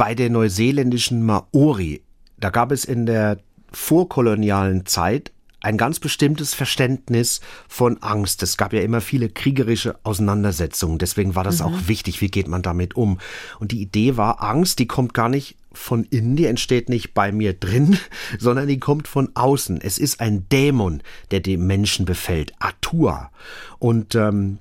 bei 0.00 0.14
den 0.14 0.32
neuseeländischen 0.32 1.26
Maori, 1.26 2.00
da 2.38 2.48
gab 2.48 2.72
es 2.72 2.86
in 2.86 3.04
der 3.04 3.36
vorkolonialen 3.70 4.86
Zeit 4.86 5.30
ein 5.60 5.76
ganz 5.76 6.00
bestimmtes 6.00 6.54
Verständnis 6.54 7.42
von 7.68 8.02
Angst. 8.02 8.42
Es 8.42 8.56
gab 8.56 8.72
ja 8.72 8.80
immer 8.80 9.02
viele 9.02 9.28
kriegerische 9.28 9.98
Auseinandersetzungen. 10.02 10.96
Deswegen 10.96 11.34
war 11.34 11.44
das 11.44 11.58
mhm. 11.58 11.66
auch 11.66 11.74
wichtig, 11.86 12.22
wie 12.22 12.28
geht 12.28 12.48
man 12.48 12.62
damit 12.62 12.96
um. 12.96 13.18
Und 13.58 13.72
die 13.72 13.82
Idee 13.82 14.16
war, 14.16 14.42
Angst, 14.42 14.78
die 14.78 14.86
kommt 14.86 15.12
gar 15.12 15.28
nicht 15.28 15.56
von 15.70 16.04
innen, 16.04 16.34
die 16.34 16.46
entsteht 16.46 16.88
nicht 16.88 17.12
bei 17.12 17.30
mir 17.30 17.52
drin, 17.52 17.98
sondern 18.38 18.68
die 18.68 18.80
kommt 18.80 19.06
von 19.06 19.28
außen. 19.34 19.82
Es 19.82 19.98
ist 19.98 20.20
ein 20.20 20.48
Dämon, 20.48 21.02
der 21.30 21.40
den 21.40 21.66
Menschen 21.66 22.06
befällt, 22.06 22.54
Atua. 22.58 23.30
Und 23.78 24.14
ähm, 24.14 24.60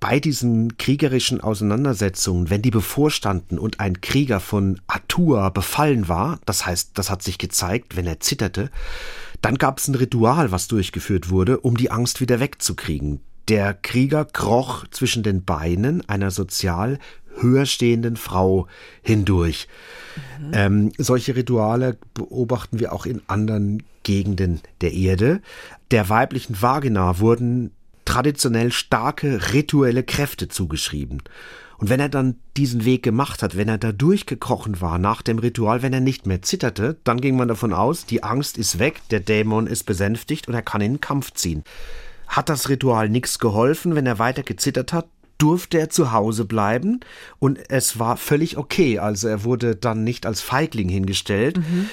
bei 0.00 0.20
diesen 0.20 0.76
kriegerischen 0.76 1.40
Auseinandersetzungen, 1.40 2.50
wenn 2.50 2.62
die 2.62 2.70
bevorstanden 2.70 3.58
und 3.58 3.80
ein 3.80 4.00
Krieger 4.00 4.40
von 4.40 4.80
Atua 4.86 5.48
befallen 5.50 6.08
war, 6.08 6.38
das 6.44 6.66
heißt, 6.66 6.90
das 6.94 7.10
hat 7.10 7.22
sich 7.22 7.38
gezeigt, 7.38 7.96
wenn 7.96 8.06
er 8.06 8.20
zitterte, 8.20 8.70
dann 9.42 9.56
gab 9.56 9.78
es 9.78 9.88
ein 9.88 9.94
Ritual, 9.94 10.52
was 10.52 10.68
durchgeführt 10.68 11.30
wurde, 11.30 11.60
um 11.60 11.76
die 11.76 11.90
Angst 11.90 12.20
wieder 12.20 12.40
wegzukriegen. 12.40 13.20
Der 13.48 13.74
Krieger 13.74 14.24
kroch 14.24 14.86
zwischen 14.90 15.22
den 15.22 15.44
Beinen 15.44 16.06
einer 16.08 16.30
sozial 16.30 16.98
höher 17.40 17.66
stehenden 17.66 18.16
Frau 18.16 18.66
hindurch. 19.02 19.68
Mhm. 20.40 20.50
Ähm, 20.52 20.92
solche 20.98 21.36
Rituale 21.36 21.96
beobachten 22.14 22.80
wir 22.80 22.92
auch 22.92 23.06
in 23.06 23.22
anderen 23.28 23.82
Gegenden 24.02 24.60
der 24.80 24.92
Erde. 24.92 25.40
Der 25.90 26.08
weiblichen 26.08 26.60
Vagina 26.60 27.18
wurden 27.18 27.72
traditionell 28.06 28.72
starke 28.72 29.52
rituelle 29.52 30.02
Kräfte 30.02 30.48
zugeschrieben. 30.48 31.22
Und 31.78 31.90
wenn 31.90 32.00
er 32.00 32.08
dann 32.08 32.36
diesen 32.56 32.86
Weg 32.86 33.02
gemacht 33.02 33.42
hat, 33.42 33.56
wenn 33.56 33.68
er 33.68 33.76
da 33.76 33.92
durchgekrochen 33.92 34.80
war 34.80 34.98
nach 34.98 35.20
dem 35.20 35.38
Ritual, 35.38 35.82
wenn 35.82 35.92
er 35.92 36.00
nicht 36.00 36.26
mehr 36.26 36.40
zitterte, 36.40 36.96
dann 37.04 37.20
ging 37.20 37.36
man 37.36 37.48
davon 37.48 37.74
aus, 37.74 38.06
die 38.06 38.22
Angst 38.22 38.56
ist 38.56 38.78
weg, 38.78 39.02
der 39.10 39.20
Dämon 39.20 39.66
ist 39.66 39.84
besänftigt 39.84 40.48
und 40.48 40.54
er 40.54 40.62
kann 40.62 40.80
in 40.80 40.94
den 40.94 41.00
Kampf 41.00 41.32
ziehen. 41.34 41.64
Hat 42.28 42.48
das 42.48 42.70
Ritual 42.70 43.10
nichts 43.10 43.38
geholfen, 43.38 43.94
wenn 43.94 44.06
er 44.06 44.18
weiter 44.18 44.42
gezittert 44.42 44.94
hat, 44.94 45.06
durfte 45.38 45.78
er 45.78 45.90
zu 45.90 46.12
Hause 46.12 46.46
bleiben 46.46 47.00
und 47.38 47.58
es 47.68 47.98
war 47.98 48.16
völlig 48.16 48.56
okay. 48.56 48.98
Also 48.98 49.28
er 49.28 49.44
wurde 49.44 49.76
dann 49.76 50.02
nicht 50.02 50.24
als 50.24 50.40
Feigling 50.40 50.88
hingestellt. 50.88 51.58
Mhm. 51.58 51.90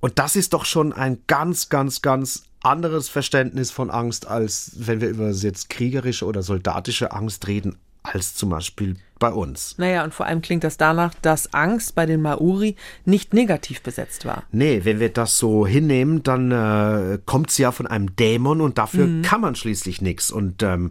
Und 0.00 0.18
das 0.18 0.36
ist 0.36 0.52
doch 0.52 0.64
schon 0.64 0.92
ein 0.92 1.18
ganz, 1.26 1.68
ganz, 1.68 2.02
ganz 2.02 2.44
anderes 2.62 3.08
Verständnis 3.08 3.70
von 3.70 3.90
Angst, 3.90 4.26
als 4.26 4.72
wenn 4.76 5.00
wir 5.00 5.08
über 5.08 5.30
jetzt 5.30 5.68
kriegerische 5.68 6.26
oder 6.26 6.42
soldatische 6.42 7.12
Angst 7.12 7.46
reden 7.46 7.76
als 8.02 8.34
zum 8.34 8.50
Beispiel 8.50 8.96
bei 9.18 9.30
uns. 9.30 9.76
Naja, 9.78 10.04
und 10.04 10.14
vor 10.14 10.26
allem 10.26 10.42
klingt 10.42 10.64
das 10.64 10.76
danach, 10.76 11.14
dass 11.22 11.52
Angst 11.54 11.94
bei 11.94 12.06
den 12.06 12.22
Maori 12.22 12.76
nicht 13.04 13.34
negativ 13.34 13.82
besetzt 13.82 14.24
war. 14.24 14.44
Nee, 14.52 14.84
wenn 14.84 15.00
wir 15.00 15.12
das 15.12 15.38
so 15.38 15.66
hinnehmen, 15.66 16.22
dann 16.22 16.52
äh, 16.52 17.18
kommt 17.24 17.50
sie 17.50 17.62
ja 17.62 17.72
von 17.72 17.86
einem 17.86 18.14
Dämon 18.14 18.60
und 18.60 18.78
dafür 18.78 19.06
mhm. 19.06 19.22
kann 19.22 19.40
man 19.40 19.54
schließlich 19.54 20.02
nichts. 20.02 20.30
Und 20.30 20.62
ähm, 20.62 20.90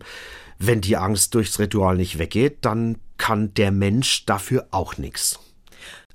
wenn 0.58 0.82
die 0.82 0.98
Angst 0.98 1.36
durchs 1.36 1.60
Ritual 1.60 1.96
nicht 1.98 2.18
weggeht, 2.18 2.60
dann 2.62 2.98
kann 3.18 3.54
der 3.54 3.72
Mensch 3.72 4.26
dafür 4.26 4.68
auch 4.72 4.98
nichts. 4.98 5.40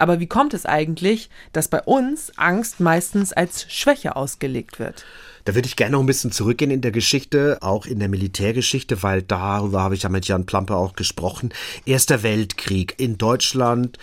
Aber 0.01 0.19
wie 0.19 0.27
kommt 0.27 0.55
es 0.55 0.65
eigentlich, 0.65 1.29
dass 1.53 1.69
bei 1.69 1.83
uns 1.83 2.33
Angst 2.39 2.81
meistens 2.81 3.35
als 3.35 3.71
Schwäche 3.71 4.17
ausgelegt 4.17 4.79
wird? 4.79 5.05
Da 5.45 5.55
würde 5.55 5.69
ich 5.69 5.77
gerne 5.77 5.93
noch 5.93 6.01
ein 6.01 6.07
bisschen 6.07 6.33
zurückgehen 6.33 6.71
in 6.71 6.81
der 6.81 6.91
Geschichte, 6.91 7.59
auch 7.61 7.85
in 7.85 7.99
der 7.99 8.09
Militärgeschichte, 8.09 9.03
weil 9.03 9.21
darüber 9.21 9.83
habe 9.83 9.95
ich 9.95 10.05
ja 10.05 10.09
mit 10.09 10.27
Jan 10.27 10.47
Plampe 10.47 10.75
auch 10.75 10.95
gesprochen. 10.95 11.51
Erster 11.85 12.23
Weltkrieg 12.23 12.95
in 12.97 13.19
Deutschland, 13.19 13.99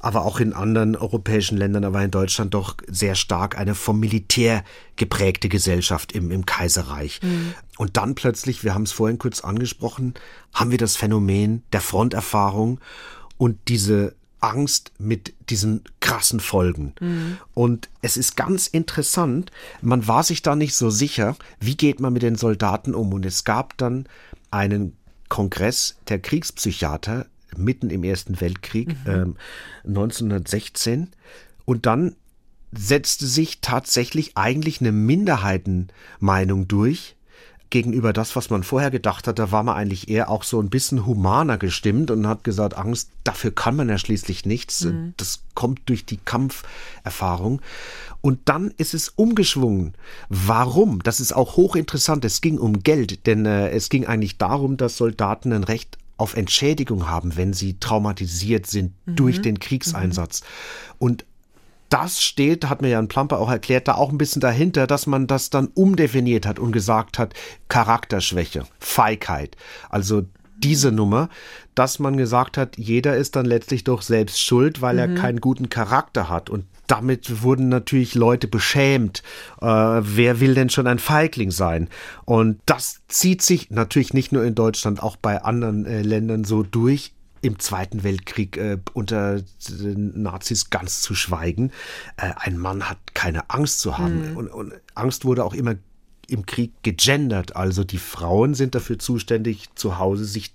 aber 0.00 0.24
auch 0.24 0.40
in 0.40 0.54
anderen 0.54 0.96
europäischen 0.96 1.58
Ländern, 1.58 1.84
aber 1.84 2.02
in 2.02 2.10
Deutschland 2.10 2.54
doch 2.54 2.76
sehr 2.88 3.14
stark 3.14 3.58
eine 3.58 3.74
vom 3.74 4.00
Militär 4.00 4.64
geprägte 4.96 5.50
Gesellschaft 5.50 6.12
im, 6.12 6.30
im 6.30 6.46
Kaiserreich. 6.46 7.20
Mhm. 7.22 7.54
Und 7.76 7.98
dann 7.98 8.14
plötzlich, 8.14 8.64
wir 8.64 8.72
haben 8.72 8.84
es 8.84 8.92
vorhin 8.92 9.18
kurz 9.18 9.42
angesprochen, 9.42 10.14
haben 10.54 10.70
wir 10.70 10.78
das 10.78 10.96
Phänomen 10.96 11.62
der 11.74 11.82
Fronterfahrung 11.82 12.80
und 13.36 13.58
diese 13.68 14.14
Angst 14.42 14.92
mit 14.98 15.34
diesen 15.48 15.84
krassen 16.00 16.40
Folgen. 16.40 16.94
Mhm. 17.00 17.38
Und 17.54 17.88
es 18.02 18.16
ist 18.16 18.36
ganz 18.36 18.66
interessant, 18.66 19.50
man 19.80 20.06
war 20.08 20.24
sich 20.24 20.42
da 20.42 20.56
nicht 20.56 20.74
so 20.74 20.90
sicher, 20.90 21.36
wie 21.60 21.76
geht 21.76 22.00
man 22.00 22.12
mit 22.12 22.22
den 22.22 22.36
Soldaten 22.36 22.94
um. 22.94 23.12
Und 23.12 23.24
es 23.24 23.44
gab 23.44 23.78
dann 23.78 24.06
einen 24.50 24.96
Kongress 25.28 25.96
der 26.08 26.18
Kriegspsychiater 26.18 27.26
mitten 27.56 27.90
im 27.90 28.04
Ersten 28.04 28.40
Weltkrieg, 28.40 28.88
mhm. 29.06 29.12
ähm, 29.12 29.36
1916. 29.86 31.10
Und 31.64 31.86
dann 31.86 32.16
setzte 32.72 33.26
sich 33.26 33.60
tatsächlich 33.60 34.36
eigentlich 34.36 34.80
eine 34.80 34.92
Minderheitenmeinung 34.92 36.68
durch, 36.68 37.16
gegenüber 37.72 38.12
das, 38.12 38.36
was 38.36 38.50
man 38.50 38.62
vorher 38.62 38.92
gedacht 38.92 39.26
hat, 39.26 39.40
da 39.40 39.50
war 39.50 39.64
man 39.64 39.74
eigentlich 39.74 40.08
eher 40.08 40.30
auch 40.30 40.44
so 40.44 40.60
ein 40.60 40.70
bisschen 40.70 41.06
humaner 41.06 41.58
gestimmt 41.58 42.12
und 42.12 42.28
hat 42.28 42.44
gesagt, 42.44 42.76
Angst, 42.76 43.10
dafür 43.24 43.50
kann 43.50 43.74
man 43.74 43.88
ja 43.88 43.98
schließlich 43.98 44.46
nichts. 44.46 44.84
Mhm. 44.84 45.14
Das 45.16 45.40
kommt 45.54 45.80
durch 45.86 46.04
die 46.04 46.18
Kampferfahrung. 46.18 47.60
Und 48.20 48.40
dann 48.44 48.72
ist 48.76 48.94
es 48.94 49.08
umgeschwungen. 49.08 49.94
Warum? 50.28 51.02
Das 51.02 51.18
ist 51.18 51.32
auch 51.32 51.56
hochinteressant. 51.56 52.24
Es 52.24 52.40
ging 52.42 52.58
um 52.58 52.84
Geld, 52.84 53.26
denn 53.26 53.46
äh, 53.46 53.70
es 53.70 53.88
ging 53.88 54.06
eigentlich 54.06 54.38
darum, 54.38 54.76
dass 54.76 54.98
Soldaten 54.98 55.52
ein 55.52 55.64
Recht 55.64 55.98
auf 56.18 56.36
Entschädigung 56.36 57.08
haben, 57.08 57.36
wenn 57.36 57.52
sie 57.52 57.80
traumatisiert 57.80 58.66
sind 58.66 58.92
mhm. 59.06 59.16
durch 59.16 59.40
den 59.40 59.58
Kriegseinsatz. 59.58 60.42
Mhm. 60.42 60.46
Und 60.98 61.24
das 61.92 62.22
steht, 62.22 62.70
hat 62.70 62.80
mir 62.80 62.88
Jan 62.88 63.08
Plamper 63.08 63.38
auch 63.38 63.50
erklärt, 63.50 63.86
da 63.86 63.94
auch 63.94 64.10
ein 64.10 64.18
bisschen 64.18 64.40
dahinter, 64.40 64.86
dass 64.86 65.06
man 65.06 65.26
das 65.26 65.50
dann 65.50 65.68
umdefiniert 65.68 66.46
hat 66.46 66.58
und 66.58 66.72
gesagt 66.72 67.18
hat, 67.18 67.34
Charakterschwäche, 67.68 68.64
Feigheit. 68.80 69.56
Also 69.90 70.22
diese 70.56 70.90
Nummer, 70.90 71.28
dass 71.74 71.98
man 71.98 72.16
gesagt 72.16 72.56
hat, 72.56 72.78
jeder 72.78 73.16
ist 73.16 73.36
dann 73.36 73.44
letztlich 73.44 73.84
doch 73.84 74.00
selbst 74.00 74.40
schuld, 74.40 74.80
weil 74.80 74.98
er 74.98 75.08
mhm. 75.08 75.16
keinen 75.16 75.40
guten 75.40 75.68
Charakter 75.68 76.30
hat. 76.30 76.48
Und 76.48 76.64
damit 76.86 77.42
wurden 77.42 77.68
natürlich 77.68 78.14
Leute 78.14 78.48
beschämt. 78.48 79.22
Äh, 79.60 79.66
wer 79.66 80.40
will 80.40 80.54
denn 80.54 80.70
schon 80.70 80.86
ein 80.86 80.98
Feigling 80.98 81.50
sein? 81.50 81.88
Und 82.24 82.60
das 82.64 83.00
zieht 83.08 83.42
sich 83.42 83.70
natürlich 83.70 84.14
nicht 84.14 84.32
nur 84.32 84.44
in 84.44 84.54
Deutschland, 84.54 85.02
auch 85.02 85.16
bei 85.16 85.42
anderen 85.42 85.84
äh, 85.84 86.00
Ländern 86.00 86.44
so 86.44 86.62
durch 86.62 87.12
im 87.42 87.58
Zweiten 87.58 88.04
Weltkrieg 88.04 88.56
äh, 88.56 88.78
unter 88.94 89.42
den 89.68 90.22
Nazis 90.22 90.70
ganz 90.70 91.02
zu 91.02 91.14
schweigen. 91.14 91.72
Äh, 92.16 92.32
ein 92.36 92.56
Mann 92.56 92.88
hat 92.88 92.98
keine 93.14 93.50
Angst 93.50 93.80
zu 93.80 93.98
haben. 93.98 94.30
Mhm. 94.30 94.36
Und, 94.36 94.48
und 94.48 94.72
Angst 94.94 95.24
wurde 95.24 95.44
auch 95.44 95.52
immer 95.52 95.74
im 96.28 96.46
Krieg 96.46 96.72
gegendert. 96.82 97.56
Also 97.56 97.84
die 97.84 97.98
Frauen 97.98 98.54
sind 98.54 98.74
dafür 98.74 98.98
zuständig, 98.98 99.68
zu 99.74 99.98
Hause 99.98 100.24
sich 100.24 100.54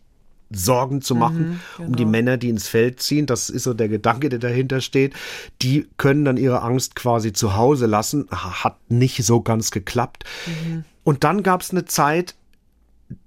Sorgen 0.50 1.02
zu 1.02 1.14
machen 1.14 1.40
mhm, 1.40 1.60
genau. 1.76 1.90
um 1.90 1.96
die 1.96 2.04
genau. 2.04 2.12
Männer, 2.12 2.38
die 2.38 2.50
ins 2.50 2.70
Feld 2.70 3.02
ziehen. 3.02 3.26
Das 3.26 3.50
ist 3.50 3.64
so 3.64 3.74
der 3.74 3.90
Gedanke, 3.90 4.30
der 4.30 4.40
dahinter 4.40 4.80
steht. 4.80 5.14
Die 5.62 5.88
können 5.98 6.24
dann 6.24 6.38
ihre 6.38 6.62
Angst 6.62 6.96
quasi 6.96 7.34
zu 7.34 7.56
Hause 7.56 7.86
lassen. 7.86 8.28
Hat 8.32 8.78
nicht 8.90 9.26
so 9.26 9.42
ganz 9.42 9.72
geklappt. 9.72 10.24
Mhm. 10.46 10.86
Und 11.04 11.26
dann 11.26 11.44
gab 11.44 11.62
es 11.62 11.72
eine 11.72 11.84
Zeit, 11.84 12.36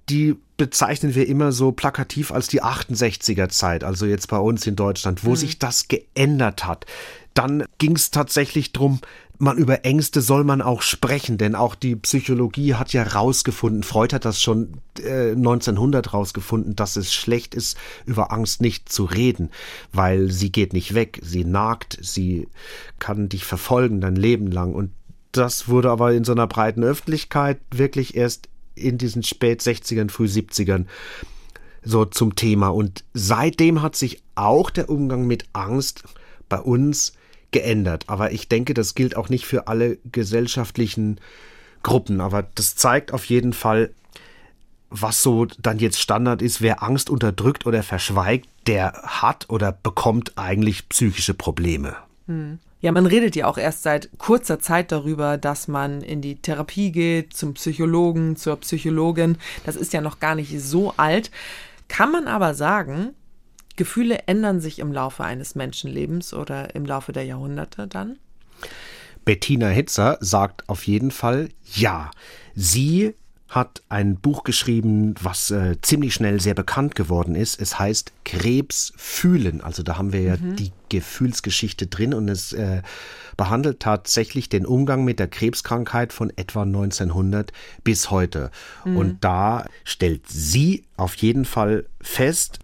die 0.09 0.35
bezeichnen 0.57 1.15
wir 1.15 1.27
immer 1.27 1.51
so 1.51 1.71
plakativ 1.71 2.31
als 2.31 2.47
die 2.47 2.61
68er 2.61 3.49
Zeit, 3.49 3.83
also 3.83 4.05
jetzt 4.05 4.27
bei 4.27 4.37
uns 4.37 4.67
in 4.67 4.75
Deutschland, 4.75 5.23
wo 5.25 5.31
mhm. 5.31 5.35
sich 5.35 5.59
das 5.59 5.87
geändert 5.87 6.65
hat. 6.65 6.85
Dann 7.33 7.63
ging 7.77 7.95
es 7.95 8.11
tatsächlich 8.11 8.73
drum, 8.73 8.99
man 9.41 9.57
über 9.57 9.85
Ängste 9.85 10.21
soll 10.21 10.43
man 10.43 10.61
auch 10.61 10.83
sprechen, 10.83 11.39
denn 11.39 11.55
auch 11.55 11.73
die 11.73 11.95
Psychologie 11.95 12.75
hat 12.75 12.93
ja 12.93 13.01
rausgefunden, 13.01 13.81
Freud 13.81 14.13
hat 14.13 14.23
das 14.23 14.39
schon 14.39 14.73
äh, 15.03 15.31
1900 15.31 16.13
rausgefunden, 16.13 16.75
dass 16.75 16.95
es 16.95 17.11
schlecht 17.11 17.55
ist, 17.55 17.75
über 18.05 18.31
Angst 18.31 18.61
nicht 18.61 18.89
zu 18.89 19.03
reden, 19.03 19.49
weil 19.91 20.29
sie 20.29 20.51
geht 20.51 20.73
nicht 20.73 20.93
weg, 20.93 21.19
sie 21.23 21.43
nagt, 21.43 21.97
sie 22.01 22.49
kann 22.99 23.29
dich 23.29 23.43
verfolgen 23.43 23.99
dein 23.99 24.15
Leben 24.15 24.51
lang 24.51 24.75
und 24.75 24.91
das 25.31 25.67
wurde 25.67 25.89
aber 25.89 26.13
in 26.13 26.23
so 26.23 26.33
einer 26.33 26.47
breiten 26.47 26.83
Öffentlichkeit 26.83 27.59
wirklich 27.71 28.15
erst 28.15 28.47
in 28.75 28.97
diesen 28.97 29.23
spät 29.23 29.61
60ern, 29.61 30.09
früh 30.09 30.25
70ern 30.25 30.85
so 31.83 32.05
zum 32.05 32.35
Thema. 32.35 32.69
Und 32.69 33.03
seitdem 33.13 33.81
hat 33.81 33.95
sich 33.95 34.21
auch 34.35 34.69
der 34.69 34.89
Umgang 34.89 35.25
mit 35.27 35.45
Angst 35.53 36.03
bei 36.49 36.59
uns 36.59 37.13
geändert. 37.51 38.05
Aber 38.07 38.31
ich 38.31 38.47
denke, 38.47 38.73
das 38.73 38.95
gilt 38.95 39.15
auch 39.15 39.29
nicht 39.29 39.45
für 39.45 39.67
alle 39.67 39.97
gesellschaftlichen 40.11 41.19
Gruppen. 41.83 42.21
Aber 42.21 42.43
das 42.55 42.75
zeigt 42.75 43.13
auf 43.13 43.25
jeden 43.25 43.53
Fall, 43.53 43.91
was 44.89 45.23
so 45.23 45.45
dann 45.45 45.79
jetzt 45.79 45.99
Standard 45.99 46.41
ist. 46.41 46.61
Wer 46.61 46.83
Angst 46.83 47.09
unterdrückt 47.09 47.65
oder 47.65 47.83
verschweigt, 47.83 48.47
der 48.67 48.93
hat 49.03 49.49
oder 49.49 49.71
bekommt 49.71 50.37
eigentlich 50.37 50.87
psychische 50.89 51.33
Probleme. 51.33 51.95
Hm. 52.27 52.59
Ja, 52.81 52.91
man 52.91 53.05
redet 53.05 53.35
ja 53.35 53.45
auch 53.45 53.59
erst 53.59 53.83
seit 53.83 54.09
kurzer 54.17 54.59
Zeit 54.59 54.91
darüber, 54.91 55.37
dass 55.37 55.67
man 55.67 56.01
in 56.01 56.21
die 56.21 56.41
Therapie 56.41 56.91
geht, 56.91 57.33
zum 57.33 57.53
Psychologen, 57.53 58.35
zur 58.35 58.57
Psychologin. 58.57 59.37
Das 59.65 59.75
ist 59.75 59.93
ja 59.93 60.01
noch 60.01 60.19
gar 60.19 60.33
nicht 60.33 60.59
so 60.59 60.93
alt. 60.97 61.29
Kann 61.87 62.11
man 62.11 62.27
aber 62.27 62.55
sagen, 62.55 63.13
Gefühle 63.75 64.23
ändern 64.25 64.59
sich 64.61 64.79
im 64.79 64.91
Laufe 64.91 65.23
eines 65.23 65.53
Menschenlebens 65.53 66.33
oder 66.33 66.73
im 66.73 66.85
Laufe 66.85 67.11
der 67.11 67.23
Jahrhunderte 67.23 67.87
dann? 67.87 68.17
Bettina 69.25 69.67
Hitzer 69.67 70.17
sagt 70.19 70.67
auf 70.67 70.87
jeden 70.87 71.11
Fall 71.11 71.49
ja. 71.63 72.09
Sie 72.55 73.13
hat 73.51 73.83
ein 73.89 74.15
Buch 74.15 74.45
geschrieben, 74.45 75.13
was 75.21 75.51
äh, 75.51 75.75
ziemlich 75.81 76.13
schnell 76.13 76.39
sehr 76.39 76.53
bekannt 76.53 76.95
geworden 76.95 77.35
ist. 77.35 77.59
Es 77.59 77.77
heißt 77.77 78.13
Krebs 78.23 78.93
fühlen. 78.95 79.59
Also 79.59 79.83
da 79.83 79.97
haben 79.97 80.13
wir 80.13 80.21
ja 80.21 80.37
mhm. 80.37 80.55
die 80.55 80.71
Gefühlsgeschichte 80.87 81.87
drin 81.87 82.13
und 82.13 82.29
es 82.29 82.53
äh, 82.53 82.81
behandelt 83.35 83.81
tatsächlich 83.81 84.47
den 84.47 84.65
Umgang 84.65 85.03
mit 85.03 85.19
der 85.19 85.27
Krebskrankheit 85.27 86.13
von 86.13 86.31
etwa 86.37 86.63
1900 86.63 87.51
bis 87.83 88.09
heute. 88.09 88.51
Mhm. 88.85 88.97
Und 88.97 89.23
da 89.23 89.65
stellt 89.83 90.29
sie 90.29 90.85
auf 90.95 91.15
jeden 91.15 91.43
Fall 91.43 91.85
fest, 91.99 92.59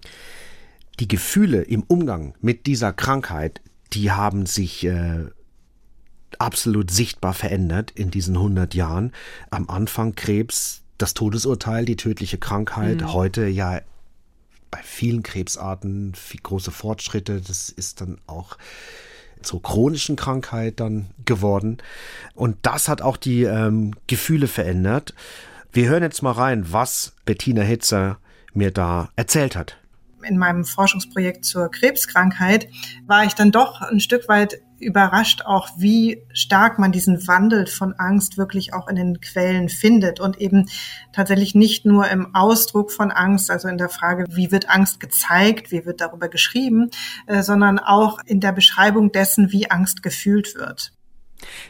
die 1.01 1.09
Gefühle 1.09 1.63
im 1.63 1.83
Umgang 1.83 2.33
mit 2.39 2.65
dieser 2.65 2.93
Krankheit, 2.93 3.61
die 3.91 4.11
haben 4.11 4.45
sich 4.45 4.85
äh, 4.85 5.25
absolut 6.39 6.91
sichtbar 6.91 7.33
verändert 7.33 7.91
in 7.91 8.11
diesen 8.11 8.35
100 8.35 8.73
Jahren. 8.73 9.11
Am 9.49 9.69
Anfang 9.69 10.15
Krebs, 10.15 10.81
das 10.97 11.13
Todesurteil, 11.13 11.85
die 11.85 11.95
tödliche 11.95 12.37
Krankheit, 12.37 13.01
mhm. 13.01 13.13
heute 13.13 13.47
ja 13.47 13.81
bei 14.71 14.79
vielen 14.83 15.23
Krebsarten 15.23 16.13
viel 16.15 16.41
große 16.41 16.71
Fortschritte. 16.71 17.41
Das 17.41 17.69
ist 17.69 18.01
dann 18.01 18.19
auch 18.27 18.57
zur 19.41 19.61
chronischen 19.61 20.15
Krankheit 20.15 20.79
dann 20.79 21.07
geworden. 21.25 21.77
Und 22.33 22.57
das 22.63 22.87
hat 22.87 23.01
auch 23.01 23.17
die 23.17 23.43
ähm, 23.43 23.93
Gefühle 24.07 24.47
verändert. 24.47 25.13
Wir 25.71 25.87
hören 25.89 26.03
jetzt 26.03 26.23
mal 26.23 26.31
rein, 26.31 26.71
was 26.71 27.13
Bettina 27.25 27.61
Hitzer 27.61 28.17
mir 28.53 28.71
da 28.71 29.09
erzählt 29.15 29.55
hat 29.55 29.77
in 30.27 30.37
meinem 30.37 30.65
Forschungsprojekt 30.65 31.45
zur 31.45 31.69
Krebskrankheit 31.69 32.67
war 33.05 33.23
ich 33.25 33.33
dann 33.33 33.51
doch 33.51 33.81
ein 33.81 33.99
Stück 33.99 34.27
weit 34.27 34.61
überrascht 34.79 35.43
auch, 35.45 35.69
wie 35.77 36.23
stark 36.33 36.79
man 36.79 36.91
diesen 36.91 37.27
Wandel 37.27 37.67
von 37.67 37.93
Angst 37.93 38.37
wirklich 38.37 38.73
auch 38.73 38.87
in 38.87 38.95
den 38.95 39.21
Quellen 39.21 39.69
findet 39.69 40.19
und 40.19 40.39
eben 40.39 40.69
tatsächlich 41.13 41.55
nicht 41.55 41.85
nur 41.85 42.07
im 42.09 42.35
Ausdruck 42.35 42.91
von 42.91 43.11
Angst, 43.11 43.49
also 43.51 43.67
in 43.67 43.77
der 43.77 43.89
Frage, 43.89 44.25
wie 44.29 44.51
wird 44.51 44.69
Angst 44.69 44.99
gezeigt, 44.99 45.71
wie 45.71 45.85
wird 45.85 46.01
darüber 46.01 46.29
geschrieben, 46.29 46.91
äh, 47.25 47.41
sondern 47.41 47.79
auch 47.79 48.19
in 48.25 48.39
der 48.39 48.51
Beschreibung 48.51 49.11
dessen, 49.11 49.51
wie 49.51 49.69
Angst 49.69 50.03
gefühlt 50.03 50.55
wird. 50.55 50.93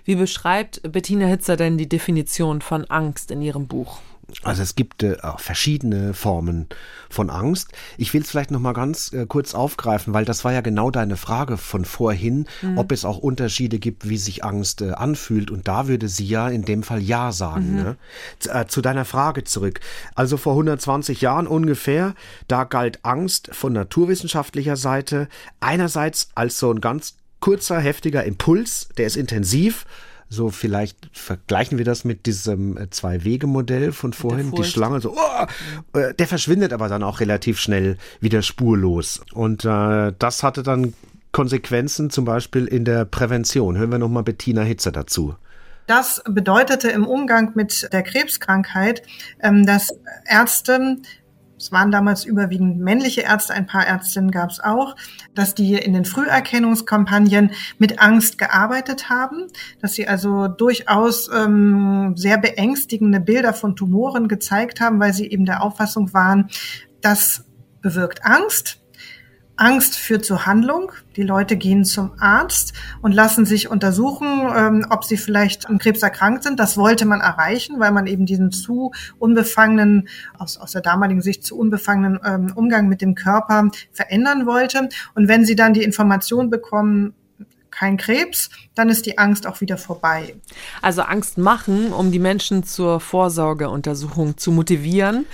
Wie 0.06 0.16
beschreibt 0.16 0.82
Bettina 0.92 1.26
Hitzer 1.26 1.58
denn 1.58 1.78
die 1.78 1.90
Definition 1.90 2.62
von 2.62 2.86
Angst 2.86 3.32
in 3.32 3.42
ihrem 3.42 3.68
Buch? 3.68 4.00
Also 4.44 4.62
es 4.62 4.76
gibt 4.76 5.04
äh, 5.04 5.18
verschiedene 5.38 6.14
Formen 6.14 6.68
von 7.10 7.30
Angst. 7.30 7.72
Ich 7.98 8.14
will 8.14 8.22
es 8.22 8.30
vielleicht 8.30 8.52
noch 8.52 8.60
mal 8.60 8.74
ganz 8.74 9.14
äh, 9.14 9.26
kurz 9.26 9.54
aufgreifen, 9.56 10.14
weil 10.14 10.26
das 10.26 10.44
war 10.44 10.52
ja 10.52 10.62
genau 10.62 10.92
deine 10.92 11.16
Frage 11.16 11.58
von 11.58 11.86
vorhin, 11.86 12.46
mhm. 12.62 12.78
ob 12.78 12.92
es 12.92 13.06
auch 13.06 13.18
Unterschiede 13.20 13.80
gibt, 13.80 14.10
wie 14.10 14.18
sich 14.18 14.44
Angst 14.44 14.82
äh, 14.82 14.92
anfühlt. 14.92 15.50
Und 15.50 15.68
da 15.68 15.88
würde 15.88 16.10
sie 16.10 16.26
ja 16.26 16.50
in 16.50 16.64
dem 16.64 16.84
Fall 16.84 17.02
ja 17.02 17.32
sagen. 17.32 17.72
Mhm. 17.72 17.76
Ne? 17.76 17.96
Zu, 18.40 18.50
äh, 18.52 18.68
zu 18.68 18.82
deiner 18.82 19.06
Frage 19.06 19.46
zurück. 19.46 19.80
Also 20.14 20.36
vor 20.36 20.54
120 20.54 21.22
Jahren 21.22 21.48
ungefähr, 21.48 22.14
da 22.50 22.66
galt 22.66 23.00
Angst 23.04 23.50
von 23.54 23.72
naturwissenschaftlicher 23.72 24.76
Seite 24.76 25.30
einerseits 25.62 26.30
als 26.36 26.60
so 26.60 26.70
ein 26.70 26.82
ganz 26.82 27.16
kurzer, 27.40 27.80
heftiger 27.80 28.24
Impuls, 28.24 28.90
der 28.98 29.08
ist 29.08 29.16
intensiv 29.16 29.86
so 30.30 30.50
vielleicht 30.50 31.10
vergleichen 31.14 31.78
wir 31.78 31.86
das 31.86 32.04
mit 32.04 32.26
diesem 32.26 32.78
äh, 32.78 32.90
Zwei-Wege-Modell 32.90 33.92
von 33.92 34.14
vorhin, 34.14 34.52
die 34.52 34.64
Schlange, 34.64 35.00
so, 35.00 35.16
oh, 35.16 35.98
äh, 35.98 36.14
der 36.14 36.28
verschwindet 36.28 36.74
aber 36.74 36.90
dann 36.90 37.04
auch 37.04 37.20
relativ 37.20 37.60
schnell 37.60 37.98
wieder 38.20 38.42
spurlos. 38.42 39.22
Und 39.34 39.64
äh, 39.66 40.14
das 40.18 40.44
hatte 40.44 40.64
dann 40.64 40.94
Konsequenzen 41.32 42.10
zum 42.10 42.26
Beispiel 42.26 42.66
in 42.66 42.84
der 42.84 43.06
Prävention. 43.06 43.78
Hören 43.78 43.92
wir 43.92 44.00
nochmal 44.00 44.24
Bettina 44.24 44.64
Hitzer 44.64 44.92
dazu. 44.92 45.36
Das 45.86 46.22
bedeutete 46.28 46.90
im 46.90 47.08
Umgang 47.08 47.52
mit 47.56 47.88
der 47.94 48.04
Krebskrankheit, 48.04 49.04
ähm, 49.42 49.66
dass 49.66 49.94
Ärzte 50.26 50.98
es 51.58 51.72
waren 51.72 51.92
damals 51.92 52.24
überwiegend 52.24 52.80
männliche 52.80 53.22
Ärzte, 53.22 53.54
ein 53.54 53.66
paar 53.66 53.86
Ärztinnen 53.86 54.32
gab 54.32 54.52
es 54.52 54.60
auch, 54.60 54.96
dass 55.34 55.56
die 55.56 55.74
in 55.74 55.94
den 55.94 56.06
Früherkennungskampagnen 56.06 57.52
mit 57.80 58.00
Angst 58.00 58.38
gearbeitet 58.38 59.10
haben, 59.10 59.48
dass 59.82 59.94
sie 59.94 60.08
also 60.08 60.48
durchaus 60.48 61.30
ähm, 61.34 62.14
sehr 62.16 62.38
beängstigende 62.38 63.20
Bilder 63.20 63.54
von 63.54 63.76
Tumoren 63.76 64.28
gezeigt 64.28 64.82
haben, 64.82 65.00
weil 65.00 65.14
sie 65.14 65.30
eben 65.30 65.46
der 65.46 65.64
Auffassung 65.64 66.14
waren, 66.14 66.50
das 67.02 67.46
bewirkt 67.82 68.24
Angst, 68.24 68.82
Angst 69.58 69.98
führt 69.98 70.24
zur 70.24 70.46
Handlung. 70.46 70.92
Die 71.16 71.24
Leute 71.24 71.58
gehen 71.58 71.84
zum 71.84 72.12
Arzt 72.20 72.74
und 73.02 73.12
lassen 73.12 73.46
sich 73.46 73.70
untersuchen, 73.70 74.48
ähm, 74.56 74.86
ob 74.90 75.04
sie 75.04 75.18
vielleicht 75.18 75.68
an 75.68 75.80
Krebs 75.80 76.04
erkrankt 76.04 76.44
sind. 76.44 76.60
Das 76.60 76.78
wollte 76.78 77.06
man 77.06 77.22
erreichen, 77.22 77.80
weil 77.80 77.92
man 77.92 78.06
eben 78.08 78.26
diesen 78.26 78.52
zu 78.52 78.92
unbefangenen, 79.18 80.08
aus, 80.38 80.58
aus 80.58 80.72
der 80.72 80.82
damaligen 80.82 81.22
Sicht 81.22 81.44
zu 81.44 81.58
unbefangenen 81.58 82.20
ähm, 82.24 82.52
Umgang 82.56 82.88
mit 82.88 83.02
dem 83.02 83.16
Körper 83.16 83.70
verändern 83.92 84.46
wollte. 84.46 84.90
Und 85.16 85.28
wenn 85.28 85.44
sie 85.44 85.56
dann 85.56 85.74
die 85.74 85.84
Information 85.84 86.50
bekommen, 86.52 87.14
kein 87.72 87.98
Krebs, 87.98 88.50
dann 88.76 88.90
ist 88.90 89.06
die 89.06 89.18
Angst 89.18 89.48
auch 89.48 89.62
wieder 89.62 89.78
vorbei. 89.78 90.36
Also 90.82 91.02
Angst 91.02 91.38
machen, 91.38 91.92
um 91.92 92.12
die 92.12 92.20
Menschen 92.20 92.64
zur 92.64 93.00
Vorsorgeuntersuchung 93.00 94.38
zu 94.38 94.52
motivieren. 94.52 95.26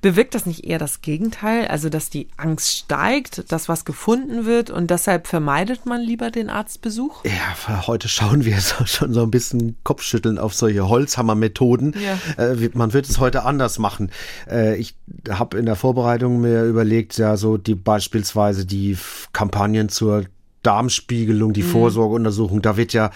Bewirkt 0.00 0.34
das 0.34 0.46
nicht 0.46 0.64
eher 0.64 0.78
das 0.78 1.00
Gegenteil? 1.00 1.66
Also, 1.66 1.88
dass 1.88 2.10
die 2.10 2.28
Angst 2.36 2.72
steigt, 2.72 3.50
dass 3.52 3.68
was 3.68 3.84
gefunden 3.84 4.46
wird 4.46 4.70
und 4.70 4.90
deshalb 4.90 5.26
vermeidet 5.26 5.86
man 5.86 6.00
lieber 6.00 6.30
den 6.30 6.50
Arztbesuch? 6.50 7.24
Ja, 7.24 7.86
heute 7.86 8.08
schauen 8.08 8.44
wir 8.44 8.58
schon 8.60 9.12
so 9.12 9.22
ein 9.22 9.30
bisschen 9.30 9.76
Kopfschütteln 9.84 10.38
auf 10.38 10.54
solche 10.54 10.88
Holzhammermethoden. 10.88 11.94
Ja. 11.98 12.44
Äh, 12.44 12.70
man 12.74 12.92
wird 12.92 13.08
es 13.08 13.18
heute 13.18 13.44
anders 13.44 13.78
machen. 13.78 14.10
Äh, 14.48 14.76
ich 14.76 14.94
habe 15.28 15.58
in 15.58 15.66
der 15.66 15.76
Vorbereitung 15.76 16.40
mir 16.40 16.64
überlegt, 16.64 17.18
ja, 17.18 17.36
so 17.36 17.56
die 17.56 17.74
beispielsweise 17.74 18.66
die 18.66 18.96
Kampagnen 19.32 19.88
zur 19.88 20.24
Darmspiegelung, 20.62 21.52
die 21.52 21.62
mhm. 21.62 21.68
Vorsorgeuntersuchung, 21.68 22.62
da 22.62 22.76
wird 22.76 22.92
ja 22.92 23.10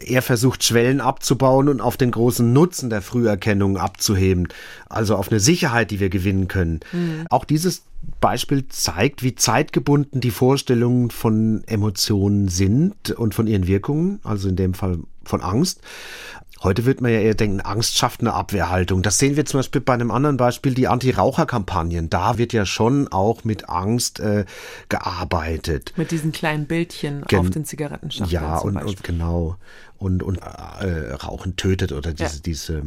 eher 0.00 0.22
versucht, 0.22 0.64
Schwellen 0.64 1.00
abzubauen 1.00 1.68
und 1.68 1.80
auf 1.80 1.96
den 1.96 2.10
großen 2.10 2.52
Nutzen 2.52 2.90
der 2.90 3.02
Früherkennung 3.02 3.76
abzuheben. 3.76 4.48
Also 4.88 5.16
auf 5.16 5.30
eine 5.30 5.40
Sicherheit, 5.40 5.90
die 5.90 6.00
wir 6.00 6.08
gewinnen 6.08 6.48
können. 6.48 6.80
Mhm. 6.92 7.26
Auch 7.30 7.44
dieses 7.44 7.82
Beispiel 8.20 8.68
zeigt, 8.68 9.22
wie 9.22 9.34
zeitgebunden 9.34 10.20
die 10.20 10.30
Vorstellungen 10.30 11.10
von 11.10 11.62
Emotionen 11.66 12.48
sind 12.48 13.10
und 13.12 13.34
von 13.34 13.46
ihren 13.46 13.66
Wirkungen, 13.66 14.20
also 14.24 14.48
in 14.48 14.56
dem 14.56 14.74
Fall 14.74 14.98
von 15.24 15.40
Angst. 15.40 15.80
Heute 16.64 16.86
wird 16.86 17.02
man 17.02 17.12
ja 17.12 17.20
eher 17.20 17.34
denken, 17.34 17.60
Angst 17.60 17.98
schafft 17.98 18.22
eine 18.22 18.32
Abwehrhaltung. 18.32 19.02
Das 19.02 19.18
sehen 19.18 19.36
wir 19.36 19.44
zum 19.44 19.58
Beispiel 19.58 19.82
bei 19.82 19.92
einem 19.92 20.10
anderen 20.10 20.38
Beispiel, 20.38 20.72
die 20.72 20.88
Anti-Raucher-Kampagnen. 20.88 22.08
Da 22.08 22.38
wird 22.38 22.54
ja 22.54 22.64
schon 22.64 23.06
auch 23.08 23.44
mit 23.44 23.68
Angst 23.68 24.18
äh, 24.18 24.46
gearbeitet. 24.88 25.92
Mit 25.96 26.10
diesen 26.10 26.32
kleinen 26.32 26.64
Bildchen 26.66 27.22
Gen 27.28 27.40
auf 27.40 27.50
den 27.50 27.66
Zigarettenschachteln. 27.66 28.30
Ja, 28.42 28.56
und, 28.56 28.78
und, 28.78 29.04
genau. 29.04 29.56
Und, 29.98 30.22
und 30.22 30.38
äh, 30.38 31.12
Rauchen 31.12 31.56
tötet 31.56 31.92
oder 31.92 32.14
diese, 32.14 32.36
ja. 32.36 32.42
diese 32.42 32.78
äh, 32.78 32.82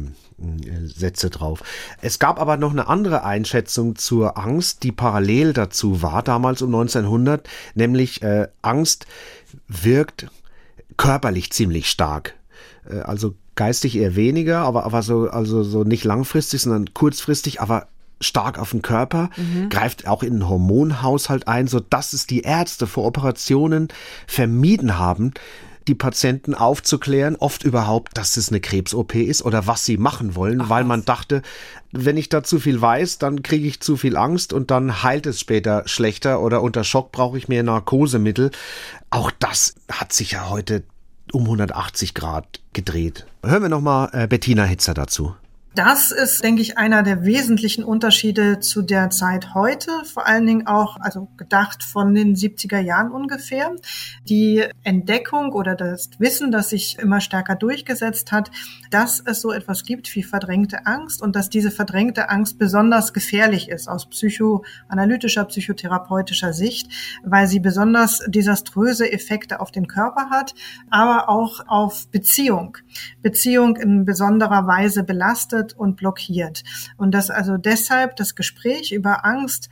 Sätze 0.86 1.30
drauf. 1.30 1.62
Es 2.02 2.18
gab 2.18 2.40
aber 2.40 2.56
noch 2.56 2.72
eine 2.72 2.88
andere 2.88 3.22
Einschätzung 3.22 3.94
zur 3.94 4.36
Angst, 4.36 4.82
die 4.82 4.90
parallel 4.90 5.52
dazu 5.52 6.02
war, 6.02 6.24
damals 6.24 6.62
um 6.62 6.74
1900, 6.74 7.48
nämlich 7.76 8.22
äh, 8.22 8.48
Angst 8.60 9.06
wirkt 9.68 10.26
körperlich 10.96 11.52
ziemlich 11.52 11.88
stark. 11.88 12.34
Äh, 12.88 13.00
also 13.00 13.34
geistig 13.58 13.96
eher 13.96 14.14
weniger, 14.14 14.60
aber, 14.60 14.84
aber 14.84 15.02
so, 15.02 15.28
also 15.28 15.64
so 15.64 15.82
nicht 15.82 16.04
langfristig, 16.04 16.62
sondern 16.62 16.94
kurzfristig, 16.94 17.60
aber 17.60 17.88
stark 18.20 18.58
auf 18.58 18.70
den 18.70 18.82
Körper, 18.82 19.30
mhm. 19.36 19.68
greift 19.68 20.06
auch 20.06 20.22
in 20.22 20.34
den 20.34 20.48
Hormonhaushalt 20.48 21.48
ein, 21.48 21.66
so 21.66 21.80
dass 21.80 22.12
es 22.12 22.26
die 22.26 22.42
Ärzte 22.42 22.86
vor 22.86 23.04
Operationen 23.04 23.88
vermieden 24.26 24.96
haben, 24.96 25.34
die 25.88 25.96
Patienten 25.96 26.54
aufzuklären, 26.54 27.34
oft 27.34 27.64
überhaupt, 27.64 28.16
dass 28.16 28.36
es 28.36 28.50
eine 28.50 28.60
Krebs-OP 28.60 29.16
ist 29.16 29.42
oder 29.42 29.66
was 29.66 29.84
sie 29.84 29.96
machen 29.96 30.36
wollen, 30.36 30.60
Ach, 30.60 30.68
weil 30.68 30.84
man 30.84 31.04
dachte, 31.04 31.42
wenn 31.90 32.16
ich 32.16 32.28
da 32.28 32.44
zu 32.44 32.60
viel 32.60 32.80
weiß, 32.80 33.18
dann 33.18 33.42
kriege 33.42 33.66
ich 33.66 33.80
zu 33.80 33.96
viel 33.96 34.16
Angst 34.16 34.52
und 34.52 34.70
dann 34.70 35.02
heilt 35.02 35.26
es 35.26 35.40
später 35.40 35.82
schlechter 35.86 36.42
oder 36.42 36.62
unter 36.62 36.84
Schock 36.84 37.10
brauche 37.10 37.38
ich 37.38 37.48
mehr 37.48 37.64
Narkosemittel. 37.64 38.50
Auch 39.10 39.30
das 39.30 39.74
hat 39.90 40.12
sich 40.12 40.32
ja 40.32 40.48
heute 40.48 40.84
um 41.34 41.42
180 41.42 42.14
Grad 42.14 42.60
gedreht. 42.72 43.26
Hören 43.44 43.62
wir 43.62 43.68
nochmal 43.68 44.10
äh, 44.12 44.26
Bettina 44.26 44.64
Hitzer 44.64 44.94
dazu. 44.94 45.34
Das 45.78 46.10
ist, 46.10 46.42
denke 46.42 46.60
ich, 46.60 46.76
einer 46.76 47.04
der 47.04 47.24
wesentlichen 47.24 47.84
Unterschiede 47.84 48.58
zu 48.58 48.82
der 48.82 49.10
Zeit 49.10 49.54
heute, 49.54 49.92
vor 50.12 50.26
allen 50.26 50.44
Dingen 50.44 50.66
auch, 50.66 50.96
also 50.98 51.28
gedacht 51.36 51.84
von 51.84 52.16
den 52.16 52.34
70er 52.34 52.80
Jahren 52.80 53.12
ungefähr. 53.12 53.76
Die 54.28 54.64
Entdeckung 54.82 55.52
oder 55.52 55.76
das 55.76 56.10
Wissen, 56.18 56.50
das 56.50 56.70
sich 56.70 56.98
immer 56.98 57.20
stärker 57.20 57.54
durchgesetzt 57.54 58.32
hat, 58.32 58.50
dass 58.90 59.22
es 59.24 59.40
so 59.40 59.52
etwas 59.52 59.84
gibt 59.84 60.12
wie 60.16 60.24
verdrängte 60.24 60.84
Angst 60.84 61.22
und 61.22 61.36
dass 61.36 61.48
diese 61.48 61.70
verdrängte 61.70 62.28
Angst 62.28 62.58
besonders 62.58 63.12
gefährlich 63.12 63.68
ist 63.68 63.86
aus 63.86 64.10
psychoanalytischer, 64.10 65.44
psychotherapeutischer 65.44 66.52
Sicht, 66.52 66.90
weil 67.22 67.46
sie 67.46 67.60
besonders 67.60 68.24
desaströse 68.26 69.12
Effekte 69.12 69.60
auf 69.60 69.70
den 69.70 69.86
Körper 69.86 70.28
hat, 70.30 70.56
aber 70.90 71.28
auch 71.28 71.60
auf 71.68 72.08
Beziehung. 72.08 72.78
Beziehung 73.22 73.76
in 73.76 74.04
besonderer 74.04 74.66
Weise 74.66 75.04
belastet 75.04 75.67
behindert 75.68 75.74
und 75.74 75.96
blockiert. 75.96 76.64
Und 76.96 77.12
dass 77.12 77.30
also 77.30 77.56
deshalb 77.56 78.16
das 78.16 78.34
Gespräch 78.34 78.92
über 78.92 79.24
Angst 79.24 79.68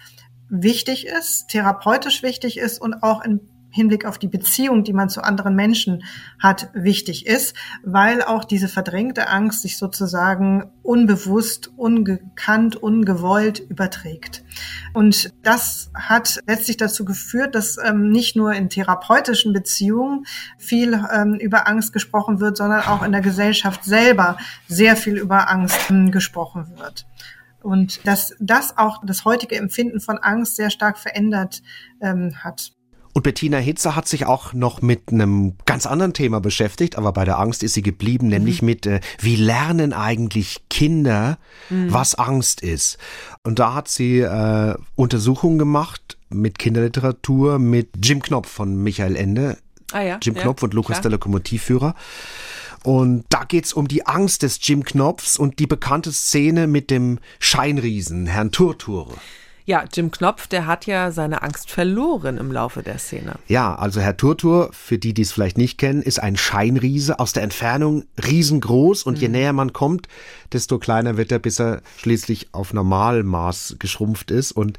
wichtig 0.49 1.07
ist, 1.07 1.49
therapeutisch 1.49 2.23
wichtig 2.23 2.59
ist 2.59 2.81
und 2.81 3.03
auch 3.03 3.25
in 3.25 3.41
Hinblick 3.77 4.07
auf 4.07 4.19
die 4.19 4.29
Beziehung, 4.29 4.83
die 4.83 4.95
man 4.95 5.09
zu 5.09 5.23
anderen 5.23 5.55
Menschen 5.55 6.03
hat, 6.39 6.71
wichtig 6.73 7.27
ist, 7.27 7.55
weil 7.85 8.23
auch 8.23 8.45
diese 8.45 8.69
verdrängte 8.69 9.29
Angst 9.29 9.63
sich 9.63 9.77
sozusagen 9.79 10.65
unbewusst, 10.83 11.71
ungekannt, 11.77 12.77
ungewollt 12.77 13.61
überträgt. 13.61 14.45
Und 14.95 15.31
das 15.43 15.91
hat 15.95 16.41
letztlich 16.47 16.79
dazu 16.79 17.05
geführt, 17.05 17.55
dass 17.55 17.77
ähm, 17.77 18.11
nicht 18.11 18.35
nur 18.35 18.55
in 18.55 18.71
therapeutischen 18.71 19.53
Beziehungen 19.53 20.25
viel 20.59 20.99
ähm, 21.13 21.35
über 21.35 21.69
Angst 21.69 21.93
gesprochen 21.93 22.41
wird, 22.41 22.57
sondern 22.57 22.81
auch 22.83 23.03
in 23.03 23.13
der 23.13 23.21
Gesellschaft 23.21 23.85
selber 23.85 24.39
sehr 24.69 24.97
viel 24.97 25.19
über 25.19 25.51
Angst 25.51 25.91
ähm, 25.91 26.11
gesprochen 26.11 26.73
wird. 26.79 27.07
Und 27.63 28.07
dass 28.07 28.33
das 28.39 28.79
auch 28.79 29.03
das 29.05 29.25
heutige 29.25 29.57
Empfinden 29.57 30.01
von 30.01 30.19
Angst 30.19 30.55
sehr 30.55 30.71
stark 30.71 30.99
verändert 30.99 31.63
ähm, 32.01 32.37
hat. 32.45 32.76
Und 33.17 33.23
Bettina 33.23 33.57
Hitzer 33.57 33.97
hat 33.97 34.07
sich 34.07 34.27
auch 34.27 34.53
noch 34.53 34.83
mit 34.83 35.11
einem 35.11 35.55
ganz 35.65 35.87
anderen 35.87 36.13
Thema 36.13 36.39
beschäftigt, 36.39 36.99
aber 36.99 37.13
bei 37.13 37.25
der 37.25 37.39
Angst 37.39 37.63
ist 37.63 37.73
sie 37.73 37.81
geblieben, 37.81 38.29
nämlich 38.29 38.61
mhm. 38.61 38.67
mit, 38.67 38.85
äh, 38.85 39.01
wie 39.19 39.37
lernen 39.37 39.95
eigentlich 39.95 40.61
Kinder, 40.69 41.39
mhm. 41.71 41.91
was 41.91 42.17
Angst 42.17 42.61
ist. 42.61 42.99
Und 43.43 43.59
da 43.59 43.73
hat 43.73 43.89
sie 43.89 44.19
äh, 44.19 44.75
Untersuchungen 44.97 45.57
gemacht 45.57 46.19
mit 46.29 46.59
Kinderliteratur, 46.59 47.59
mit 47.59 47.89
Jim 48.03 48.21
Knopf 48.21 48.51
von 48.51 48.83
Michael 48.83 49.17
Ende. 49.17 49.57
Ah 49.93 50.03
ja, 50.03 50.19
Jim 50.21 50.35
ja, 50.35 50.43
Knopf 50.43 50.63
und 50.63 50.75
Lukas 50.75 50.97
klar. 50.97 51.03
der 51.05 51.13
Lokomotivführer. 51.13 51.95
Und 52.83 53.25
da 53.31 53.45
geht's 53.45 53.73
um 53.73 53.89
die 53.89 54.05
Angst 54.07 54.43
des 54.43 54.59
Jim 54.61 54.85
Knopfs 54.85 55.39
und 55.39 55.59
die 55.59 55.67
bekannte 55.67 56.13
Szene 56.13 56.67
mit 56.67 56.91
dem 56.91 57.21
Scheinriesen, 57.39 58.27
Herrn 58.27 58.51
Turtur. 58.53 59.15
Ja, 59.69 59.85
Jim 59.93 60.13
Knopf, 60.13 60.47
der 60.47 60.67
hat 60.67 60.87
ja 60.87 61.11
seine 61.11 61.43
Angst 61.43 61.73
verloren 61.73 62.39
im 62.39 62.53
Laufe 62.53 62.85
der 62.85 62.99
Szene. 62.99 63.35
Ja, 63.49 63.75
also 63.75 64.01
Herr 64.01 64.17
Turtur, 64.17 64.71
für 64.73 64.97
die, 64.97 65.13
die 65.13 65.23
es 65.23 65.33
vielleicht 65.33 65.59
nicht 65.59 65.77
kennen, 65.77 66.03
ist 66.03 66.23
ein 66.23 66.37
Scheinriese 66.37 67.19
aus 67.19 67.33
der 67.33 67.43
Entfernung 67.43 68.05
riesengroß 68.25 69.03
und 69.03 69.15
mhm. 69.15 69.21
je 69.21 69.29
näher 69.29 69.53
man 69.53 69.73
kommt, 69.73 70.07
desto 70.53 70.79
kleiner 70.79 71.17
wird 71.17 71.33
er, 71.33 71.41
bis 71.41 71.59
er 71.59 71.83
schließlich 71.97 72.55
auf 72.55 72.73
Normalmaß 72.75 73.77
geschrumpft 73.81 74.31
ist. 74.31 74.53
Und 74.53 74.79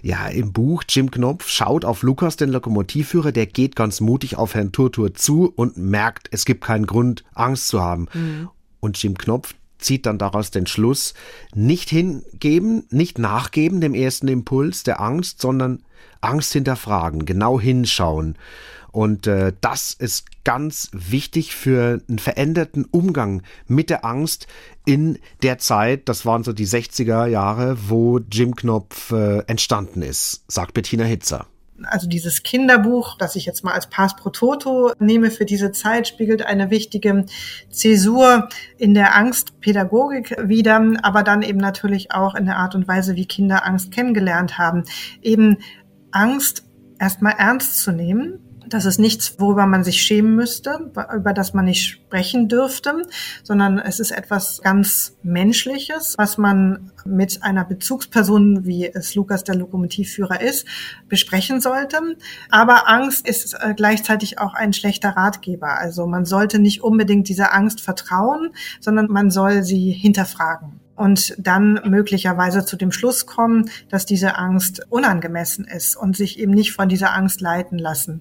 ja, 0.00 0.28
im 0.28 0.52
Buch 0.52 0.84
Jim 0.88 1.10
Knopf 1.10 1.48
schaut 1.48 1.84
auf 1.84 2.04
Lukas, 2.04 2.36
den 2.36 2.50
Lokomotivführer, 2.50 3.32
der 3.32 3.46
geht 3.46 3.74
ganz 3.74 4.00
mutig 4.00 4.36
auf 4.36 4.54
Herrn 4.54 4.70
Turtur 4.70 5.12
zu 5.12 5.52
und 5.56 5.76
merkt, 5.76 6.28
es 6.30 6.44
gibt 6.44 6.62
keinen 6.62 6.86
Grund, 6.86 7.24
Angst 7.34 7.66
zu 7.66 7.80
haben. 7.80 8.06
Mhm. 8.14 8.48
Und 8.78 9.02
Jim 9.02 9.18
Knopf, 9.18 9.54
zieht 9.80 10.06
dann 10.06 10.18
daraus 10.18 10.50
den 10.50 10.66
Schluss, 10.66 11.14
nicht 11.54 11.90
hingeben, 11.90 12.84
nicht 12.90 13.18
nachgeben 13.18 13.80
dem 13.80 13.94
ersten 13.94 14.28
Impuls 14.28 14.82
der 14.82 15.00
Angst, 15.00 15.40
sondern 15.40 15.82
Angst 16.20 16.52
hinterfragen, 16.52 17.24
genau 17.24 17.60
hinschauen. 17.60 18.36
Und 18.92 19.26
äh, 19.28 19.52
das 19.60 19.94
ist 19.94 20.26
ganz 20.44 20.90
wichtig 20.92 21.54
für 21.54 22.00
einen 22.08 22.18
veränderten 22.18 22.84
Umgang 22.84 23.42
mit 23.68 23.88
der 23.88 24.04
Angst 24.04 24.48
in 24.84 25.18
der 25.42 25.58
Zeit, 25.58 26.08
das 26.08 26.26
waren 26.26 26.42
so 26.42 26.52
die 26.52 26.66
60er 26.66 27.26
Jahre, 27.26 27.76
wo 27.88 28.18
Jim 28.18 28.56
Knopf 28.56 29.12
äh, 29.12 29.40
entstanden 29.46 30.02
ist, 30.02 30.42
sagt 30.48 30.74
Bettina 30.74 31.04
Hitzer 31.04 31.46
also 31.84 32.08
dieses 32.08 32.42
Kinderbuch, 32.42 33.16
das 33.16 33.36
ich 33.36 33.46
jetzt 33.46 33.64
mal 33.64 33.72
als 33.72 33.88
Pass 33.88 34.16
pro 34.16 34.30
Toto 34.30 34.92
nehme 34.98 35.30
für 35.30 35.44
diese 35.44 35.72
Zeit, 35.72 36.08
spiegelt 36.08 36.44
eine 36.44 36.70
wichtige 36.70 37.26
Zäsur 37.70 38.48
in 38.78 38.94
der 38.94 39.16
Angstpädagogik 39.16 40.36
wider, 40.42 40.80
aber 41.02 41.22
dann 41.22 41.42
eben 41.42 41.58
natürlich 41.58 42.12
auch 42.12 42.34
in 42.34 42.46
der 42.46 42.56
Art 42.56 42.74
und 42.74 42.88
Weise, 42.88 43.16
wie 43.16 43.26
Kinder 43.26 43.66
Angst 43.66 43.92
kennengelernt 43.92 44.58
haben. 44.58 44.84
Eben 45.22 45.58
Angst 46.10 46.64
erstmal 46.98 47.34
ernst 47.38 47.82
zu 47.82 47.92
nehmen 47.92 48.40
das 48.70 48.84
ist 48.84 48.98
nichts, 48.98 49.34
worüber 49.38 49.66
man 49.66 49.84
sich 49.84 50.02
schämen 50.02 50.34
müsste, 50.34 50.90
über 51.14 51.32
das 51.32 51.54
man 51.54 51.66
nicht 51.66 51.86
sprechen 51.86 52.48
dürfte, 52.48 53.02
sondern 53.42 53.78
es 53.78 54.00
ist 54.00 54.10
etwas 54.10 54.60
ganz 54.62 55.16
Menschliches, 55.22 56.14
was 56.16 56.38
man 56.38 56.90
mit 57.04 57.42
einer 57.42 57.64
Bezugsperson, 57.64 58.64
wie 58.64 58.86
es 58.86 59.14
Lukas 59.14 59.44
der 59.44 59.56
Lokomotivführer 59.56 60.40
ist, 60.40 60.66
besprechen 61.08 61.60
sollte. 61.60 61.98
Aber 62.50 62.88
Angst 62.88 63.26
ist 63.26 63.54
äh, 63.54 63.74
gleichzeitig 63.74 64.38
auch 64.38 64.54
ein 64.54 64.72
schlechter 64.72 65.10
Ratgeber. 65.10 65.78
Also 65.78 66.06
man 66.06 66.24
sollte 66.24 66.58
nicht 66.58 66.82
unbedingt 66.82 67.28
dieser 67.28 67.54
Angst 67.54 67.80
vertrauen, 67.80 68.50
sondern 68.80 69.08
man 69.08 69.30
soll 69.30 69.62
sie 69.62 69.90
hinterfragen 69.90 70.80
und 71.00 71.34
dann 71.38 71.80
möglicherweise 71.86 72.66
zu 72.66 72.76
dem 72.76 72.92
Schluss 72.92 73.24
kommen, 73.24 73.70
dass 73.88 74.04
diese 74.04 74.36
Angst 74.36 74.82
unangemessen 74.90 75.64
ist 75.64 75.96
und 75.96 76.14
sich 76.14 76.38
eben 76.38 76.52
nicht 76.52 76.72
von 76.72 76.90
dieser 76.90 77.14
Angst 77.14 77.40
leiten 77.40 77.78
lassen. 77.78 78.20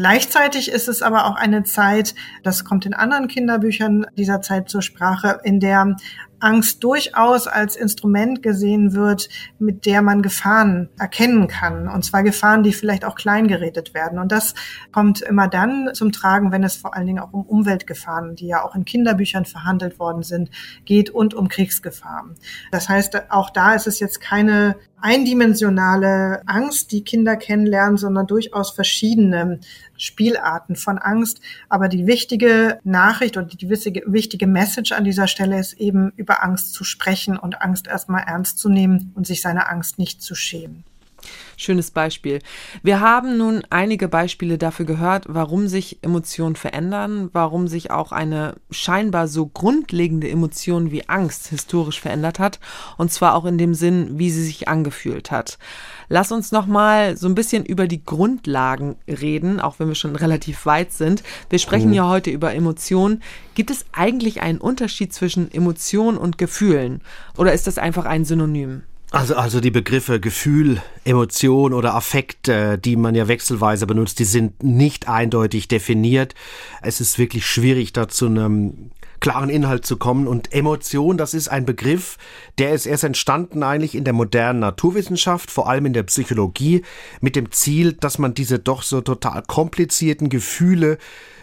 Gleichzeitig 0.00 0.72
ist 0.72 0.88
es 0.88 1.02
aber 1.02 1.26
auch 1.26 1.34
eine 1.36 1.62
Zeit, 1.62 2.14
das 2.42 2.64
kommt 2.64 2.86
in 2.86 2.94
anderen 2.94 3.28
Kinderbüchern 3.28 4.06
dieser 4.16 4.40
Zeit 4.40 4.70
zur 4.70 4.80
Sprache, 4.80 5.40
in 5.44 5.60
der 5.60 5.94
Angst 6.40 6.82
durchaus 6.82 7.46
als 7.46 7.76
Instrument 7.76 8.42
gesehen 8.42 8.94
wird, 8.94 9.28
mit 9.58 9.84
der 9.84 10.00
man 10.00 10.22
Gefahren 10.22 10.88
erkennen 10.98 11.48
kann. 11.48 11.86
Und 11.86 12.02
zwar 12.04 12.22
Gefahren, 12.22 12.62
die 12.62 12.72
vielleicht 12.72 13.04
auch 13.04 13.14
klein 13.14 13.46
geredet 13.46 13.92
werden. 13.94 14.18
Und 14.18 14.32
das 14.32 14.54
kommt 14.90 15.20
immer 15.20 15.48
dann 15.48 15.90
zum 15.92 16.12
Tragen, 16.12 16.50
wenn 16.50 16.64
es 16.64 16.76
vor 16.76 16.96
allen 16.96 17.06
Dingen 17.06 17.18
auch 17.18 17.32
um 17.32 17.42
Umweltgefahren, 17.42 18.36
die 18.36 18.46
ja 18.46 18.64
auch 18.64 18.74
in 18.74 18.86
Kinderbüchern 18.86 19.44
verhandelt 19.44 19.98
worden 19.98 20.22
sind, 20.22 20.50
geht 20.84 21.10
und 21.10 21.34
um 21.34 21.48
Kriegsgefahren. 21.48 22.36
Das 22.72 22.88
heißt, 22.88 23.30
auch 23.30 23.50
da 23.50 23.74
ist 23.74 23.86
es 23.86 24.00
jetzt 24.00 24.20
keine 24.20 24.76
eindimensionale 25.02 26.42
Angst, 26.46 26.92
die 26.92 27.04
Kinder 27.04 27.36
kennenlernen, 27.36 27.96
sondern 27.96 28.26
durchaus 28.26 28.70
verschiedene 28.70 29.60
Spielarten 30.00 30.76
von 30.76 30.98
Angst. 30.98 31.40
Aber 31.68 31.88
die 31.88 32.06
wichtige 32.06 32.78
Nachricht 32.84 33.36
und 33.36 33.60
die 33.60 33.68
wichtige 33.68 34.46
Message 34.46 34.92
an 34.92 35.04
dieser 35.04 35.26
Stelle 35.26 35.58
ist 35.58 35.74
eben 35.74 36.12
über 36.16 36.42
Angst 36.42 36.74
zu 36.74 36.84
sprechen 36.84 37.36
und 37.36 37.62
Angst 37.62 37.86
erstmal 37.86 38.24
ernst 38.24 38.58
zu 38.58 38.68
nehmen 38.68 39.12
und 39.14 39.26
sich 39.26 39.42
seiner 39.42 39.70
Angst 39.70 39.98
nicht 39.98 40.22
zu 40.22 40.34
schämen. 40.34 40.84
Schönes 41.60 41.90
Beispiel. 41.90 42.38
Wir 42.82 43.00
haben 43.00 43.36
nun 43.36 43.62
einige 43.68 44.08
Beispiele 44.08 44.56
dafür 44.56 44.86
gehört, 44.86 45.26
warum 45.28 45.68
sich 45.68 45.98
Emotionen 46.00 46.56
verändern, 46.56 47.28
warum 47.34 47.68
sich 47.68 47.90
auch 47.90 48.12
eine 48.12 48.54
scheinbar 48.70 49.28
so 49.28 49.44
grundlegende 49.44 50.30
Emotion 50.30 50.90
wie 50.90 51.06
Angst 51.10 51.48
historisch 51.48 52.00
verändert 52.00 52.38
hat, 52.38 52.60
und 52.96 53.12
zwar 53.12 53.34
auch 53.34 53.44
in 53.44 53.58
dem 53.58 53.74
Sinn, 53.74 54.18
wie 54.18 54.30
sie 54.30 54.42
sich 54.42 54.68
angefühlt 54.68 55.30
hat. 55.30 55.58
Lass 56.08 56.32
uns 56.32 56.50
noch 56.50 56.66
mal 56.66 57.18
so 57.18 57.28
ein 57.28 57.34
bisschen 57.34 57.66
über 57.66 57.86
die 57.86 58.06
Grundlagen 58.06 58.96
reden, 59.06 59.60
auch 59.60 59.78
wenn 59.78 59.88
wir 59.88 59.94
schon 59.94 60.16
relativ 60.16 60.64
weit 60.64 60.92
sind. 60.92 61.22
Wir 61.50 61.58
sprechen 61.58 61.88
mhm. 61.88 61.94
ja 61.94 62.08
heute 62.08 62.30
über 62.30 62.54
Emotionen. 62.54 63.22
Gibt 63.54 63.70
es 63.70 63.84
eigentlich 63.92 64.40
einen 64.40 64.58
Unterschied 64.58 65.12
zwischen 65.12 65.52
Emotion 65.52 66.16
und 66.16 66.38
Gefühlen 66.38 67.02
oder 67.36 67.52
ist 67.52 67.66
das 67.66 67.76
einfach 67.76 68.06
ein 68.06 68.24
Synonym? 68.24 68.84
Also, 69.12 69.34
also 69.34 69.60
die 69.60 69.72
Begriffe 69.72 70.20
Gefühl, 70.20 70.80
Emotion 71.04 71.72
oder 71.72 71.94
Affekt, 71.94 72.46
äh, 72.46 72.78
die 72.78 72.94
man 72.94 73.16
ja 73.16 73.26
wechselweise 73.26 73.86
benutzt, 73.86 74.20
die 74.20 74.24
sind 74.24 74.62
nicht 74.62 75.08
eindeutig 75.08 75.66
definiert. 75.66 76.34
Es 76.80 77.00
ist 77.00 77.18
wirklich 77.18 77.44
schwierig, 77.44 77.92
da 77.92 78.08
zu 78.08 78.26
einem 78.26 78.92
klaren 79.18 79.50
Inhalt 79.50 79.84
zu 79.84 79.96
kommen. 79.96 80.28
Und 80.28 80.52
Emotion, 80.52 81.18
das 81.18 81.34
ist 81.34 81.48
ein 81.48 81.66
Begriff, 81.66 82.18
der 82.58 82.72
ist 82.72 82.86
erst 82.86 83.04
entstanden 83.04 83.62
eigentlich 83.62 83.94
in 83.94 84.04
der 84.04 84.12
modernen 84.12 84.60
Naturwissenschaft, 84.60 85.50
vor 85.50 85.68
allem 85.68 85.86
in 85.86 85.92
der 85.92 86.04
Psychologie, 86.04 86.82
mit 87.20 87.36
dem 87.36 87.50
Ziel, 87.50 87.92
dass 87.92 88.18
man 88.18 88.34
diese 88.34 88.58
doch 88.60 88.82
so 88.82 89.00
total 89.00 89.42
komplizierten 89.42 90.28
Gefühle 90.28 90.98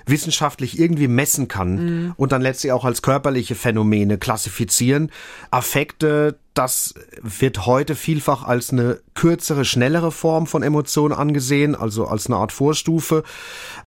wissenschaftlich 0.05 0.79
irgendwie 0.79 1.09
messen 1.09 1.49
kann 1.49 1.75
mhm. 1.75 2.13
und 2.15 2.31
dann 2.31 2.41
letztlich 2.41 2.71
auch 2.71 2.85
als 2.85 3.01
körperliche 3.01 3.55
Phänomene 3.55 4.17
klassifizieren. 4.17 5.11
Affekte, 5.51 6.39
das 6.57 6.95
wird 7.21 7.65
heute 7.65 7.95
vielfach 7.95 8.43
als 8.43 8.71
eine 8.71 8.99
kürzere, 9.13 9.63
schnellere 9.63 10.11
Form 10.11 10.47
von 10.47 10.63
Emotionen 10.63 11.13
angesehen, 11.13 11.75
also 11.75 12.07
als 12.07 12.27
eine 12.27 12.37
Art 12.37 12.51
Vorstufe. 12.51 13.23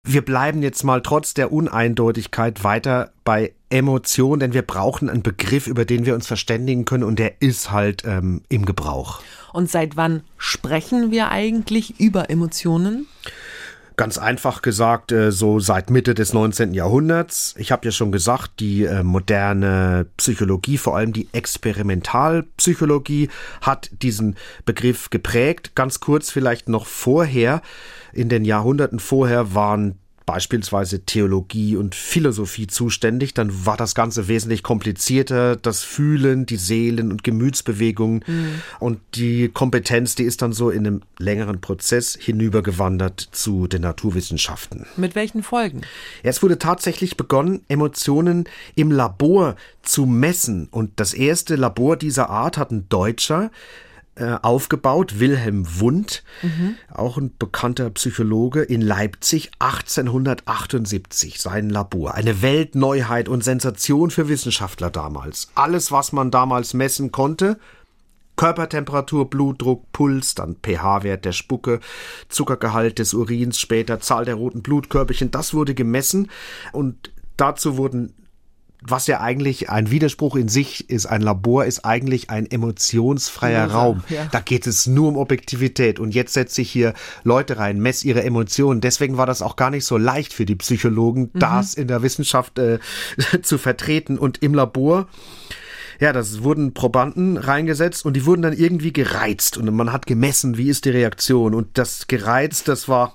Wir 0.04 0.24
bleiben 0.24 0.62
jetzt 0.62 0.84
mal 0.84 1.02
trotz 1.02 1.34
der 1.34 1.52
Uneindeutigkeit 1.52 2.62
weiter 2.62 3.12
bei 3.24 3.52
Emotion, 3.70 4.40
denn 4.40 4.52
wir 4.52 4.62
brauchen 4.62 5.10
einen 5.10 5.22
Begriff, 5.22 5.66
über 5.66 5.84
den 5.84 6.06
wir 6.06 6.14
uns 6.14 6.26
verständigen 6.26 6.84
können 6.84 7.04
und 7.04 7.18
der 7.18 7.42
ist 7.42 7.72
halt 7.72 8.04
ähm, 8.04 8.42
im 8.48 8.64
Gebrauch. 8.64 9.20
Und 9.52 9.70
seit 9.70 9.96
wann 9.96 10.22
sprechen 10.38 11.10
wir 11.10 11.30
eigentlich 11.30 11.98
über 11.98 12.30
Emotionen? 12.30 13.06
Ganz 14.00 14.16
einfach 14.16 14.62
gesagt, 14.62 15.12
äh, 15.12 15.30
so 15.30 15.60
seit 15.60 15.90
Mitte 15.90 16.14
des 16.14 16.32
19. 16.32 16.72
Jahrhunderts. 16.72 17.54
Ich 17.58 17.70
habe 17.70 17.84
ja 17.84 17.92
schon 17.92 18.12
gesagt, 18.12 18.52
die 18.58 18.84
äh, 18.84 19.02
moderne 19.02 20.06
Psychologie, 20.16 20.78
vor 20.78 20.96
allem 20.96 21.12
die 21.12 21.28
Experimentalpsychologie, 21.34 23.28
hat 23.60 23.90
diesen 23.92 24.36
Begriff 24.64 25.10
geprägt. 25.10 25.72
Ganz 25.74 26.00
kurz 26.00 26.30
vielleicht 26.30 26.66
noch 26.70 26.86
vorher, 26.86 27.60
in 28.14 28.30
den 28.30 28.46
Jahrhunderten 28.46 29.00
vorher 29.00 29.54
waren 29.54 29.98
beispielsweise 30.26 31.00
Theologie 31.00 31.76
und 31.76 31.94
Philosophie 31.94 32.66
zuständig, 32.66 33.34
dann 33.34 33.66
war 33.66 33.76
das 33.76 33.94
Ganze 33.94 34.28
wesentlich 34.28 34.62
komplizierter. 34.62 35.56
Das 35.56 35.82
Fühlen, 35.82 36.46
die 36.46 36.56
Seelen- 36.56 37.10
und 37.10 37.24
Gemütsbewegungen 37.24 38.24
mhm. 38.26 38.62
und 38.78 39.00
die 39.14 39.48
Kompetenz, 39.48 40.14
die 40.14 40.24
ist 40.24 40.42
dann 40.42 40.52
so 40.52 40.70
in 40.70 40.86
einem 40.86 41.02
längeren 41.18 41.60
Prozess 41.60 42.16
hinübergewandert 42.20 43.28
zu 43.32 43.66
den 43.66 43.82
Naturwissenschaften. 43.82 44.86
Mit 44.96 45.14
welchen 45.14 45.42
Folgen? 45.42 45.82
es 46.22 46.42
wurde 46.42 46.58
tatsächlich 46.58 47.16
begonnen, 47.16 47.62
Emotionen 47.68 48.44
im 48.74 48.90
Labor 48.90 49.56
zu 49.82 50.06
messen. 50.06 50.68
Und 50.70 51.00
das 51.00 51.14
erste 51.14 51.56
Labor 51.56 51.96
dieser 51.96 52.30
Art 52.30 52.56
hat 52.56 52.70
ein 52.70 52.88
Deutscher, 52.88 53.50
äh, 54.20 54.38
aufgebaut, 54.42 55.18
Wilhelm 55.18 55.80
Wundt, 55.80 56.22
mhm. 56.42 56.76
auch 56.92 57.16
ein 57.16 57.32
bekannter 57.38 57.88
Psychologe 57.90 58.60
in 58.60 58.82
Leipzig, 58.82 59.50
1878, 59.60 61.40
sein 61.40 61.70
Labor. 61.70 62.14
Eine 62.14 62.42
Weltneuheit 62.42 63.30
und 63.30 63.42
Sensation 63.42 64.10
für 64.10 64.28
Wissenschaftler 64.28 64.90
damals. 64.90 65.48
Alles, 65.54 65.90
was 65.90 66.12
man 66.12 66.30
damals 66.30 66.74
messen 66.74 67.12
konnte, 67.12 67.58
Körpertemperatur, 68.36 69.30
Blutdruck, 69.30 69.90
Puls, 69.92 70.34
dann 70.34 70.56
pH-Wert 70.62 71.24
der 71.24 71.32
Spucke, 71.32 71.80
Zuckergehalt 72.28 72.98
des 72.98 73.14
Urins, 73.14 73.58
später 73.58 74.00
Zahl 74.00 74.26
der 74.26 74.34
roten 74.34 74.62
Blutkörperchen. 74.62 75.30
Das 75.30 75.54
wurde 75.54 75.74
gemessen 75.74 76.30
und 76.72 77.10
dazu 77.36 77.76
wurden 77.76 78.12
was 78.82 79.06
ja 79.06 79.20
eigentlich 79.20 79.70
ein 79.70 79.90
Widerspruch 79.90 80.36
in 80.36 80.48
sich 80.48 80.88
ist, 80.88 81.06
ein 81.06 81.22
Labor 81.22 81.64
ist 81.64 81.84
eigentlich 81.84 82.30
ein 82.30 82.50
emotionsfreier 82.50 83.66
ja, 83.68 83.72
Raum. 83.72 84.02
Ja. 84.08 84.26
Da 84.30 84.40
geht 84.40 84.66
es 84.66 84.86
nur 84.86 85.08
um 85.08 85.16
Objektivität. 85.16 85.98
Und 85.98 86.14
jetzt 86.14 86.32
setze 86.32 86.62
ich 86.62 86.70
hier 86.70 86.94
Leute 87.22 87.58
rein, 87.58 87.80
messe 87.80 88.06
ihre 88.06 88.22
Emotionen. 88.22 88.80
Deswegen 88.80 89.16
war 89.16 89.26
das 89.26 89.42
auch 89.42 89.56
gar 89.56 89.70
nicht 89.70 89.84
so 89.84 89.96
leicht 89.96 90.32
für 90.32 90.46
die 90.46 90.56
Psychologen, 90.56 91.30
mhm. 91.32 91.38
das 91.38 91.74
in 91.74 91.88
der 91.88 92.02
Wissenschaft 92.02 92.58
äh, 92.58 92.78
zu 93.42 93.58
vertreten. 93.58 94.18
Und 94.18 94.42
im 94.42 94.54
Labor 94.54 95.08
ja, 96.00 96.14
das 96.14 96.42
wurden 96.42 96.72
Probanden 96.72 97.36
reingesetzt 97.36 98.06
und 98.06 98.14
die 98.14 98.24
wurden 98.24 98.40
dann 98.40 98.54
irgendwie 98.54 98.92
gereizt 98.92 99.58
und 99.58 99.70
man 99.74 99.92
hat 99.92 100.06
gemessen, 100.06 100.56
wie 100.56 100.70
ist 100.70 100.86
die 100.86 100.90
Reaktion 100.90 101.54
und 101.54 101.76
das 101.76 102.06
gereizt, 102.06 102.68
das 102.68 102.88
war 102.88 103.14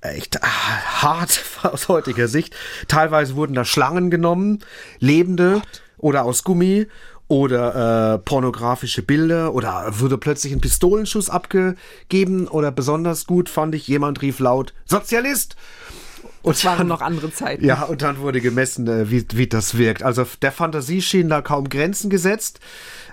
echt 0.00 0.42
ah, 0.42 1.02
hart 1.02 1.40
aus 1.62 1.88
heutiger 1.88 2.28
Sicht. 2.28 2.54
Teilweise 2.88 3.36
wurden 3.36 3.54
da 3.54 3.64
Schlangen 3.64 4.10
genommen, 4.10 4.60
lebende 4.98 5.56
What? 5.56 5.82
oder 5.98 6.24
aus 6.24 6.44
Gummi 6.44 6.86
oder 7.28 8.14
äh, 8.14 8.18
pornografische 8.18 9.02
Bilder 9.02 9.54
oder 9.54 10.00
wurde 10.00 10.16
plötzlich 10.16 10.52
ein 10.52 10.60
Pistolenschuss 10.60 11.28
abgegeben 11.28 12.48
oder 12.48 12.72
besonders 12.72 13.26
gut 13.26 13.50
fand 13.50 13.74
ich, 13.74 13.86
jemand 13.86 14.22
rief 14.22 14.38
laut 14.38 14.72
Sozialist 14.86 15.56
und 16.48 16.56
es 16.56 16.64
waren 16.64 16.88
noch 16.88 17.00
andere 17.00 17.32
Zeiten. 17.32 17.64
Ja, 17.64 17.84
und 17.84 18.02
dann 18.02 18.18
wurde 18.18 18.40
gemessen, 18.40 18.86
äh, 18.88 19.10
wie, 19.10 19.24
wie 19.34 19.46
das 19.46 19.78
wirkt. 19.78 20.02
Also 20.02 20.26
der 20.42 20.52
Fantasie 20.52 21.02
schienen 21.02 21.28
da 21.28 21.42
kaum 21.42 21.68
Grenzen 21.68 22.10
gesetzt. 22.10 22.60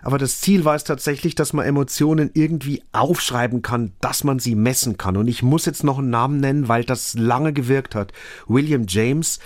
Aber 0.02 0.18
das 0.18 0.40
Ziel 0.40 0.66
war 0.66 0.76
es 0.76 0.84
tatsächlich, 0.84 1.36
dass 1.36 1.54
man 1.54 1.66
Emotionen 1.66 2.30
irgendwie 2.34 2.84
aufschreiben 2.92 3.62
kann, 3.62 3.94
dass 4.02 4.24
man 4.24 4.40
sie 4.40 4.56
messen 4.56 4.98
kann. 4.98 5.18
Und 5.18 5.28
ich 5.28 5.44
muss 5.44 5.66
jetzt 5.66 5.84
noch 5.84 5.98
einen 5.98 6.10
Namen 6.10 6.40
nennen, 6.40 6.68
weil 6.68 6.84
das 6.84 7.16
lange 7.16 7.54
gewirkt 7.54 7.96
hat. 7.96 8.14
William 8.48 8.86
James, 8.88 9.40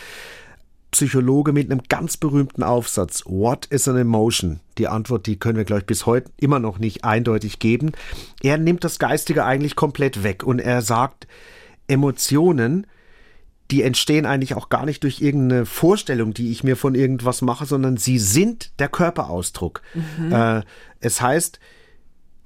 Psychologe 0.91 1.53
mit 1.53 1.71
einem 1.71 1.81
ganz 1.87 2.17
berühmten 2.17 2.63
Aufsatz. 2.63 3.23
What 3.25 3.67
is 3.67 3.87
an 3.87 3.97
emotion? 3.97 4.59
Die 4.77 4.87
Antwort, 4.87 5.27
die 5.27 5.37
können 5.37 5.57
wir, 5.57 5.65
glaube 5.65 5.81
ich, 5.81 5.85
bis 5.85 6.05
heute 6.05 6.31
immer 6.37 6.59
noch 6.59 6.79
nicht 6.79 7.05
eindeutig 7.05 7.59
geben. 7.59 7.91
Er 8.41 8.57
nimmt 8.57 8.83
das 8.83 8.99
Geistige 8.99 9.45
eigentlich 9.45 9.75
komplett 9.75 10.23
weg 10.23 10.43
und 10.43 10.59
er 10.59 10.81
sagt, 10.81 11.27
Emotionen 11.87 12.87
die 13.71 13.83
entstehen 13.83 14.25
eigentlich 14.25 14.55
auch 14.55 14.69
gar 14.69 14.85
nicht 14.85 15.03
durch 15.03 15.21
irgendeine 15.21 15.65
Vorstellung, 15.65 16.33
die 16.33 16.51
ich 16.51 16.63
mir 16.63 16.75
von 16.75 16.95
irgendwas 16.95 17.41
mache, 17.41 17.65
sondern 17.65 17.97
sie 17.97 18.17
sind 18.17 18.71
der 18.79 18.89
Körperausdruck. 18.89 19.81
Mhm. 19.93 20.31
Äh, 20.31 20.61
es 20.99 21.21
heißt, 21.21 21.59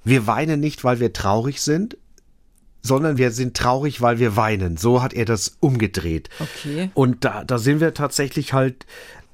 wir 0.04 0.26
weinen 0.26 0.60
nicht, 0.60 0.84
weil 0.84 1.00
wir 1.00 1.12
traurig 1.12 1.62
sind, 1.62 1.96
sondern 2.82 3.16
wir 3.16 3.30
sind 3.30 3.56
traurig, 3.56 4.02
weil 4.02 4.18
wir 4.18 4.36
weinen. 4.36 4.76
So 4.76 5.02
hat 5.02 5.14
er 5.14 5.24
das 5.24 5.56
umgedreht. 5.60 6.28
Okay. 6.38 6.90
Und 6.92 7.24
da, 7.24 7.42
da 7.42 7.56
sind 7.56 7.80
wir 7.80 7.94
tatsächlich 7.94 8.52
halt 8.52 8.84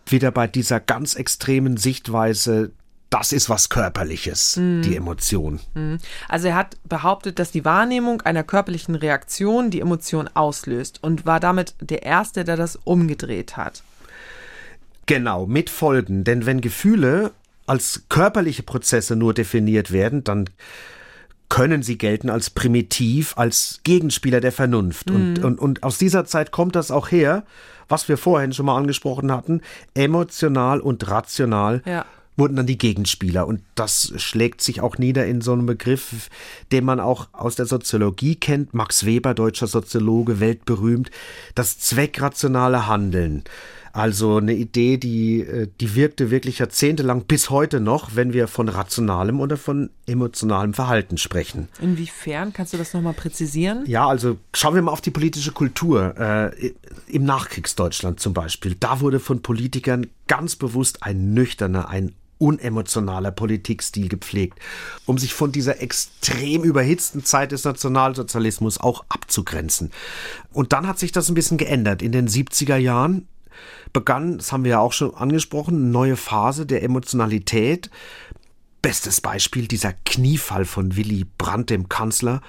wieder 0.06 0.30
bei 0.30 0.46
dieser 0.46 0.78
ganz 0.78 1.16
extremen 1.16 1.76
Sichtweise 1.76 2.70
das 3.10 3.32
ist 3.32 3.50
was 3.50 3.68
Körperliches, 3.68 4.56
mhm. 4.56 4.82
die 4.82 4.96
Emotion. 4.96 5.58
Mhm. 5.74 5.98
Also 6.28 6.48
er 6.48 6.54
hat 6.54 6.76
behauptet, 6.84 7.40
dass 7.40 7.50
die 7.50 7.64
Wahrnehmung 7.64 8.22
einer 8.22 8.44
körperlichen 8.44 8.94
Reaktion 8.94 9.70
die 9.70 9.80
Emotion 9.80 10.30
auslöst 10.32 11.02
und 11.02 11.26
war 11.26 11.40
damit 11.40 11.74
der 11.80 12.04
Erste, 12.04 12.44
der 12.44 12.56
das 12.56 12.76
umgedreht 12.76 13.56
hat. 13.56 13.82
Genau, 15.06 15.46
mit 15.46 15.70
Folgen. 15.70 16.22
Denn 16.22 16.46
wenn 16.46 16.60
Gefühle 16.60 17.32
als 17.66 18.04
körperliche 18.08 18.62
Prozesse 18.62 19.16
nur 19.16 19.34
definiert 19.34 19.90
werden, 19.90 20.22
dann 20.22 20.48
können 21.48 21.82
sie 21.82 21.98
gelten 21.98 22.30
als 22.30 22.50
primitiv, 22.50 23.36
als 23.36 23.80
Gegenspieler 23.82 24.40
der 24.40 24.52
Vernunft. 24.52 25.10
Mhm. 25.10 25.16
Und, 25.16 25.38
und, 25.44 25.58
und 25.58 25.82
aus 25.82 25.98
dieser 25.98 26.26
Zeit 26.26 26.52
kommt 26.52 26.76
das 26.76 26.92
auch 26.92 27.10
her, 27.10 27.42
was 27.88 28.08
wir 28.08 28.16
vorhin 28.16 28.52
schon 28.52 28.66
mal 28.66 28.76
angesprochen 28.76 29.32
hatten, 29.32 29.62
emotional 29.94 30.78
und 30.78 31.10
rational. 31.10 31.82
Ja 31.84 32.06
wurden 32.40 32.56
dann 32.56 32.66
die 32.66 32.78
Gegenspieler. 32.78 33.46
Und 33.46 33.60
das 33.76 34.12
schlägt 34.16 34.62
sich 34.62 34.80
auch 34.80 34.98
nieder 34.98 35.26
in 35.26 35.40
so 35.40 35.52
einem 35.52 35.66
Begriff, 35.66 36.28
den 36.72 36.84
man 36.84 36.98
auch 36.98 37.28
aus 37.32 37.54
der 37.54 37.66
Soziologie 37.66 38.34
kennt. 38.34 38.74
Max 38.74 39.06
Weber, 39.06 39.34
deutscher 39.34 39.68
Soziologe, 39.68 40.40
weltberühmt. 40.40 41.10
Das 41.54 41.78
zweckrationale 41.78 42.88
Handeln. 42.88 43.44
Also 43.92 44.36
eine 44.36 44.54
Idee, 44.54 44.98
die, 44.98 45.40
äh, 45.40 45.68
die 45.80 45.94
wirkte 45.94 46.30
wirklich 46.30 46.60
jahrzehntelang 46.60 47.24
bis 47.24 47.50
heute 47.50 47.80
noch, 47.80 48.14
wenn 48.14 48.32
wir 48.32 48.46
von 48.46 48.68
rationalem 48.68 49.40
oder 49.40 49.56
von 49.56 49.90
emotionalem 50.06 50.74
Verhalten 50.74 51.18
sprechen. 51.18 51.68
Inwiefern? 51.80 52.52
Kannst 52.52 52.72
du 52.72 52.76
das 52.76 52.94
nochmal 52.94 53.14
präzisieren? 53.14 53.84
Ja, 53.86 54.06
also 54.06 54.36
schauen 54.54 54.76
wir 54.76 54.82
mal 54.82 54.92
auf 54.92 55.00
die 55.00 55.10
politische 55.10 55.50
Kultur. 55.50 56.14
Äh, 56.18 56.72
Im 57.08 57.24
Nachkriegsdeutschland 57.24 58.20
zum 58.20 58.32
Beispiel. 58.32 58.76
Da 58.78 59.00
wurde 59.00 59.18
von 59.18 59.42
Politikern 59.42 60.06
ganz 60.28 60.54
bewusst 60.54 61.02
ein 61.02 61.34
nüchterner, 61.34 61.88
ein 61.88 62.12
unemotionaler 62.40 63.30
Politikstil 63.30 64.08
gepflegt, 64.08 64.58
um 65.06 65.18
sich 65.18 65.34
von 65.34 65.52
dieser 65.52 65.80
extrem 65.80 66.64
überhitzten 66.64 67.24
Zeit 67.24 67.52
des 67.52 67.64
Nationalsozialismus 67.64 68.80
auch 68.80 69.04
abzugrenzen. 69.08 69.92
Und 70.52 70.72
dann 70.72 70.86
hat 70.86 70.98
sich 70.98 71.12
das 71.12 71.28
ein 71.28 71.34
bisschen 71.34 71.58
geändert. 71.58 72.02
In 72.02 72.12
den 72.12 72.28
70er 72.28 72.76
Jahren 72.76 73.28
begann, 73.92 74.38
das 74.38 74.52
haben 74.52 74.64
wir 74.64 74.72
ja 74.72 74.80
auch 74.80 74.92
schon 74.92 75.14
angesprochen, 75.14 75.76
eine 75.76 75.84
neue 75.86 76.16
Phase 76.16 76.66
der 76.66 76.82
Emotionalität. 76.82 77.90
Bestes 78.82 79.20
Beispiel 79.20 79.68
dieser 79.68 79.92
Kniefall 79.92 80.64
von 80.64 80.96
Willy 80.96 81.26
Brandt, 81.36 81.68
dem 81.68 81.88
Kanzler, 81.88 82.40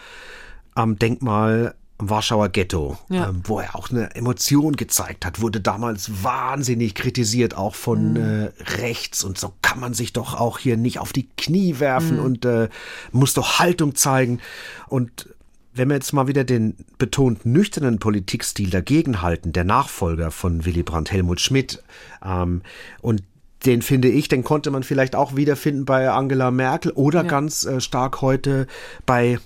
am 0.73 0.97
Denkmal 0.97 1.75
Warschauer 2.09 2.49
Ghetto, 2.49 2.97
ja. 3.09 3.29
ähm, 3.29 3.41
wo 3.43 3.59
er 3.59 3.75
auch 3.75 3.89
eine 3.89 4.15
Emotion 4.15 4.75
gezeigt 4.75 5.25
hat, 5.25 5.41
wurde 5.41 5.61
damals 5.61 6.23
wahnsinnig 6.23 6.95
kritisiert, 6.95 7.55
auch 7.55 7.75
von 7.75 8.13
mhm. 8.13 8.17
äh, 8.17 8.51
rechts. 8.79 9.23
Und 9.23 9.37
so 9.37 9.53
kann 9.61 9.79
man 9.79 9.93
sich 9.93 10.13
doch 10.13 10.39
auch 10.39 10.59
hier 10.59 10.77
nicht 10.77 10.99
auf 10.99 11.13
die 11.13 11.29
Knie 11.37 11.79
werfen 11.79 12.17
mhm. 12.17 12.25
und 12.25 12.45
äh, 12.45 12.69
muss 13.11 13.33
doch 13.33 13.59
Haltung 13.59 13.95
zeigen. 13.95 14.39
Und 14.87 15.29
wenn 15.73 15.87
wir 15.89 15.95
jetzt 15.95 16.11
mal 16.11 16.27
wieder 16.27 16.43
den 16.43 16.75
betont 16.97 17.45
nüchternen 17.45 17.99
Politikstil 17.99 18.69
dagegenhalten, 18.69 19.53
der 19.53 19.63
Nachfolger 19.63 20.31
von 20.31 20.65
Willy 20.65 20.83
Brandt, 20.83 21.11
Helmut 21.11 21.39
Schmidt, 21.39 21.81
ähm, 22.23 22.61
und 23.01 23.23
den 23.65 23.81
finde 23.81 24.09
ich, 24.09 24.27
den 24.27 24.43
konnte 24.43 24.71
man 24.71 24.83
vielleicht 24.83 25.15
auch 25.15 25.35
wiederfinden 25.35 25.85
bei 25.85 26.09
Angela 26.09 26.51
Merkel 26.51 26.91
oder 26.93 27.21
ja. 27.21 27.27
ganz 27.27 27.63
äh, 27.63 27.79
stark 27.79 28.21
heute 28.21 28.67
bei 29.05 29.39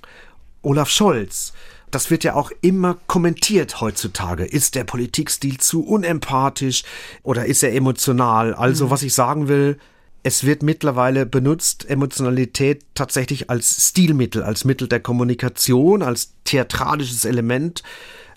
Olaf 0.62 0.90
Scholz 0.90 1.54
das 1.96 2.12
wird 2.12 2.26
ja 2.26 2.34
auch 2.36 2.52
immer 2.60 2.98
kommentiert 3.08 3.80
heutzutage. 3.80 4.44
Ist 4.44 4.76
der 4.76 4.84
Politikstil 4.84 5.60
zu 5.60 5.82
unempathisch 5.82 6.84
oder 7.24 7.46
ist 7.46 7.64
er 7.64 7.74
emotional? 7.74 8.54
Also, 8.54 8.88
mhm. 8.88 8.90
was 8.90 9.02
ich 9.02 9.14
sagen 9.14 9.48
will, 9.48 9.80
es 10.22 10.44
wird 10.44 10.62
mittlerweile 10.62 11.26
benutzt, 11.26 11.90
Emotionalität 11.90 12.84
tatsächlich 12.96 13.50
als 13.50 13.88
Stilmittel, 13.92 14.44
als 14.44 14.66
Mittel 14.66 14.90
der 14.90 15.00
Kommunikation, 15.00 16.02
als 16.02 16.34
theatralisches 16.44 17.24
Element. 17.24 17.82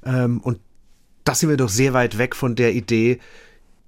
Ähm, 0.04 0.40
und 0.40 0.60
da 1.24 1.34
sind 1.34 1.48
wir 1.48 1.56
doch 1.56 1.68
sehr 1.68 1.94
weit 1.94 2.16
weg 2.16 2.36
von 2.36 2.54
der 2.54 2.74
Idee, 2.74 3.18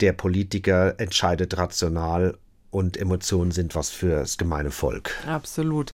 der 0.01 0.15
Politiker 0.15 0.99
entscheidet 0.99 1.57
rational 1.57 2.37
und 2.71 2.97
Emotionen 2.97 3.51
sind 3.51 3.75
was 3.75 3.91
fürs 3.91 4.39
gemeine 4.39 4.71
Volk. 4.71 5.13
Absolut. 5.27 5.93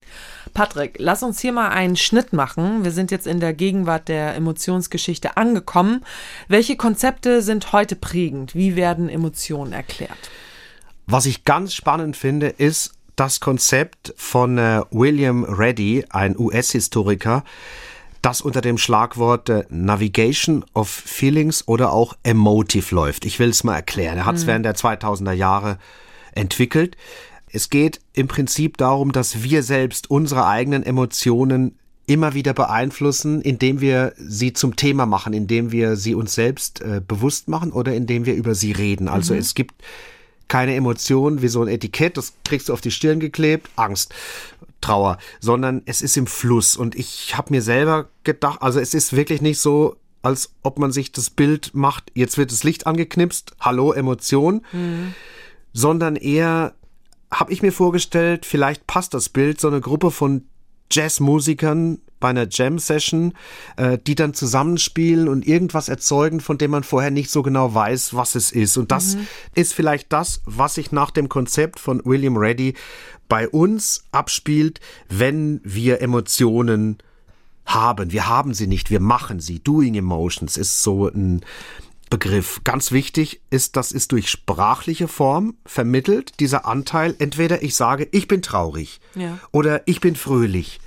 Patrick, 0.53 0.95
lass 0.99 1.23
uns 1.23 1.39
hier 1.39 1.51
mal 1.51 1.69
einen 1.69 1.95
Schnitt 1.95 2.33
machen. 2.33 2.83
Wir 2.83 2.91
sind 2.91 3.11
jetzt 3.11 3.27
in 3.27 3.39
der 3.39 3.53
Gegenwart 3.53 4.07
der 4.07 4.35
Emotionsgeschichte 4.35 5.37
angekommen. 5.37 6.05
Welche 6.47 6.75
Konzepte 6.75 7.41
sind 7.41 7.73
heute 7.73 7.95
prägend? 7.95 8.55
Wie 8.55 8.75
werden 8.75 9.09
Emotionen 9.09 9.73
erklärt? 9.73 10.29
Was 11.07 11.25
ich 11.25 11.45
ganz 11.45 11.73
spannend 11.73 12.17
finde, 12.17 12.47
ist 12.47 12.93
das 13.15 13.39
Konzept 13.39 14.13
von 14.15 14.57
äh, 14.57 14.81
William 14.91 15.43
Reddy, 15.43 16.05
ein 16.09 16.37
US-Historiker, 16.37 17.43
das 18.21 18.41
unter 18.41 18.61
dem 18.61 18.77
Schlagwort 18.77 19.49
äh, 19.49 19.65
Navigation 19.69 20.65
of 20.73 20.89
Feelings 20.89 21.67
oder 21.67 21.91
auch 21.91 22.15
Emotive 22.23 22.93
läuft. 22.93 23.25
Ich 23.25 23.39
will 23.39 23.49
es 23.49 23.63
mal 23.63 23.75
erklären. 23.75 24.17
Er 24.17 24.25
hat 24.25 24.35
es 24.35 24.43
mhm. 24.43 24.47
während 24.47 24.65
der 24.65 24.75
2000er 24.75 25.31
Jahre 25.31 25.79
entwickelt. 26.37 26.95
Es 27.51 27.69
geht 27.69 27.99
im 28.13 28.27
Prinzip 28.27 28.77
darum, 28.77 29.11
dass 29.11 29.43
wir 29.43 29.63
selbst 29.63 30.09
unsere 30.09 30.45
eigenen 30.47 30.83
Emotionen 30.83 31.77
immer 32.05 32.33
wieder 32.33 32.53
beeinflussen, 32.53 33.41
indem 33.41 33.81
wir 33.81 34.13
sie 34.17 34.53
zum 34.53 34.75
Thema 34.75 35.05
machen, 35.05 35.33
indem 35.33 35.71
wir 35.71 35.97
sie 35.97 36.15
uns 36.15 36.33
selbst 36.33 36.81
äh, 36.81 37.01
bewusst 37.05 37.49
machen 37.49 37.71
oder 37.71 37.93
indem 37.93 38.25
wir 38.25 38.35
über 38.35 38.55
sie 38.55 38.71
reden. 38.71 39.09
Also 39.09 39.33
mhm. 39.33 39.41
es 39.41 39.55
gibt 39.55 39.75
keine 40.47 40.75
Emotionen 40.75 41.41
wie 41.41 41.49
so 41.49 41.61
ein 41.61 41.67
Etikett, 41.67 42.15
das 42.15 42.33
kriegst 42.45 42.69
du 42.69 42.73
auf 42.73 42.79
die 42.79 42.91
Stirn 42.91 43.19
geklebt, 43.19 43.69
Angst, 43.75 44.13
Trauer, 44.79 45.17
sondern 45.41 45.81
es 45.85 46.01
ist 46.01 46.15
im 46.15 46.27
Fluss. 46.27 46.77
Und 46.77 46.95
ich 46.95 47.35
habe 47.35 47.51
mir 47.51 47.61
selber 47.61 48.07
gedacht, 48.23 48.61
also 48.61 48.79
es 48.79 48.93
ist 48.93 49.13
wirklich 49.13 49.41
nicht 49.41 49.59
so, 49.59 49.97
als 50.21 50.51
ob 50.63 50.79
man 50.79 50.93
sich 50.93 51.11
das 51.11 51.29
Bild 51.29 51.71
macht, 51.73 52.11
jetzt 52.13 52.37
wird 52.37 52.53
das 52.53 52.63
Licht 52.63 52.87
angeknipst, 52.87 53.51
hallo 53.59 53.91
Emotion. 53.91 54.61
Mhm 54.71 55.13
sondern 55.77 56.15
eher 56.15 56.73
habe 57.31 57.53
ich 57.53 57.61
mir 57.61 57.71
vorgestellt, 57.71 58.47
vielleicht 58.47 58.87
passt 58.87 59.13
das 59.13 59.29
Bild, 59.29 59.61
so 59.61 59.67
eine 59.67 59.79
Gruppe 59.79 60.09
von 60.09 60.45
Jazzmusikern 60.91 61.99
bei 62.19 62.29
einer 62.29 62.47
Jam-Session, 62.49 63.33
äh, 63.75 63.99
die 63.99 64.15
dann 64.15 64.33
zusammenspielen 64.33 65.27
und 65.27 65.45
irgendwas 65.45 65.87
erzeugen, 65.87 66.39
von 66.39 66.57
dem 66.57 66.71
man 66.71 66.83
vorher 66.83 67.11
nicht 67.11 67.29
so 67.29 67.43
genau 67.43 67.75
weiß, 67.75 68.15
was 68.15 68.33
es 68.33 68.51
ist. 68.51 68.75
Und 68.77 68.91
das 68.91 69.17
mhm. 69.17 69.27
ist 69.53 69.75
vielleicht 69.75 70.11
das, 70.11 70.41
was 70.45 70.73
sich 70.73 70.91
nach 70.91 71.11
dem 71.11 71.29
Konzept 71.29 71.79
von 71.79 72.01
William 72.05 72.37
Reddy 72.37 72.73
bei 73.29 73.47
uns 73.47 74.05
abspielt, 74.11 74.79
wenn 75.09 75.61
wir 75.63 76.01
Emotionen 76.01 76.97
haben. 77.67 78.11
Wir 78.11 78.27
haben 78.27 78.55
sie 78.55 78.65
nicht, 78.65 78.89
wir 78.89 79.01
machen 79.01 79.39
sie. 79.41 79.59
Doing 79.59 79.93
Emotions 79.93 80.57
ist 80.57 80.81
so 80.81 81.07
ein 81.07 81.41
Begriff. 82.09 82.61
Ganz 82.63 82.91
wichtig 82.91 83.41
ist, 83.49 83.75
das 83.75 83.91
ist 83.91 84.11
durch 84.11 84.29
sprachliche 84.29 85.07
Form 85.07 85.55
vermittelt, 85.65 86.39
dieser 86.39 86.65
Anteil. 86.65 87.15
Entweder 87.19 87.63
ich 87.63 87.75
sage, 87.75 88.07
ich 88.11 88.27
bin 88.27 88.41
traurig 88.41 88.99
ja. 89.15 89.39
oder 89.51 89.81
ich 89.87 89.99
bin 89.99 90.15
fröhlich. 90.15 90.79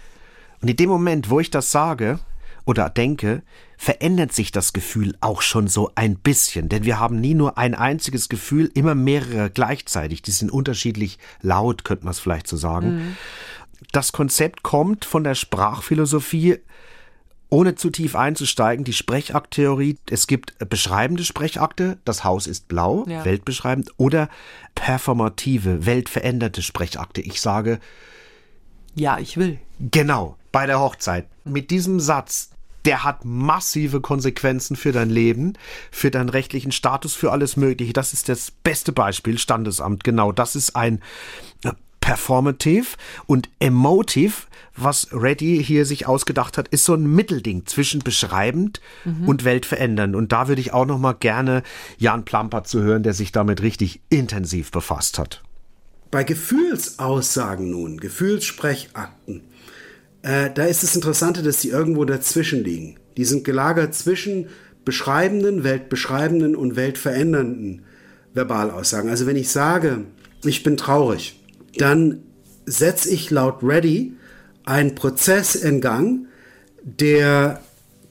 Und 0.62 0.68
in 0.68 0.76
dem 0.76 0.88
Moment, 0.88 1.30
wo 1.30 1.40
ich 1.40 1.50
das 1.50 1.70
sage 1.70 2.18
oder 2.64 2.90
denke, 2.90 3.42
verändert 3.76 4.32
sich 4.32 4.52
das 4.52 4.72
Gefühl 4.72 5.16
auch 5.20 5.40
schon 5.42 5.66
so 5.66 5.90
ein 5.94 6.16
bisschen. 6.16 6.68
Denn 6.68 6.84
wir 6.84 7.00
haben 7.00 7.20
nie 7.20 7.34
nur 7.34 7.56
ein 7.56 7.74
einziges 7.74 8.28
Gefühl, 8.28 8.70
immer 8.74 8.94
mehrere 8.94 9.50
gleichzeitig. 9.50 10.22
Die 10.22 10.30
sind 10.30 10.50
unterschiedlich 10.50 11.18
laut, 11.40 11.84
könnte 11.84 12.04
man 12.04 12.12
es 12.12 12.20
vielleicht 12.20 12.46
so 12.46 12.56
sagen. 12.56 12.94
Mhm. 12.94 13.16
Das 13.92 14.12
Konzept 14.12 14.62
kommt 14.62 15.04
von 15.04 15.24
der 15.24 15.34
Sprachphilosophie 15.34 16.58
ohne 17.50 17.74
zu 17.74 17.90
tief 17.90 18.14
einzusteigen, 18.14 18.84
die 18.84 18.92
Sprechakttheorie, 18.92 19.98
es 20.08 20.26
gibt 20.26 20.56
beschreibende 20.68 21.24
Sprechakte, 21.24 21.98
das 22.04 22.24
Haus 22.24 22.46
ist 22.46 22.68
blau, 22.68 23.04
ja. 23.08 23.24
weltbeschreibend, 23.24 23.90
oder 23.96 24.28
performative, 24.74 25.84
weltveränderte 25.84 26.62
Sprechakte. 26.62 27.20
Ich 27.20 27.40
sage, 27.40 27.80
ja, 28.94 29.18
ich 29.18 29.36
will. 29.36 29.58
Genau, 29.78 30.36
bei 30.52 30.66
der 30.66 30.80
Hochzeit. 30.80 31.26
Mit 31.44 31.70
diesem 31.70 32.00
Satz, 32.00 32.50
der 32.84 33.04
hat 33.04 33.24
massive 33.24 34.00
Konsequenzen 34.00 34.76
für 34.76 34.92
dein 34.92 35.10
Leben, 35.10 35.54
für 35.90 36.10
deinen 36.10 36.28
rechtlichen 36.28 36.72
Status, 36.72 37.14
für 37.14 37.32
alles 37.32 37.56
Mögliche. 37.56 37.92
Das 37.92 38.12
ist 38.12 38.28
das 38.28 38.50
beste 38.50 38.92
Beispiel, 38.92 39.38
Standesamt. 39.38 40.04
Genau, 40.04 40.32
das 40.32 40.56
ist 40.56 40.76
ein 40.76 41.00
performative 42.10 42.96
und 43.26 43.48
emotive, 43.60 44.48
was 44.74 45.08
Reddy 45.12 45.62
hier 45.62 45.86
sich 45.86 46.08
ausgedacht 46.08 46.58
hat, 46.58 46.66
ist 46.66 46.82
so 46.82 46.94
ein 46.94 47.06
Mittelding 47.06 47.66
zwischen 47.66 48.00
beschreibend 48.00 48.80
mhm. 49.04 49.28
und 49.28 49.44
weltverändernd. 49.44 50.16
Und 50.16 50.32
da 50.32 50.48
würde 50.48 50.60
ich 50.60 50.72
auch 50.72 50.86
noch 50.86 50.98
mal 50.98 51.12
gerne 51.12 51.62
Jan 51.98 52.24
Plamper 52.24 52.64
zu 52.64 52.82
hören, 52.82 53.04
der 53.04 53.14
sich 53.14 53.30
damit 53.30 53.62
richtig 53.62 54.00
intensiv 54.08 54.72
befasst 54.72 55.20
hat. 55.20 55.44
Bei 56.10 56.24
Gefühlsaussagen 56.24 57.70
nun, 57.70 57.98
Gefühlssprechakten, 57.98 59.42
äh, 60.22 60.50
da 60.52 60.64
ist 60.64 60.82
das 60.82 60.96
Interessante, 60.96 61.44
dass 61.44 61.58
die 61.58 61.68
irgendwo 61.68 62.04
dazwischen 62.04 62.64
liegen. 62.64 62.96
Die 63.18 63.24
sind 63.24 63.44
gelagert 63.44 63.94
zwischen 63.94 64.48
beschreibenden, 64.84 65.62
weltbeschreibenden 65.62 66.56
und 66.56 66.74
weltverändernden 66.74 67.82
Verbalaussagen. 68.34 69.10
Also 69.10 69.26
wenn 69.26 69.36
ich 69.36 69.50
sage, 69.50 70.06
ich 70.42 70.64
bin 70.64 70.76
traurig, 70.76 71.39
dann 71.76 72.22
setze 72.66 73.10
ich 73.10 73.30
laut 73.30 73.62
Ready 73.62 74.14
einen 74.64 74.94
Prozess 74.94 75.54
in 75.54 75.80
Gang, 75.80 76.26
der 76.82 77.60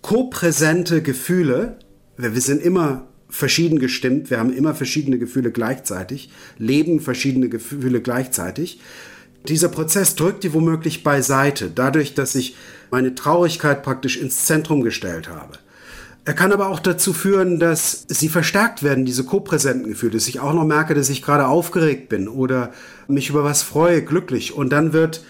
kopräsente 0.02 1.02
Gefühle, 1.02 1.78
wir 2.18 2.42
sind 2.42 2.62
immer 2.62 3.08
verschieden 3.30 3.80
gestimmt, 3.80 4.30
wir 4.30 4.40
haben 4.40 4.52
immer 4.52 4.74
verschiedene 4.74 5.20
Gefühle 5.20 5.52
gleichzeitig, 5.52 6.30
leben 6.58 7.00
verschiedene 7.00 7.48
Gefühle 7.48 8.02
gleichzeitig. 8.02 8.80
Dieser 9.48 9.70
Prozess 9.70 10.16
drückt 10.16 10.44
die 10.44 10.54
womöglich 10.54 11.04
beiseite, 11.04 11.72
dadurch, 11.74 12.14
dass 12.14 12.36
ich 12.36 12.56
meine 12.92 13.16
Traurigkeit 13.16 13.84
praktisch 13.84 14.18
ins 14.18 14.46
Zentrum 14.46 14.82
gestellt 14.82 15.30
habe. 15.30 15.60
Er 16.26 16.34
kann 16.34 16.52
aber 16.52 16.70
auch 16.70 16.80
dazu 16.80 17.14
führen, 17.14 17.60
dass 17.60 18.06
sie 18.08 18.30
verstärkt 18.30 18.84
werden, 18.84 19.06
diese 19.06 19.24
kopräsenten 19.24 19.90
Gefühle, 19.90 20.14
dass 20.14 20.28
ich 20.28 20.40
auch 20.40 20.54
noch 20.54 20.66
merke, 20.66 20.94
dass 20.94 21.10
ich 21.10 21.22
gerade 21.22 21.48
aufgeregt 21.48 22.10
bin 22.10 22.28
oder 22.28 22.72
mich 23.08 23.30
über 23.30 23.44
was 23.44 23.64
freue, 23.64 24.04
glücklich. 24.04 24.54
Und 24.54 24.70
dann 24.70 24.94
wird 24.94 25.24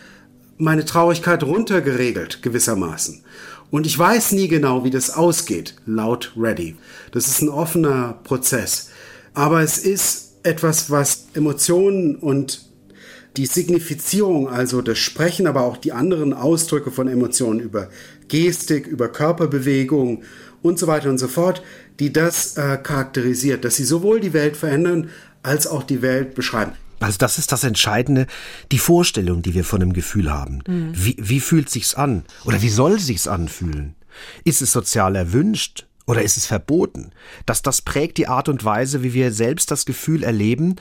meine 0.58 0.86
Traurigkeit 0.86 1.44
runtergeregelt, 1.44 2.42
gewissermaßen. 2.42 3.24
Und 3.72 3.86
ich 3.86 3.98
weiß 3.98 4.34
nie 4.34 4.48
genau, 4.48 4.84
wie 4.84 4.90
das 4.90 5.12
ausgeht, 5.12 5.76
laut 5.86 6.34
Ready. 6.36 6.76
Das 7.12 7.28
ist 7.28 7.42
ein 7.42 7.50
offener 7.50 8.20
Prozess. 8.24 8.90
Aber 9.34 9.62
es 9.62 9.78
ist 9.78 10.34
etwas, 10.44 10.90
was 10.90 11.28
Emotionen 11.34 12.16
und 12.16 12.68
die 13.38 13.46
Signifizierung, 13.46 14.50
also 14.50 14.82
das 14.82 14.98
Sprechen, 14.98 15.48
aber 15.48 15.62
auch 15.62 15.78
die 15.78 15.94
anderen 15.94 16.34
Ausdrücke 16.34 16.92
von 16.92 17.08
Emotionen 17.08 17.60
über 17.60 17.90
Gestik, 18.28 18.88
über 18.88 19.08
Körperbewegung 19.08 20.24
und 20.62 20.80
so 20.80 20.88
weiter 20.88 21.10
und 21.10 21.18
so 21.18 21.28
fort, 21.28 21.62
die 21.99 22.14
das 22.14 22.57
äh, 22.57 22.78
charakterisiert, 22.78 23.66
dass 23.66 23.76
sie 23.76 23.84
sowohl 23.84 24.20
die 24.20 24.34
Welt 24.34 24.57
verändern 24.57 25.10
als 25.43 25.68
auch 25.68 25.84
die 25.84 26.01
Welt 26.01 26.36
beschreiben. 26.36 26.74
Also 26.99 27.18
das 27.18 27.38
ist 27.38 27.51
das 27.51 27.64
Entscheidende, 27.64 28.28
die 28.72 28.80
Vorstellung, 28.80 29.41
die 29.41 29.53
wir 29.53 29.64
von 29.64 29.82
einem 29.82 29.93
Gefühl 29.93 30.32
haben. 30.32 30.62
Mhm. 30.68 30.91
Wie, 30.93 31.16
wie 31.18 31.39
fühlt 31.39 31.70
sich's 31.70 31.95
an? 31.95 32.24
Oder 32.43 32.62
wie 32.62 32.70
soll 32.70 32.99
sich's 32.99 33.28
anfühlen? 33.28 33.95
Ist 34.43 34.62
es 34.62 34.74
sozial 34.74 35.16
erwünscht? 35.16 35.86
Oder 36.05 36.24
ist 36.24 36.38
es 36.38 36.45
verboten? 36.45 37.12
Dass 37.45 37.62
das 37.62 37.82
prägt 37.82 38.18
die 38.18 38.28
Art 38.28 38.49
und 38.49 38.66
Weise, 38.66 39.03
wie 39.03 39.14
wir 39.14 39.32
selbst 39.32 39.72
das 39.72 39.86
Gefühl 39.86 40.24
erleben 40.24 40.76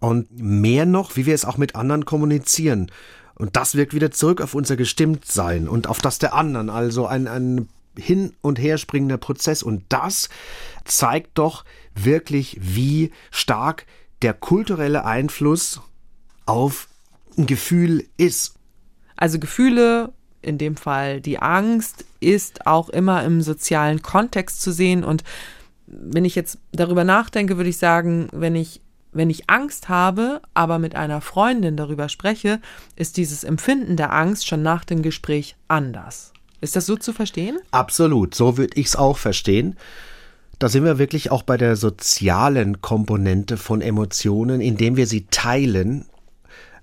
und 0.00 0.38
mehr 0.38 0.86
noch, 0.86 1.16
wie 1.16 1.26
wir 1.26 1.34
es 1.34 1.44
auch 1.44 1.56
mit 1.56 1.74
anderen 1.74 2.04
kommunizieren. 2.04 2.90
Und 3.34 3.56
das 3.56 3.74
wirkt 3.74 3.94
wieder 3.94 4.10
zurück 4.10 4.42
auf 4.42 4.54
unser 4.54 4.76
Gestimmtsein 4.76 5.66
und 5.66 5.86
auf 5.86 5.98
das 5.98 6.18
der 6.18 6.34
anderen. 6.34 6.68
Also 6.68 7.06
ein, 7.06 7.26
ein 7.26 7.68
hin 7.96 8.34
und 8.40 8.58
her 8.58 8.78
springender 8.78 9.18
Prozess. 9.18 9.62
Und 9.62 9.84
das 9.88 10.28
zeigt 10.84 11.38
doch 11.38 11.64
wirklich, 11.94 12.58
wie 12.60 13.10
stark 13.30 13.86
der 14.22 14.34
kulturelle 14.34 15.04
Einfluss 15.04 15.80
auf 16.46 16.88
ein 17.36 17.46
Gefühl 17.46 18.06
ist. 18.16 18.54
Also 19.16 19.38
Gefühle, 19.38 20.12
in 20.42 20.58
dem 20.58 20.76
Fall 20.76 21.20
die 21.20 21.38
Angst, 21.38 22.04
ist 22.20 22.66
auch 22.66 22.88
immer 22.88 23.24
im 23.24 23.42
sozialen 23.42 24.02
Kontext 24.02 24.62
zu 24.62 24.72
sehen. 24.72 25.04
Und 25.04 25.24
wenn 25.86 26.24
ich 26.24 26.34
jetzt 26.34 26.58
darüber 26.72 27.04
nachdenke, 27.04 27.56
würde 27.56 27.70
ich 27.70 27.78
sagen, 27.78 28.28
wenn 28.32 28.54
ich 28.54 28.80
wenn 29.12 29.30
ich 29.30 29.50
Angst 29.50 29.88
habe, 29.88 30.40
aber 30.54 30.78
mit 30.78 30.94
einer 30.94 31.20
Freundin 31.20 31.76
darüber 31.76 32.08
spreche, 32.08 32.60
ist 32.94 33.16
dieses 33.16 33.42
Empfinden 33.42 33.96
der 33.96 34.12
Angst 34.12 34.46
schon 34.46 34.62
nach 34.62 34.84
dem 34.84 35.02
Gespräch 35.02 35.56
anders. 35.66 36.29
Ist 36.60 36.76
das 36.76 36.86
so 36.86 36.96
zu 36.96 37.12
verstehen? 37.12 37.58
Absolut, 37.70 38.34
so 38.34 38.56
würde 38.56 38.78
ich 38.78 38.86
es 38.88 38.96
auch 38.96 39.16
verstehen. 39.16 39.76
Da 40.58 40.68
sind 40.68 40.84
wir 40.84 40.98
wirklich 40.98 41.30
auch 41.30 41.42
bei 41.42 41.56
der 41.56 41.74
sozialen 41.74 42.82
Komponente 42.82 43.56
von 43.56 43.80
Emotionen, 43.80 44.60
indem 44.60 44.96
wir 44.96 45.06
sie 45.06 45.26
teilen 45.30 46.04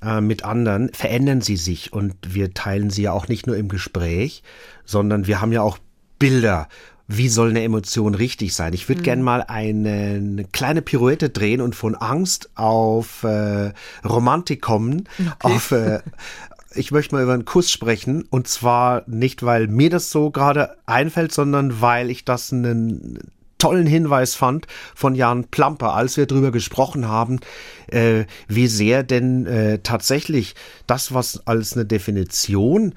äh, 0.01 0.19
mit 0.19 0.43
anderen, 0.43 0.91
verändern 0.93 1.41
sie 1.41 1.57
sich 1.57 1.93
und 1.93 2.15
wir 2.27 2.55
teilen 2.55 2.89
sie 2.89 3.03
ja 3.03 3.11
auch 3.11 3.27
nicht 3.27 3.45
nur 3.45 3.55
im 3.55 3.67
Gespräch, 3.67 4.41
sondern 4.83 5.27
wir 5.27 5.41
haben 5.41 5.51
ja 5.51 5.61
auch 5.61 5.77
Bilder. 6.17 6.67
Wie 7.07 7.29
soll 7.29 7.51
eine 7.51 7.63
Emotion 7.63 8.15
richtig 8.15 8.53
sein? 8.53 8.73
Ich 8.73 8.89
würde 8.89 9.01
mhm. 9.01 9.05
gern 9.05 9.21
mal 9.21 9.41
eine, 9.41 10.15
eine, 10.15 10.45
kleine 10.45 10.81
Pirouette 10.81 11.29
drehen 11.29 11.61
und 11.61 11.75
von 11.75 11.95
Angst 11.95 12.49
auf 12.55 13.23
äh, 13.23 13.71
Romantik 14.03 14.61
kommen, 14.61 15.07
okay. 15.19 15.33
auf 15.39 15.71
äh, 15.71 15.99
ich 16.77 16.91
möchte 16.91 17.15
mal 17.15 17.23
über 17.23 17.33
einen 17.33 17.45
Kuss 17.45 17.71
sprechen. 17.71 18.23
Und 18.29 18.47
zwar 18.47 19.03
nicht, 19.07 19.43
weil 19.43 19.67
mir 19.67 19.89
das 19.89 20.11
so 20.11 20.31
gerade 20.31 20.75
einfällt, 20.85 21.31
sondern 21.31 21.81
weil 21.81 22.09
ich 22.09 22.25
das 22.25 22.53
einen 22.53 23.19
tollen 23.57 23.87
Hinweis 23.87 24.35
fand 24.35 24.67
von 24.95 25.15
Jan 25.15 25.45
Plamper, 25.45 25.93
als 25.93 26.17
wir 26.17 26.25
darüber 26.25 26.51
gesprochen 26.51 27.07
haben, 27.07 27.39
äh, 27.87 28.25
wie 28.47 28.67
sehr 28.67 29.03
denn 29.03 29.45
äh, 29.45 29.79
tatsächlich 29.79 30.55
das, 30.85 31.13
was 31.13 31.45
als 31.47 31.73
eine 31.73 31.85
Definition 31.85 32.93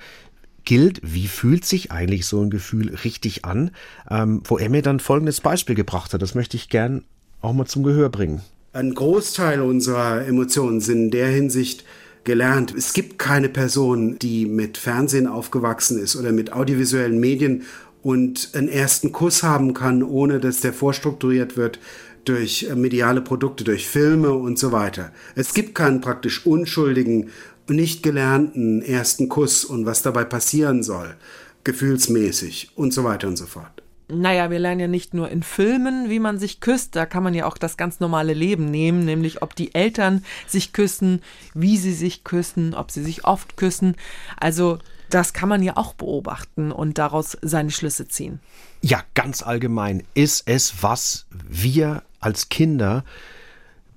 gilt, 0.65 1.01
wie 1.03 1.27
fühlt 1.27 1.65
sich 1.65 1.91
eigentlich 1.91 2.27
so 2.27 2.43
ein 2.43 2.51
Gefühl 2.51 2.95
richtig 2.95 3.45
an, 3.45 3.71
ähm, 4.11 4.43
wo 4.45 4.59
er 4.59 4.69
mir 4.69 4.83
dann 4.83 5.01
folgendes 5.01 5.41
Beispiel 5.41 5.75
gebracht 5.75 6.13
hat. 6.13 6.21
Das 6.21 6.35
möchte 6.35 6.57
ich 6.57 6.69
gern 6.69 7.05
auch 7.41 7.55
mal 7.55 7.67
zum 7.67 7.83
Gehör 7.83 8.11
bringen. 8.11 8.43
Ein 8.73 8.95
Großteil 8.95 9.63
unserer 9.63 10.27
Emotionen 10.27 10.81
sind 10.81 11.05
in 11.05 11.11
der 11.11 11.29
Hinsicht 11.29 11.85
gelernt. 12.25 12.75
Es 12.77 12.93
gibt 12.93 13.19
keine 13.19 13.49
Person, 13.49 14.19
die 14.19 14.47
mit 14.47 14.79
Fernsehen 14.79 15.27
aufgewachsen 15.27 16.01
ist 16.01 16.17
oder 16.17 16.33
mit 16.33 16.53
audiovisuellen 16.53 17.19
Medien 17.19 17.65
und 18.03 18.51
einen 18.55 18.69
ersten 18.69 19.13
Kuss 19.13 19.43
haben 19.43 19.75
kann, 19.75 20.03
ohne 20.03 20.41
dass 20.41 20.61
der 20.61 20.73
vorstrukturiert 20.73 21.57
wird 21.57 21.79
durch 22.25 22.65
äh, 22.65 22.75
mediale 22.75 23.21
Produkte, 23.21 23.65
durch 23.65 23.89
Filme 23.89 24.33
und 24.33 24.59
so 24.59 24.73
weiter. 24.73 25.13
Es 25.35 25.55
gibt 25.55 25.75
keinen 25.75 26.01
praktisch 26.01 26.47
unschuldigen, 26.47 27.31
nicht 27.69 28.03
gelernten 28.03 28.83
ersten 28.83 29.29
Kuss 29.29 29.65
und 29.65 29.87
was 29.87 30.03
dabei 30.03 30.25
passieren 30.25 30.83
soll, 30.83 31.15
gefühlsmäßig 31.63 32.73
und 32.75 32.93
so 32.93 33.05
weiter 33.05 33.29
und 33.29 33.37
so 33.37 33.47
fort. 33.47 33.83
Naja, 34.11 34.51
wir 34.51 34.59
lernen 34.59 34.81
ja 34.81 34.89
nicht 34.89 35.15
nur 35.15 35.29
in 35.31 35.43
Filmen, 35.43 36.11
wie 36.11 36.19
man 36.19 36.39
sich 36.39 36.61
küsst, 36.61 36.97
da 36.97 37.07
kann 37.07 37.23
man 37.23 37.35
ja 37.35 37.47
auch 37.47 37.59
das 37.59 37.77
ganz 37.77 38.01
normale 38.01 38.35
Leben 38.35 38.71
nehmen, 38.71 39.05
nämlich 39.05 39.43
ob 39.43 39.55
die 39.55 39.75
Eltern 39.75 40.25
sich 40.47 40.73
küssen, 40.73 41.23
wie 41.55 41.77
sie 41.77 41.93
sich 41.93 42.25
küssen, 42.25 42.75
ob 42.75 42.91
sie 42.91 43.03
sich 43.03 43.25
oft 43.25 43.57
küssen. 43.57 43.97
Also 44.39 44.79
das 45.09 45.33
kann 45.33 45.49
man 45.49 45.63
ja 45.63 45.77
auch 45.77 45.95
beobachten 45.95 46.73
und 46.73 46.99
daraus 46.99 47.37
seine 47.43 47.71
Schlüsse 47.71 48.09
ziehen. 48.09 48.41
Ja, 48.81 49.03
ganz 49.15 49.43
allgemein 49.43 50.05
ist 50.15 50.45
es, 50.47 50.83
was 50.83 51.27
wir 51.31 52.03
als 52.21 52.49
Kinder 52.49 53.05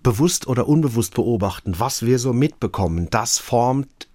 bewusst 0.01 0.47
oder 0.47 0.67
unbewusst 0.67 1.13
beobachten, 1.13 1.75
was 1.77 2.05
wir 2.05 2.19
so 2.19 2.33
mitbekommen, 2.33 3.09
das 3.09 3.37
formt 3.39 4.07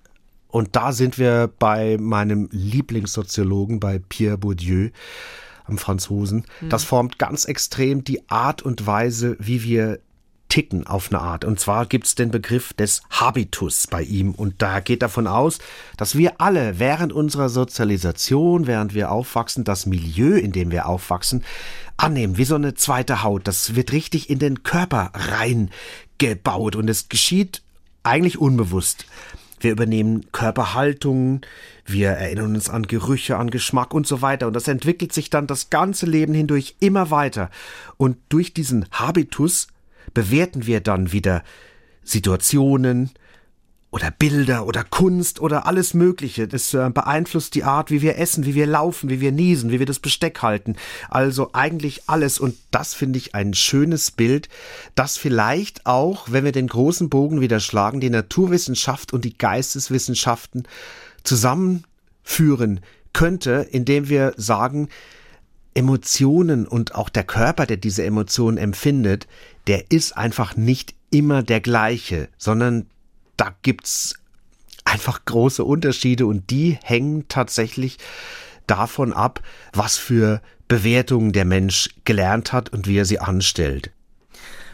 und 0.48 0.76
da 0.76 0.92
sind 0.92 1.18
wir 1.18 1.50
bei 1.58 1.96
meinem 1.98 2.48
Lieblingssoziologen, 2.52 3.80
bei 3.80 4.00
Pierre 4.08 4.38
Bourdieu, 4.38 4.90
am 5.68 5.78
Franzosen. 5.78 6.44
Mhm. 6.60 6.68
Das 6.68 6.84
formt 6.84 7.18
ganz 7.18 7.44
extrem 7.44 8.04
die 8.04 8.28
Art 8.28 8.62
und 8.62 8.86
Weise, 8.86 9.36
wie 9.38 9.62
wir 9.62 10.00
ticken 10.48 10.86
auf 10.86 11.10
eine 11.10 11.20
Art. 11.20 11.44
Und 11.44 11.60
zwar 11.60 11.86
gibt 11.86 12.06
es 12.06 12.14
den 12.14 12.30
Begriff 12.30 12.72
des 12.72 13.02
Habitus 13.10 13.86
bei 13.86 14.02
ihm. 14.02 14.32
Und 14.32 14.62
da 14.62 14.80
geht 14.80 15.02
davon 15.02 15.26
aus, 15.26 15.58
dass 15.96 16.16
wir 16.16 16.40
alle 16.40 16.78
während 16.78 17.12
unserer 17.12 17.48
Sozialisation, 17.48 18.66
während 18.66 18.94
wir 18.94 19.10
aufwachsen, 19.10 19.64
das 19.64 19.86
Milieu, 19.86 20.36
in 20.38 20.52
dem 20.52 20.70
wir 20.70 20.86
aufwachsen, 20.86 21.44
annehmen, 21.96 22.38
wie 22.38 22.44
so 22.44 22.54
eine 22.54 22.74
zweite 22.74 23.22
Haut. 23.22 23.46
Das 23.46 23.74
wird 23.74 23.92
richtig 23.92 24.30
in 24.30 24.38
den 24.38 24.62
Körper 24.62 25.10
reingebaut. 25.14 26.76
Und 26.76 26.88
es 26.88 27.08
geschieht 27.08 27.62
eigentlich 28.02 28.38
unbewusst. 28.38 29.04
Wir 29.60 29.72
übernehmen 29.72 30.30
Körperhaltungen, 30.32 31.40
wir 31.86 32.10
erinnern 32.10 32.54
uns 32.54 32.68
an 32.68 32.86
Gerüche, 32.86 33.36
an 33.36 33.50
Geschmack 33.50 33.94
und 33.94 34.06
so 34.06 34.22
weiter. 34.22 34.46
Und 34.46 34.54
das 34.54 34.68
entwickelt 34.68 35.12
sich 35.12 35.30
dann 35.30 35.46
das 35.46 35.70
ganze 35.70 36.06
Leben 36.06 36.34
hindurch 36.34 36.76
immer 36.80 37.10
weiter. 37.10 37.50
Und 37.96 38.16
durch 38.28 38.54
diesen 38.54 38.86
Habitus 38.92 39.68
bewerten 40.14 40.66
wir 40.66 40.80
dann 40.80 41.12
wieder 41.12 41.42
Situationen, 42.02 43.10
oder 43.90 44.10
Bilder 44.10 44.66
oder 44.66 44.84
Kunst 44.84 45.40
oder 45.40 45.66
alles 45.66 45.94
Mögliche. 45.94 46.46
Das 46.46 46.74
äh, 46.74 46.90
beeinflusst 46.90 47.54
die 47.54 47.64
Art, 47.64 47.90
wie 47.90 48.02
wir 48.02 48.18
essen, 48.18 48.44
wie 48.44 48.54
wir 48.54 48.66
laufen, 48.66 49.08
wie 49.08 49.20
wir 49.20 49.32
niesen, 49.32 49.70
wie 49.70 49.78
wir 49.78 49.86
das 49.86 49.98
Besteck 49.98 50.42
halten. 50.42 50.76
Also 51.08 51.50
eigentlich 51.54 52.02
alles. 52.06 52.38
Und 52.38 52.56
das 52.70 52.92
finde 52.92 53.18
ich 53.18 53.34
ein 53.34 53.54
schönes 53.54 54.10
Bild, 54.10 54.48
das 54.94 55.16
vielleicht 55.16 55.86
auch, 55.86 56.30
wenn 56.30 56.44
wir 56.44 56.52
den 56.52 56.66
großen 56.68 57.08
Bogen 57.08 57.40
wieder 57.40 57.60
schlagen, 57.60 58.00
die 58.00 58.10
Naturwissenschaft 58.10 59.12
und 59.12 59.24
die 59.24 59.38
Geisteswissenschaften 59.38 60.68
zusammenführen 61.24 62.80
könnte, 63.14 63.66
indem 63.70 64.10
wir 64.10 64.34
sagen, 64.36 64.88
Emotionen 65.72 66.66
und 66.66 66.94
auch 66.94 67.08
der 67.08 67.24
Körper, 67.24 67.64
der 67.64 67.76
diese 67.78 68.04
Emotionen 68.04 68.58
empfindet, 68.58 69.26
der 69.66 69.90
ist 69.90 70.16
einfach 70.16 70.56
nicht 70.56 70.94
immer 71.10 71.42
der 71.42 71.60
gleiche, 71.60 72.28
sondern 72.36 72.86
da 73.38 73.54
gibt's 73.62 74.14
einfach 74.84 75.24
große 75.24 75.64
Unterschiede 75.64 76.26
und 76.26 76.50
die 76.50 76.78
hängen 76.82 77.26
tatsächlich 77.28 77.96
davon 78.66 79.14
ab, 79.14 79.40
was 79.72 79.96
für 79.96 80.42
Bewertungen 80.66 81.32
der 81.32 81.46
Mensch 81.46 81.88
gelernt 82.04 82.52
hat 82.52 82.68
und 82.70 82.86
wie 82.86 82.98
er 82.98 83.06
sie 83.06 83.18
anstellt. 83.18 83.90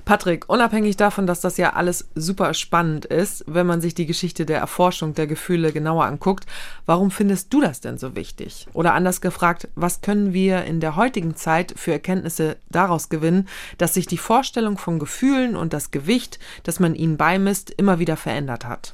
Patrick, 0.05 0.49
unabhängig 0.49 0.97
davon, 0.97 1.27
dass 1.27 1.41
das 1.41 1.57
ja 1.57 1.73
alles 1.73 2.07
super 2.15 2.53
spannend 2.53 3.07
ist, 3.07 3.45
wenn 3.47 3.67
man 3.67 3.81
sich 3.81 3.95
die 3.95 4.05
Geschichte 4.05 4.45
der 4.45 4.59
Erforschung 4.59 5.15
der 5.15 5.27
Gefühle 5.27 5.73
genauer 5.73 6.05
anguckt, 6.05 6.45
warum 6.85 7.11
findest 7.11 7.53
du 7.55 7.63
das 7.63 7.81
denn 7.81 7.97
so 7.97 8.15
wichtig? 8.15 8.67
Oder 8.75 8.93
anders 8.93 9.23
gefragt, 9.23 9.69
was 9.75 10.03
können 10.03 10.35
wir 10.35 10.65
in 10.65 10.81
der 10.81 10.97
heutigen 10.97 11.37
Zeit 11.37 11.73
für 11.77 11.93
Erkenntnisse 11.93 12.57
daraus 12.69 13.09
gewinnen, 13.09 13.49
dass 13.79 13.95
sich 13.95 14.07
die 14.07 14.19
Vorstellung 14.19 14.77
von 14.77 14.99
Gefühlen 14.99 15.57
und 15.57 15.73
das 15.73 15.91
Gewicht, 15.91 16.39
das 16.65 16.81
man 16.81 16.95
ihnen 16.95 17.17
beimisst, 17.17 17.71
immer 17.71 17.99
wieder 17.99 18.19
verändert 18.19 18.67
hat? 18.67 18.93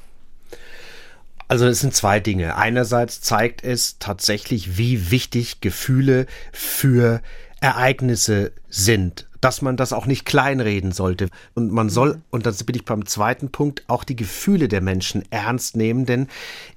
Also 1.49 1.65
es 1.65 1.81
sind 1.81 1.93
zwei 1.93 2.21
Dinge. 2.21 2.55
Einerseits 2.55 3.19
zeigt 3.19 3.65
es 3.65 3.99
tatsächlich, 3.99 4.77
wie 4.77 5.11
wichtig 5.11 5.59
Gefühle 5.59 6.25
für 6.53 7.21
Ereignisse 7.59 8.53
sind 8.69 9.27
dass 9.41 9.61
man 9.61 9.75
das 9.75 9.91
auch 9.91 10.05
nicht 10.05 10.25
kleinreden 10.25 10.91
sollte. 10.91 11.29
Und 11.55 11.71
man 11.71 11.89
soll, 11.89 12.15
mhm. 12.15 12.21
und 12.29 12.45
da 12.45 12.51
bin 12.65 12.75
ich 12.75 12.85
beim 12.85 13.05
zweiten 13.05 13.49
Punkt, 13.49 13.83
auch 13.87 14.03
die 14.03 14.15
Gefühle 14.15 14.67
der 14.67 14.81
Menschen 14.81 15.23
ernst 15.31 15.75
nehmen, 15.75 16.05
denn 16.05 16.27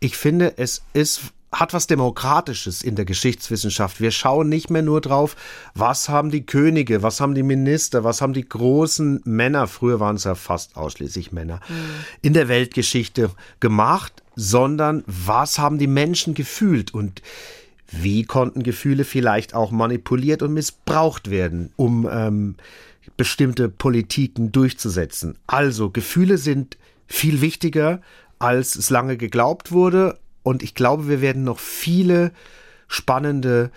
ich 0.00 0.16
finde, 0.16 0.54
es 0.56 0.82
ist 0.94 1.20
hat 1.60 1.72
was 1.72 1.86
Demokratisches 1.86 2.82
in 2.82 2.96
der 2.96 3.04
Geschichtswissenschaft. 3.04 4.00
Wir 4.00 4.10
schauen 4.10 4.48
nicht 4.48 4.70
mehr 4.70 4.82
nur 4.82 5.00
drauf, 5.00 5.36
was 5.74 6.08
haben 6.08 6.30
die 6.30 6.44
Könige, 6.44 7.02
was 7.02 7.20
haben 7.20 7.34
die 7.34 7.42
Minister, 7.42 8.04
was 8.04 8.20
haben 8.20 8.32
die 8.32 8.48
großen 8.48 9.20
Männer, 9.24 9.66
früher 9.66 10.00
waren 10.00 10.16
es 10.16 10.24
ja 10.24 10.34
fast 10.34 10.76
ausschließlich 10.76 11.32
Männer, 11.32 11.60
mhm. 11.68 11.74
in 12.22 12.32
der 12.32 12.48
Weltgeschichte 12.48 13.30
gemacht, 13.60 14.22
sondern 14.36 15.04
was 15.06 15.58
haben 15.58 15.78
die 15.78 15.86
Menschen 15.86 16.34
gefühlt 16.34 16.92
und 16.92 17.22
wie 18.02 18.24
konnten 18.24 18.62
Gefühle 18.62 19.04
vielleicht 19.04 19.54
auch 19.54 19.70
manipuliert 19.70 20.42
und 20.42 20.52
missbraucht 20.54 21.30
werden, 21.30 21.72
um 21.76 22.08
ähm, 22.10 22.54
bestimmte 23.16 23.68
Politiken 23.68 24.52
durchzusetzen? 24.52 25.36
Also 25.46 25.90
Gefühle 25.90 26.38
sind 26.38 26.76
viel 27.06 27.40
wichtiger, 27.40 28.00
als 28.38 28.76
es 28.76 28.90
lange 28.90 29.16
geglaubt 29.16 29.72
wurde. 29.72 30.18
Und 30.42 30.62
ich 30.62 30.74
glaube, 30.74 31.08
wir 31.08 31.20
werden 31.20 31.44
noch 31.44 31.58
viele 31.58 32.32
spannende 32.88 33.70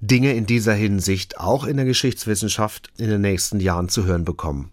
Dinge 0.00 0.34
in 0.34 0.46
dieser 0.46 0.74
Hinsicht 0.74 1.38
auch 1.38 1.64
in 1.64 1.76
der 1.76 1.86
Geschichtswissenschaft 1.86 2.90
in 2.98 3.08
den 3.08 3.20
nächsten 3.20 3.60
Jahren 3.60 3.88
zu 3.88 4.04
hören 4.04 4.24
bekommen. 4.24 4.70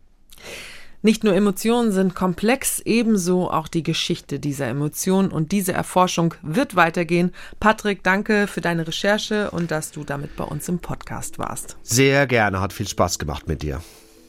Nicht 1.06 1.24
nur 1.24 1.36
Emotionen 1.36 1.92
sind 1.92 2.16
komplex, 2.16 2.80
ebenso 2.80 3.52
auch 3.52 3.68
die 3.68 3.84
Geschichte 3.84 4.40
dieser 4.40 4.66
Emotionen 4.66 5.30
und 5.30 5.52
diese 5.52 5.72
Erforschung 5.72 6.34
wird 6.42 6.76
weitergehen. 6.76 7.32
Patrick, 7.60 8.02
danke 8.02 8.48
für 8.48 8.60
deine 8.60 8.88
Recherche 8.88 9.52
und 9.52 9.70
dass 9.70 9.92
du 9.92 10.04
damit 10.04 10.36
bei 10.36 10.46
uns 10.46 10.68
im 10.68 10.80
Podcast 10.80 11.38
warst. 11.38 11.78
Sehr 11.84 12.26
gerne, 12.26 12.60
hat 12.60 12.74
viel 12.74 12.88
Spaß 12.88 13.20
gemacht 13.20 13.48
mit 13.48 13.62
dir. 13.62 13.84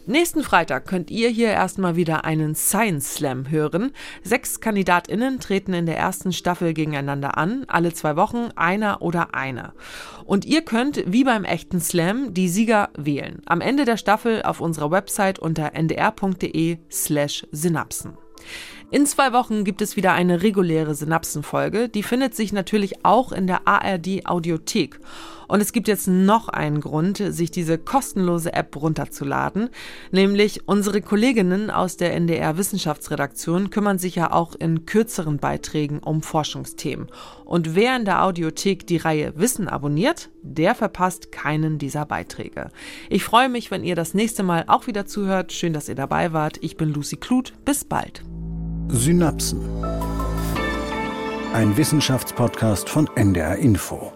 Nächsten 0.08 0.44
Freitag 0.44 0.86
könnt 0.86 1.10
ihr 1.10 1.28
hier 1.30 1.48
erstmal 1.48 1.96
wieder 1.96 2.24
einen 2.24 2.54
Science 2.54 3.16
Slam 3.16 3.50
hören. 3.50 3.90
Sechs 4.22 4.60
KandidatInnen 4.60 5.40
treten 5.40 5.74
in 5.74 5.84
der 5.84 5.98
ersten 5.98 6.32
Staffel 6.32 6.74
gegeneinander 6.74 7.36
an, 7.36 7.64
alle 7.66 7.92
zwei 7.92 8.14
Wochen 8.14 8.50
einer 8.54 9.02
oder 9.02 9.34
eine. 9.34 9.72
Und 10.24 10.44
ihr 10.44 10.62
könnt, 10.62 11.02
wie 11.08 11.24
beim 11.24 11.42
echten 11.42 11.80
Slam, 11.80 12.34
die 12.34 12.48
Sieger 12.48 12.90
wählen. 12.96 13.42
Am 13.46 13.60
Ende 13.60 13.84
der 13.84 13.96
Staffel 13.96 14.42
auf 14.42 14.60
unserer 14.60 14.92
Website 14.92 15.40
unter 15.40 15.74
ndr.de 15.74 16.78
slash 16.88 17.44
Synapsen. 17.50 18.16
In 18.92 19.06
zwei 19.06 19.32
Wochen 19.32 19.64
gibt 19.64 19.82
es 19.82 19.96
wieder 19.96 20.12
eine 20.12 20.42
reguläre 20.42 20.94
Synapsenfolge. 20.94 21.88
Die 21.88 22.04
findet 22.04 22.36
sich 22.36 22.52
natürlich 22.52 23.04
auch 23.04 23.32
in 23.32 23.48
der 23.48 23.66
ARD 23.66 24.24
Audiothek. 24.24 25.00
Und 25.48 25.60
es 25.60 25.72
gibt 25.72 25.88
jetzt 25.88 26.08
noch 26.08 26.48
einen 26.48 26.80
Grund, 26.80 27.18
sich 27.18 27.50
diese 27.50 27.78
kostenlose 27.78 28.52
App 28.52 28.76
runterzuladen. 28.76 29.70
Nämlich 30.10 30.68
unsere 30.68 31.00
Kolleginnen 31.02 31.70
aus 31.70 31.96
der 31.96 32.14
NDR 32.14 32.56
Wissenschaftsredaktion 32.58 33.70
kümmern 33.70 33.98
sich 33.98 34.16
ja 34.16 34.32
auch 34.32 34.54
in 34.54 34.86
kürzeren 34.86 35.38
Beiträgen 35.38 35.98
um 36.00 36.22
Forschungsthemen. 36.22 37.08
Und 37.44 37.74
wer 37.74 37.96
in 37.96 38.04
der 38.04 38.24
Audiothek 38.24 38.86
die 38.86 38.96
Reihe 38.96 39.32
Wissen 39.36 39.68
abonniert, 39.68 40.30
der 40.42 40.74
verpasst 40.74 41.32
keinen 41.32 41.78
dieser 41.78 42.06
Beiträge. 42.06 42.70
Ich 43.10 43.24
freue 43.24 43.48
mich, 43.48 43.70
wenn 43.70 43.84
ihr 43.84 43.96
das 43.96 44.14
nächste 44.14 44.42
Mal 44.42 44.64
auch 44.66 44.86
wieder 44.86 45.06
zuhört. 45.06 45.52
Schön, 45.52 45.72
dass 45.72 45.88
ihr 45.88 45.94
dabei 45.94 46.32
wart. 46.32 46.58
Ich 46.60 46.76
bin 46.76 46.92
Lucy 46.92 47.16
Kluth. 47.16 47.52
Bis 47.64 47.84
bald. 47.84 48.22
Synapsen. 48.88 49.60
Ein 51.52 51.76
Wissenschaftspodcast 51.76 52.88
von 52.88 53.08
NDR 53.14 53.56
Info. 53.56 54.15